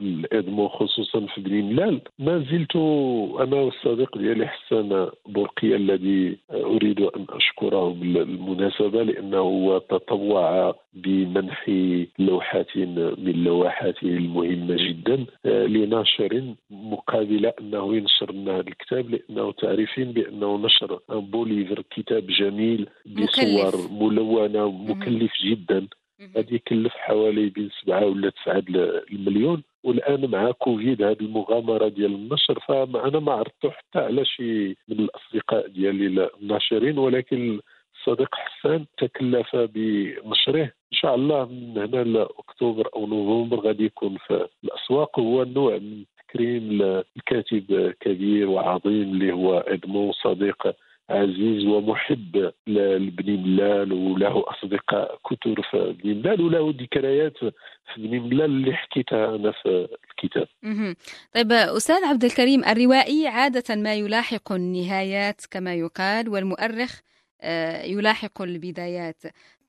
لادمو 0.00 0.68
خصوصا 0.68 1.20
في 1.20 1.40
بني 1.40 1.62
ملال. 1.62 2.00
ما 2.18 2.38
زلت 2.38 2.76
أنا 3.40 3.56
والصديق 3.56 4.18
ديالي 4.18 4.46
حسان 4.46 5.10
برقية 5.28 5.76
الذي 5.76 6.38
أريد 6.50 7.00
أن 7.00 7.26
أشكره 7.30 7.88
بالمناسبة 7.90 9.02
لأنه 9.02 9.78
تطوع 9.78 10.74
بمنح 10.94 11.70
لوحات 12.18 12.76
من 12.76 13.44
لوحاته 13.44 14.06
المهمة 14.06 14.76
جدا 14.76 15.26
لناشر 15.44 16.54
مقابل 16.70 17.46
أنه 17.46 17.96
ينشر 17.96 18.32
لنا 18.32 18.52
هذا 18.52 18.68
الكتاب 18.68 19.10
لأنه 19.10 19.52
تعرفين 19.52 20.12
بأنه 20.12 20.56
نشر 20.56 21.00
بوليفر 21.10 21.82
كتاب 21.90 22.26
جميل 22.26 22.88
بصور 23.06 23.74
ملونة 23.90 24.70
مكلف 24.70 25.32
جدا. 25.44 25.86
غادي 26.36 26.54
يكلف 26.54 26.92
حوالي 26.92 27.48
بين 27.48 27.70
سبعة 27.82 28.06
ولا 28.06 28.30
تسعة 28.30 28.64
المليون. 29.12 29.62
والآن 29.84 30.30
مع 30.30 30.50
كوفيد 30.50 31.02
هذه 31.02 31.20
المغامرة 31.20 31.88
ديال 31.88 32.14
النشر 32.14 32.58
فأنا 32.68 33.18
ما 33.18 33.32
عرضته 33.32 33.70
حتى 33.70 33.98
على 33.98 34.24
شي 34.24 34.68
من 34.68 34.98
الأصدقاء 34.98 35.68
ديالي 35.68 36.30
الناشرين 36.40 36.98
ولكن 36.98 37.60
الصديق 37.98 38.34
حسان 38.34 38.86
تكلف 38.98 39.56
بنشره. 39.56 40.62
إن 40.64 40.98
شاء 40.98 41.14
الله 41.14 41.44
من 41.44 41.78
هنا 41.78 42.04
لأكتوبر 42.04 42.88
أو 42.96 43.06
نوفمبر 43.06 43.60
غادي 43.60 43.84
يكون 43.84 44.16
في 44.26 44.48
الأسواق. 44.64 45.20
هو 45.20 45.44
نوع 45.44 45.78
من 45.78 46.04
تكريم 46.28 46.82
الكاتب 47.16 47.94
كبير 48.00 48.48
وعظيم 48.48 49.02
اللي 49.02 49.32
هو 49.32 49.58
ادمو 49.58 50.12
صديق 50.12 50.76
عزيز 51.10 51.64
ومحب 51.64 52.52
لبني 52.66 53.36
ملال 53.36 53.92
وله 53.92 54.44
أصدقاء 54.46 55.18
كثر 55.30 55.62
في 55.70 55.96
بني 56.02 56.14
ملال 56.14 56.40
وله 56.40 56.74
ذكريات 56.80 57.38
في 57.38 57.52
بني 57.96 58.18
ملال 58.20 58.44
اللي 58.44 58.72
حكيتها 58.74 59.36
أنا 59.36 59.52
في 59.52 59.88
الكتاب. 60.10 60.48
طيب 61.34 61.52
أستاذ 61.52 62.04
عبد 62.04 62.24
الكريم 62.24 62.64
الروائي 62.64 63.28
عادة 63.28 63.74
ما 63.76 63.94
يلاحق 63.94 64.52
النهايات 64.52 65.40
كما 65.50 65.74
يقال 65.74 66.28
والمؤرخ 66.28 67.00
آه، 67.40 67.82
يلاحق 67.82 68.42
البدايات 68.42 69.22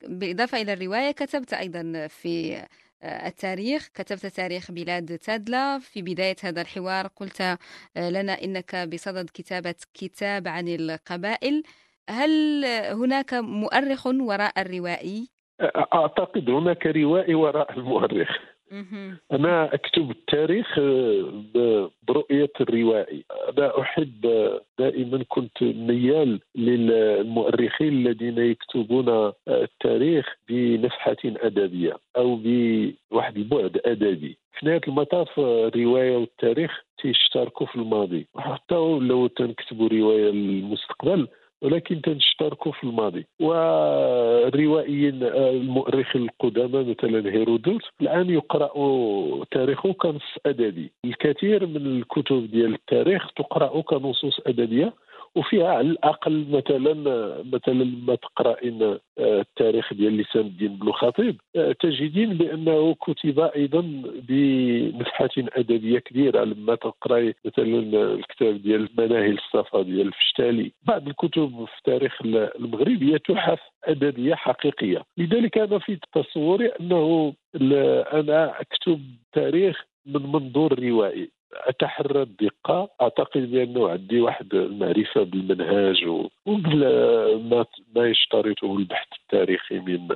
بالاضافه 0.07 0.61
إلى 0.61 0.73
الرواية 0.73 1.11
كتبت 1.11 1.53
أيضا 1.53 2.07
في 2.07 2.61
التاريخ. 3.03 3.87
كتبت 3.93 4.25
تاريخ 4.25 4.71
بلاد 4.71 5.17
تادلا. 5.17 5.79
في 5.79 6.01
بداية 6.01 6.35
هذا 6.43 6.61
الحوار 6.61 7.07
قلت 7.07 7.41
آه، 7.41 8.09
لنا 8.09 8.33
إنك 8.43 8.75
بصدد 8.75 9.29
كتابة 9.33 9.75
كتاب 9.93 10.47
عن 10.47 10.67
القبائل. 10.67 11.63
هل 12.09 12.65
هناك 12.91 13.33
مؤرخ 13.33 14.07
وراء 14.07 14.61
الروائي؟ 14.61 15.29
أعتقد 15.93 16.49
هناك 16.49 16.85
روائي 16.85 17.35
وراء 17.35 17.73
المؤرخ. 17.73 18.29
أنا 19.31 19.73
أكتب 19.73 20.11
التاريخ 20.11 20.79
آه، 20.79 21.91
برؤية 22.07 22.51
الروائي. 22.61 23.25
أنا 23.49 23.81
أحب 23.81 24.25
آه، 24.25 24.61
دائما 24.79 25.23
كنت 25.27 25.63
ميال 25.63 26.39
للمؤرخين 26.55 27.87
الذين 27.87 28.37
يكتبون 28.37 29.09
آه، 29.09 29.33
التاريخ 29.47 30.25
بنفحة 30.49 31.17
أدبية 31.25 31.97
أو 32.17 32.35
بواحد 32.35 33.37
البعد 33.37 33.81
أدبي. 33.85 34.37
في 34.59 34.65
نهاية 34.65 34.81
المطاف 34.87 35.39
الرواية 35.39 36.17
والتاريخ 36.17 36.71
تيشتركوا 37.01 37.65
في 37.67 37.75
الماضي. 37.75 38.27
حتى 38.37 38.75
لو 38.75 39.27
تنكتبوا 39.27 39.87
رواية 39.87 40.31
للمستقبل 40.31 41.27
ولكن 41.61 42.01
تنشتركوا 42.01 42.71
في 42.71 42.83
الماضي. 42.83 43.25
والروائيين 43.39 45.23
المؤرخين 45.23 46.21
القدامى 46.21 46.95
مثلا 46.99 47.31
هيرودوت 47.33 47.81
الآن 48.01 48.29
يقرأ 48.29 48.71
تاريخه 49.51 49.93
كنص 49.93 50.37
أدبي. 50.45 50.91
الكثير 51.05 51.65
من 51.65 51.85
الكتب 51.97 52.51
ديال 52.51 52.73
التاريخ 52.73 53.31
تقرأ 53.31 53.81
كنصوص 53.81 54.39
أدبية. 54.47 54.93
وفيها 55.35 55.67
على 55.67 55.87
الأقل 55.87 56.45
مثلا 56.49 56.93
مثلا 57.43 57.83
لما 57.83 58.15
تقرأين 58.15 58.83
آه، 58.83 58.99
التاريخ 59.19 59.93
ديال 59.93 60.17
لسان 60.17 60.41
الدين 60.41 60.75
بن 60.75 60.91
خطيب 60.91 61.41
آه، 61.55 61.75
تجدين 61.79 62.33
بأنه 62.33 62.95
كتب 62.95 63.39
أيضا 63.39 63.81
بنفحه 64.29 65.29
أدبية 65.37 65.99
كبيرة. 65.99 66.43
لما 66.43 66.75
تقرأي 66.75 67.35
مثلا 67.45 67.79
الكتاب 68.13 68.61
ديال 68.61 68.89
مناهل 68.97 69.37
الصفا 69.37 69.81
ديال 69.81 70.07
الفشتالي 70.07 70.71
بعض 70.83 71.07
الكتب 71.07 71.65
في 71.65 71.81
تاريخ 71.83 72.21
المغرب 72.25 73.03
هي 73.03 73.19
تحف 73.19 73.59
أدبية 73.83 74.35
حقيقية. 74.35 75.03
لذلك 75.17 75.57
أنا 75.57 75.79
في 75.79 75.99
تصوري 76.13 76.67
أنه 76.67 77.33
أنا 78.13 78.61
أكتب 78.61 79.01
تاريخ 79.33 79.85
من 80.05 80.21
منظور 80.31 80.79
روائي. 80.79 81.36
اتحرى 81.53 82.21
الدقه 82.21 82.89
أعتقد 83.01 83.51
بانه 83.51 83.89
عندي 83.89 84.21
واحد 84.21 84.53
المعرفة 84.53 85.23
بالمنهاج 85.23 86.05
وقبل 86.05 86.79
ما 87.49 87.65
ما 87.95 88.07
يشترطه 88.07 88.77
البحث 88.77 89.07
التاريخي 89.21 89.79
من 89.79 90.07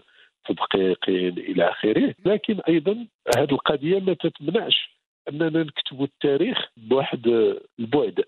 تدقيق 0.47 1.09
إلى 1.37 1.69
آخره. 1.69 2.13
لكن 2.25 2.59
أيضا 2.67 3.05
هذه 3.37 3.51
القضية 3.51 3.99
ما 3.99 4.13
تتمنعش 4.13 4.91
أننا 5.29 5.63
نكتب 5.63 6.03
التاريخ 6.03 6.57
بواحد 6.77 7.27
البعد 7.79 8.23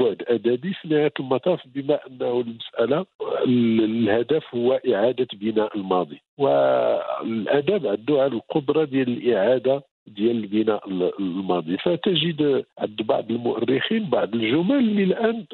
بعد 0.00 0.22
أدبي 0.28 0.74
في 0.74 0.88
نهاية 0.88 1.12
المطاف 1.20 1.60
بما 1.74 2.06
أنه 2.06 2.40
المسألة 2.40 3.06
الهدف 3.46 4.54
هو 4.54 4.72
إعادة 4.72 5.26
بناء 5.32 5.76
الماضي. 5.76 6.20
والأدب 6.38 7.86
عنده 7.86 8.26
القدره 8.26 8.84
ديال 8.84 9.08
الإعادة 9.08 9.82
ديال 10.06 10.36
البناء 10.36 10.88
الماضي. 11.20 11.76
فتجد 11.76 12.64
عند 12.78 13.02
بعض 13.02 13.30
المؤرخين 13.30 14.10
بعض 14.10 14.34
الجمل 14.34 14.78
اللي 14.78 15.04
الان 15.04 15.46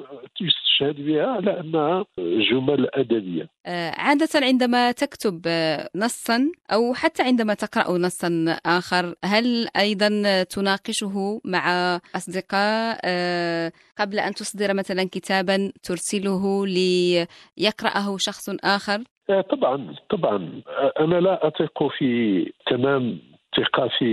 أشهد 0.80 1.06
بها 1.06 1.26
على 1.26 1.60
أنها 1.60 2.04
جمل 2.18 2.88
أدبية. 2.94 3.48
آه، 3.66 3.90
عادة 3.90 4.28
عندما 4.34 4.92
تكتب 4.92 5.42
آه، 5.46 5.88
نصا 5.96 6.52
أو 6.72 6.94
حتى 6.94 7.22
عندما 7.22 7.54
تقرأ 7.54 7.98
نصا 7.98 8.56
آخر 8.66 9.14
هل 9.24 9.68
أيضا 9.76 10.42
تناقشه 10.42 11.40
مع 11.44 11.96
أصدقاء 12.16 13.00
آه، 13.04 13.72
قبل 13.98 14.18
أن 14.18 14.34
تصدر 14.34 14.74
مثلا 14.74 15.08
كتابا 15.12 15.72
ترسله 15.82 16.66
ليقرأه 16.66 18.16
شخص 18.16 18.50
آخر؟ 18.64 18.98
طبعا 19.50 19.94
طبعا. 20.10 20.62
أنا 21.00 21.20
لا 21.20 21.48
أثق 21.48 21.88
في 21.98 22.52
تمام 22.66 23.18
ثقة 23.58 23.88
في 23.98 24.08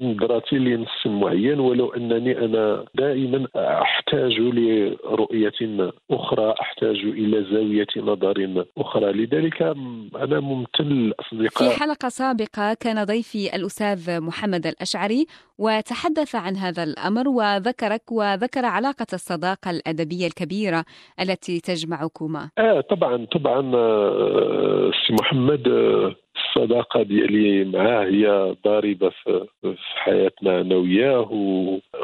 نظرتي 0.00 0.56
لنص 0.56 1.06
معين 1.06 1.60
ولو 1.60 1.88
أنني 1.88 2.38
أنا 2.38 2.84
دائما 2.94 3.46
أحتاج 3.56 4.32
لرؤية 4.40 5.90
أخرى 6.10 6.54
أحتاج 6.60 6.96
إلى 6.96 7.44
زاوية 7.52 7.86
نظر 7.96 8.64
أخرى. 8.78 9.12
لذلك 9.12 9.62
أنا 10.16 10.40
ممتن 10.40 10.84
للأصدقاء 10.84 11.68
في 11.68 11.80
حلقة 11.80 12.08
سابقة 12.08 12.74
كان 12.80 13.04
ضيفي 13.04 13.56
الأستاذ 13.56 14.20
محمد 14.20 14.66
الأشعري 14.66 15.26
وتحدث 15.58 16.34
عن 16.34 16.56
هذا 16.56 16.82
الأمر 16.82 17.28
وذكرك 17.28 18.12
وذكر 18.12 18.64
علاقة 18.64 19.06
الصداقة 19.12 19.70
الأدبية 19.70 20.26
الكبيرة 20.26 20.84
التي 21.20 21.60
تجمعكما. 21.60 22.50
آه 22.58 22.80
طبعا 22.80 23.26
طبعا 23.26 23.72
آه، 23.74 24.90
سي 25.06 25.12
محمد 25.12 25.68
آه، 25.68 26.14
الصداقة 26.36 27.02
ديالي 27.02 27.64
معاه 27.64 28.04
هي 28.04 28.54
ضاربة 28.64 29.10
في 29.10 29.76
حياتنا 29.94 30.60
أنا 30.60 30.76
وياه 30.76 31.28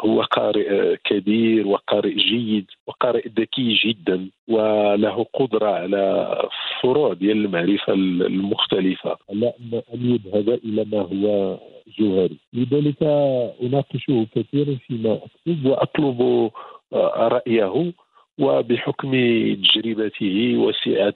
هو 0.05 0.23
قارئ 0.23 0.97
كبير 1.05 1.67
وقارئ 1.67 2.15
جيد 2.15 2.67
وقارئ 2.87 3.29
ذكي 3.29 3.75
جدا 3.85 4.31
وله 4.49 5.27
قدرة 5.35 5.67
على 5.67 6.35
فروع 6.81 7.13
ديال 7.13 7.45
المعرفة 7.45 7.93
المختلفة. 7.93 9.17
على 9.31 9.53
أن 9.95 10.01
يذهب 10.13 10.49
إلى 10.49 10.85
ما 10.93 11.01
هو 11.01 11.59
جوهري. 11.99 12.37
لذلك 12.53 13.03
أناقشه 13.63 14.27
كثيرا 14.35 14.75
فيما 14.87 15.15
أكتب 15.15 15.67
وأطلب 15.67 16.51
رأيه 17.19 17.93
وبحكم 18.39 19.11
تجربته 19.55 20.57
وسعه 20.57 21.15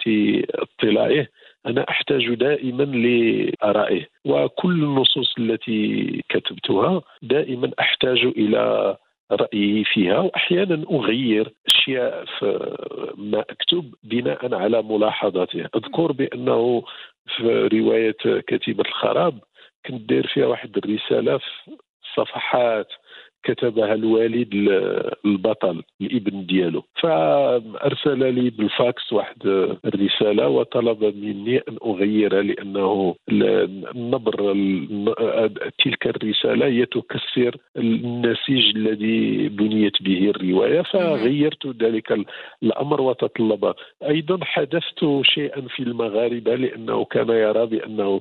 اطلاعه 0.54 1.26
أنا 1.66 1.86
أحتاج 1.88 2.34
دائما 2.34 2.82
لآرائه 2.82 4.06
وكل 4.24 4.82
النصوص 4.82 5.34
التي 5.38 6.20
كتبتها 6.28 7.02
دائما 7.22 7.70
أحتاج 7.80 8.18
إلى 8.24 8.96
رأيي 9.32 9.84
فيها. 9.84 10.18
وأحيانا 10.18 10.84
أغير 10.90 11.52
أشياء 11.66 12.24
في 12.24 12.76
ما 13.16 13.40
أكتب 13.40 13.94
بناء 14.02 14.54
على 14.54 14.82
ملاحظاته 14.82 15.68
أذكر 15.76 16.12
بأنه 16.12 16.82
في 17.36 17.68
رواية 17.72 18.40
كتيبة 18.46 18.84
الخراب 18.88 19.38
كنت 19.86 20.00
داير 20.08 20.26
فيها 20.26 20.46
واحد 20.46 20.76
الرسالة 20.76 21.38
في 21.38 21.70
صفحات 22.16 22.88
كتبها 23.44 23.94
الوالد 23.94 24.54
البطل 25.24 25.82
الابن 26.00 26.46
ديالو. 26.46 26.82
فأرسل 27.00 28.34
لي 28.34 28.50
بالفاكس 28.50 29.12
واحد 29.12 29.46
الرسالة 29.84 30.48
وطلب 30.48 31.04
مني 31.04 31.58
أن 31.58 31.76
أغيرها 31.86 32.42
لأنه 32.42 33.14
النبر 33.30 34.36
تلك 35.84 36.06
الرسالة 36.06 36.66
هي 36.66 36.86
تكسر 36.86 37.56
النسيج 37.76 38.76
الذي 38.76 39.48
بنيت 39.48 40.02
به 40.02 40.30
الرواية. 40.30 40.82
فغيرت 40.82 41.66
ذلك 41.82 42.18
الأمر 42.62 43.00
وتطلب. 43.00 43.74
أيضا 44.08 44.44
حدثت 44.44 45.20
شيئا 45.22 45.60
في 45.60 45.80
المغاربة 45.82 46.54
لأنه 46.54 47.04
كان 47.04 47.28
يرى 47.28 47.66
بأنه 47.66 48.20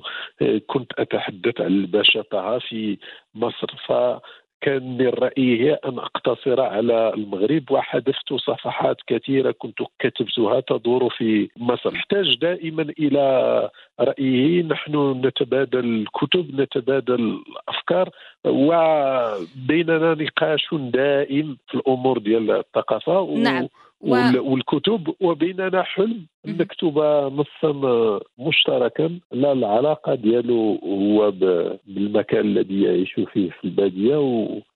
كنت 0.66 0.92
أتحدث 0.98 1.60
عن 1.60 1.66
الباشا 1.66 2.22
طه 2.22 2.58
في 2.58 2.98
مصر. 3.34 3.66
ف 3.86 3.92
كان 4.62 5.00
الرأي 5.00 5.60
هي 5.60 5.78
أن 5.84 5.98
أقتصر 5.98 6.60
على 6.60 7.14
المغرب 7.14 7.70
وحذفت 7.70 8.32
صفحات 8.32 8.96
كثيرة 9.06 9.54
كنت 9.58 9.78
كتبتها 9.98 10.60
تدور 10.60 11.10
في 11.18 11.48
مصر 11.56 11.94
نحتاج 11.94 12.38
دائما 12.38 12.82
إلى 12.82 13.68
رأيه. 14.00 14.62
نحن 14.62 15.22
نتبادل 15.24 15.84
الكتب 15.84 16.60
نتبادل 16.60 17.42
الأفكار 17.48 18.10
وبيننا 18.44 20.14
نقاش 20.14 20.68
دائم 20.72 21.56
في 21.68 21.74
الأمور 21.74 22.18
ديال 22.18 22.50
الثقافة. 22.50 23.36
نعم. 23.36 23.64
و... 23.64 23.68
والكتب 24.02 25.14
وبيننا 25.20 25.82
حلم 25.82 26.26
نكتب 26.46 26.98
نصا 27.32 27.72
مشتركا 28.38 29.18
لا 29.32 29.52
العلاقة 29.52 30.14
ديالو 30.14 30.78
هو 30.84 31.30
بالمكان 31.86 32.40
الذي 32.40 32.82
يعيش 32.82 33.12
فيه 33.12 33.50
في 33.50 33.64
البادية 33.64 34.16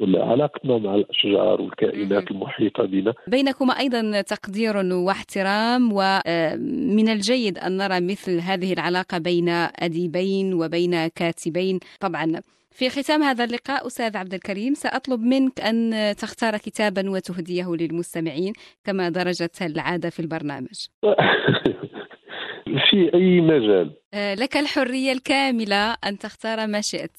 وعلاقتنا 0.00 0.78
مع 0.78 0.94
الأشجار 0.94 1.62
والكائنات 1.62 2.30
المحيطة 2.30 2.84
بنا. 2.84 3.14
بينكما 3.26 3.72
أيضا 3.78 4.20
تقدير 4.20 4.76
واحترام 4.76 5.92
ومن 5.92 7.08
الجيد 7.08 7.58
أن 7.58 7.76
نرى 7.76 8.00
مثل 8.00 8.40
هذه 8.40 8.72
العلاقة 8.72 9.18
بين 9.18 9.48
أديبين 9.76 10.54
وبين 10.54 11.06
كاتبين. 11.06 11.80
طبعا 12.00 12.40
في 12.78 12.90
ختام 12.90 13.22
هذا 13.22 13.44
اللقاء 13.44 13.86
أستاذ 13.86 14.16
عبد 14.16 14.34
الكريم 14.34 14.74
سأطلب 14.74 15.20
منك 15.20 15.60
أن 15.60 15.92
تختار 16.18 16.56
كتابا 16.56 17.10
وتهديه 17.10 17.74
للمستمعين 17.74 18.52
كما 18.84 19.08
درجت 19.08 19.62
العادة 19.62 20.10
في 20.10 20.20
البرنامج. 20.20 20.86
في 22.90 23.14
أي 23.14 23.40
مجال؟ 23.40 23.90
آه، 24.14 24.34
لك 24.34 24.56
الحرية 24.56 25.12
الكاملة 25.12 25.96
أن 26.06 26.18
تختار 26.18 26.66
ما 26.66 26.80
شئت. 26.80 27.16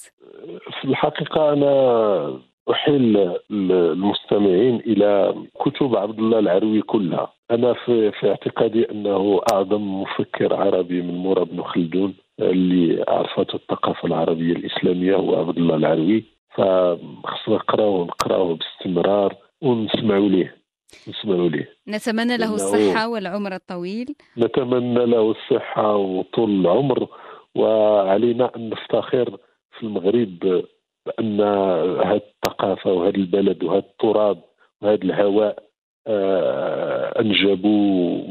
في 0.82 0.86
الحقيقة 0.86 1.54
أنا 1.54 2.42
أحيل 2.72 3.34
المستمعين 3.52 4.76
إلى 4.76 5.36
كتب 5.66 5.96
عبد 5.96 6.20
الله 6.20 6.40
العروي 6.40 6.82
كلها. 6.82 7.34
أنا 7.52 7.74
في, 7.74 8.12
في 8.12 8.30
اعتقادي 8.30 8.92
أنه 8.92 9.42
أعظم 9.54 10.02
مفكر 10.02 10.54
عربي 10.54 11.02
من 11.02 11.14
مورا 11.14 11.44
بن 11.44 11.64
خلدون. 11.64 12.14
اللي 12.40 13.06
عرفته 13.08 13.56
الثقافة 13.56 14.08
العربية 14.08 14.54
الإسلامية 14.54 15.16
هو 15.16 15.36
عبد 15.36 15.58
الله 15.58 15.76
العروي. 15.76 16.24
فخصنا 16.56 17.56
نقراوه 17.56 18.00
ونقراوه 18.02 18.56
باستمرار 18.58 19.36
ونسمعوا 19.62 20.30
ليه 20.30 20.58
نسمعوا 21.08 21.50
ليه. 21.50 21.70
نتمنى 21.88 22.38
له 22.38 22.56
الصحة 22.56 23.08
والعمر 23.08 23.56
الطويل. 23.56 24.16
نتمنى 24.38 25.06
له 25.06 25.32
الصحة 25.32 25.96
وطول 25.96 26.50
العمر. 26.50 27.08
وعلينا 27.56 28.52
أن 28.56 28.70
نفتخر 28.70 29.38
في 29.78 29.84
المغرب 29.84 30.64
بأن 31.06 31.42
هذه 32.02 32.22
الثقافة 32.46 32.92
وهذا 32.94 33.18
البلد 33.18 33.64
وهذا 33.64 33.80
التراب 33.80 34.44
وهذا 34.82 35.04
الهواء 35.04 35.64
آه، 36.08 37.22
أنجبوا 37.22 38.24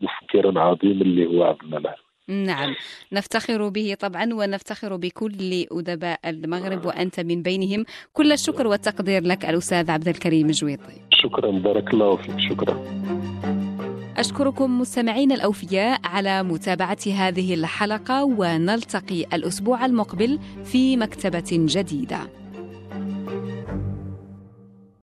مفكرا 0.00 0.60
عظيما 0.60 1.02
اللي 1.02 1.26
هو 1.26 1.42
عبد 1.44 1.62
الله 1.62 1.78
العروي. 1.78 2.05
نعم. 2.28 2.74
نفتخر 3.12 3.68
به 3.68 3.96
طبعا 4.00 4.34
ونفتخر 4.34 4.96
بكل 4.96 5.66
أدباء 5.72 6.20
المغرب 6.26 6.86
وأنت 6.86 7.20
من 7.20 7.42
بينهم. 7.42 7.84
كل 8.12 8.32
الشكر 8.32 8.66
والتقدير 8.66 9.22
لك 9.22 9.44
الأستاذ 9.44 9.90
عبد 9.90 10.08
الكريم 10.08 10.46
الجويطي 10.46 11.00
شكرا. 11.10 11.50
بارك 11.50 11.94
الله 11.94 12.16
فيك. 12.16 12.40
شكرا. 12.50 12.84
أشكركم 14.16 14.80
مستمعين 14.80 15.32
الأوفياء 15.32 16.00
على 16.04 16.42
متابعة 16.42 16.98
هذه 17.06 17.54
الحلقة 17.54 18.24
ونلتقي 18.24 19.24
الأسبوع 19.32 19.86
المقبل 19.86 20.38
في 20.64 20.96
مكتبة 20.96 21.50
جديدة. 21.52 22.20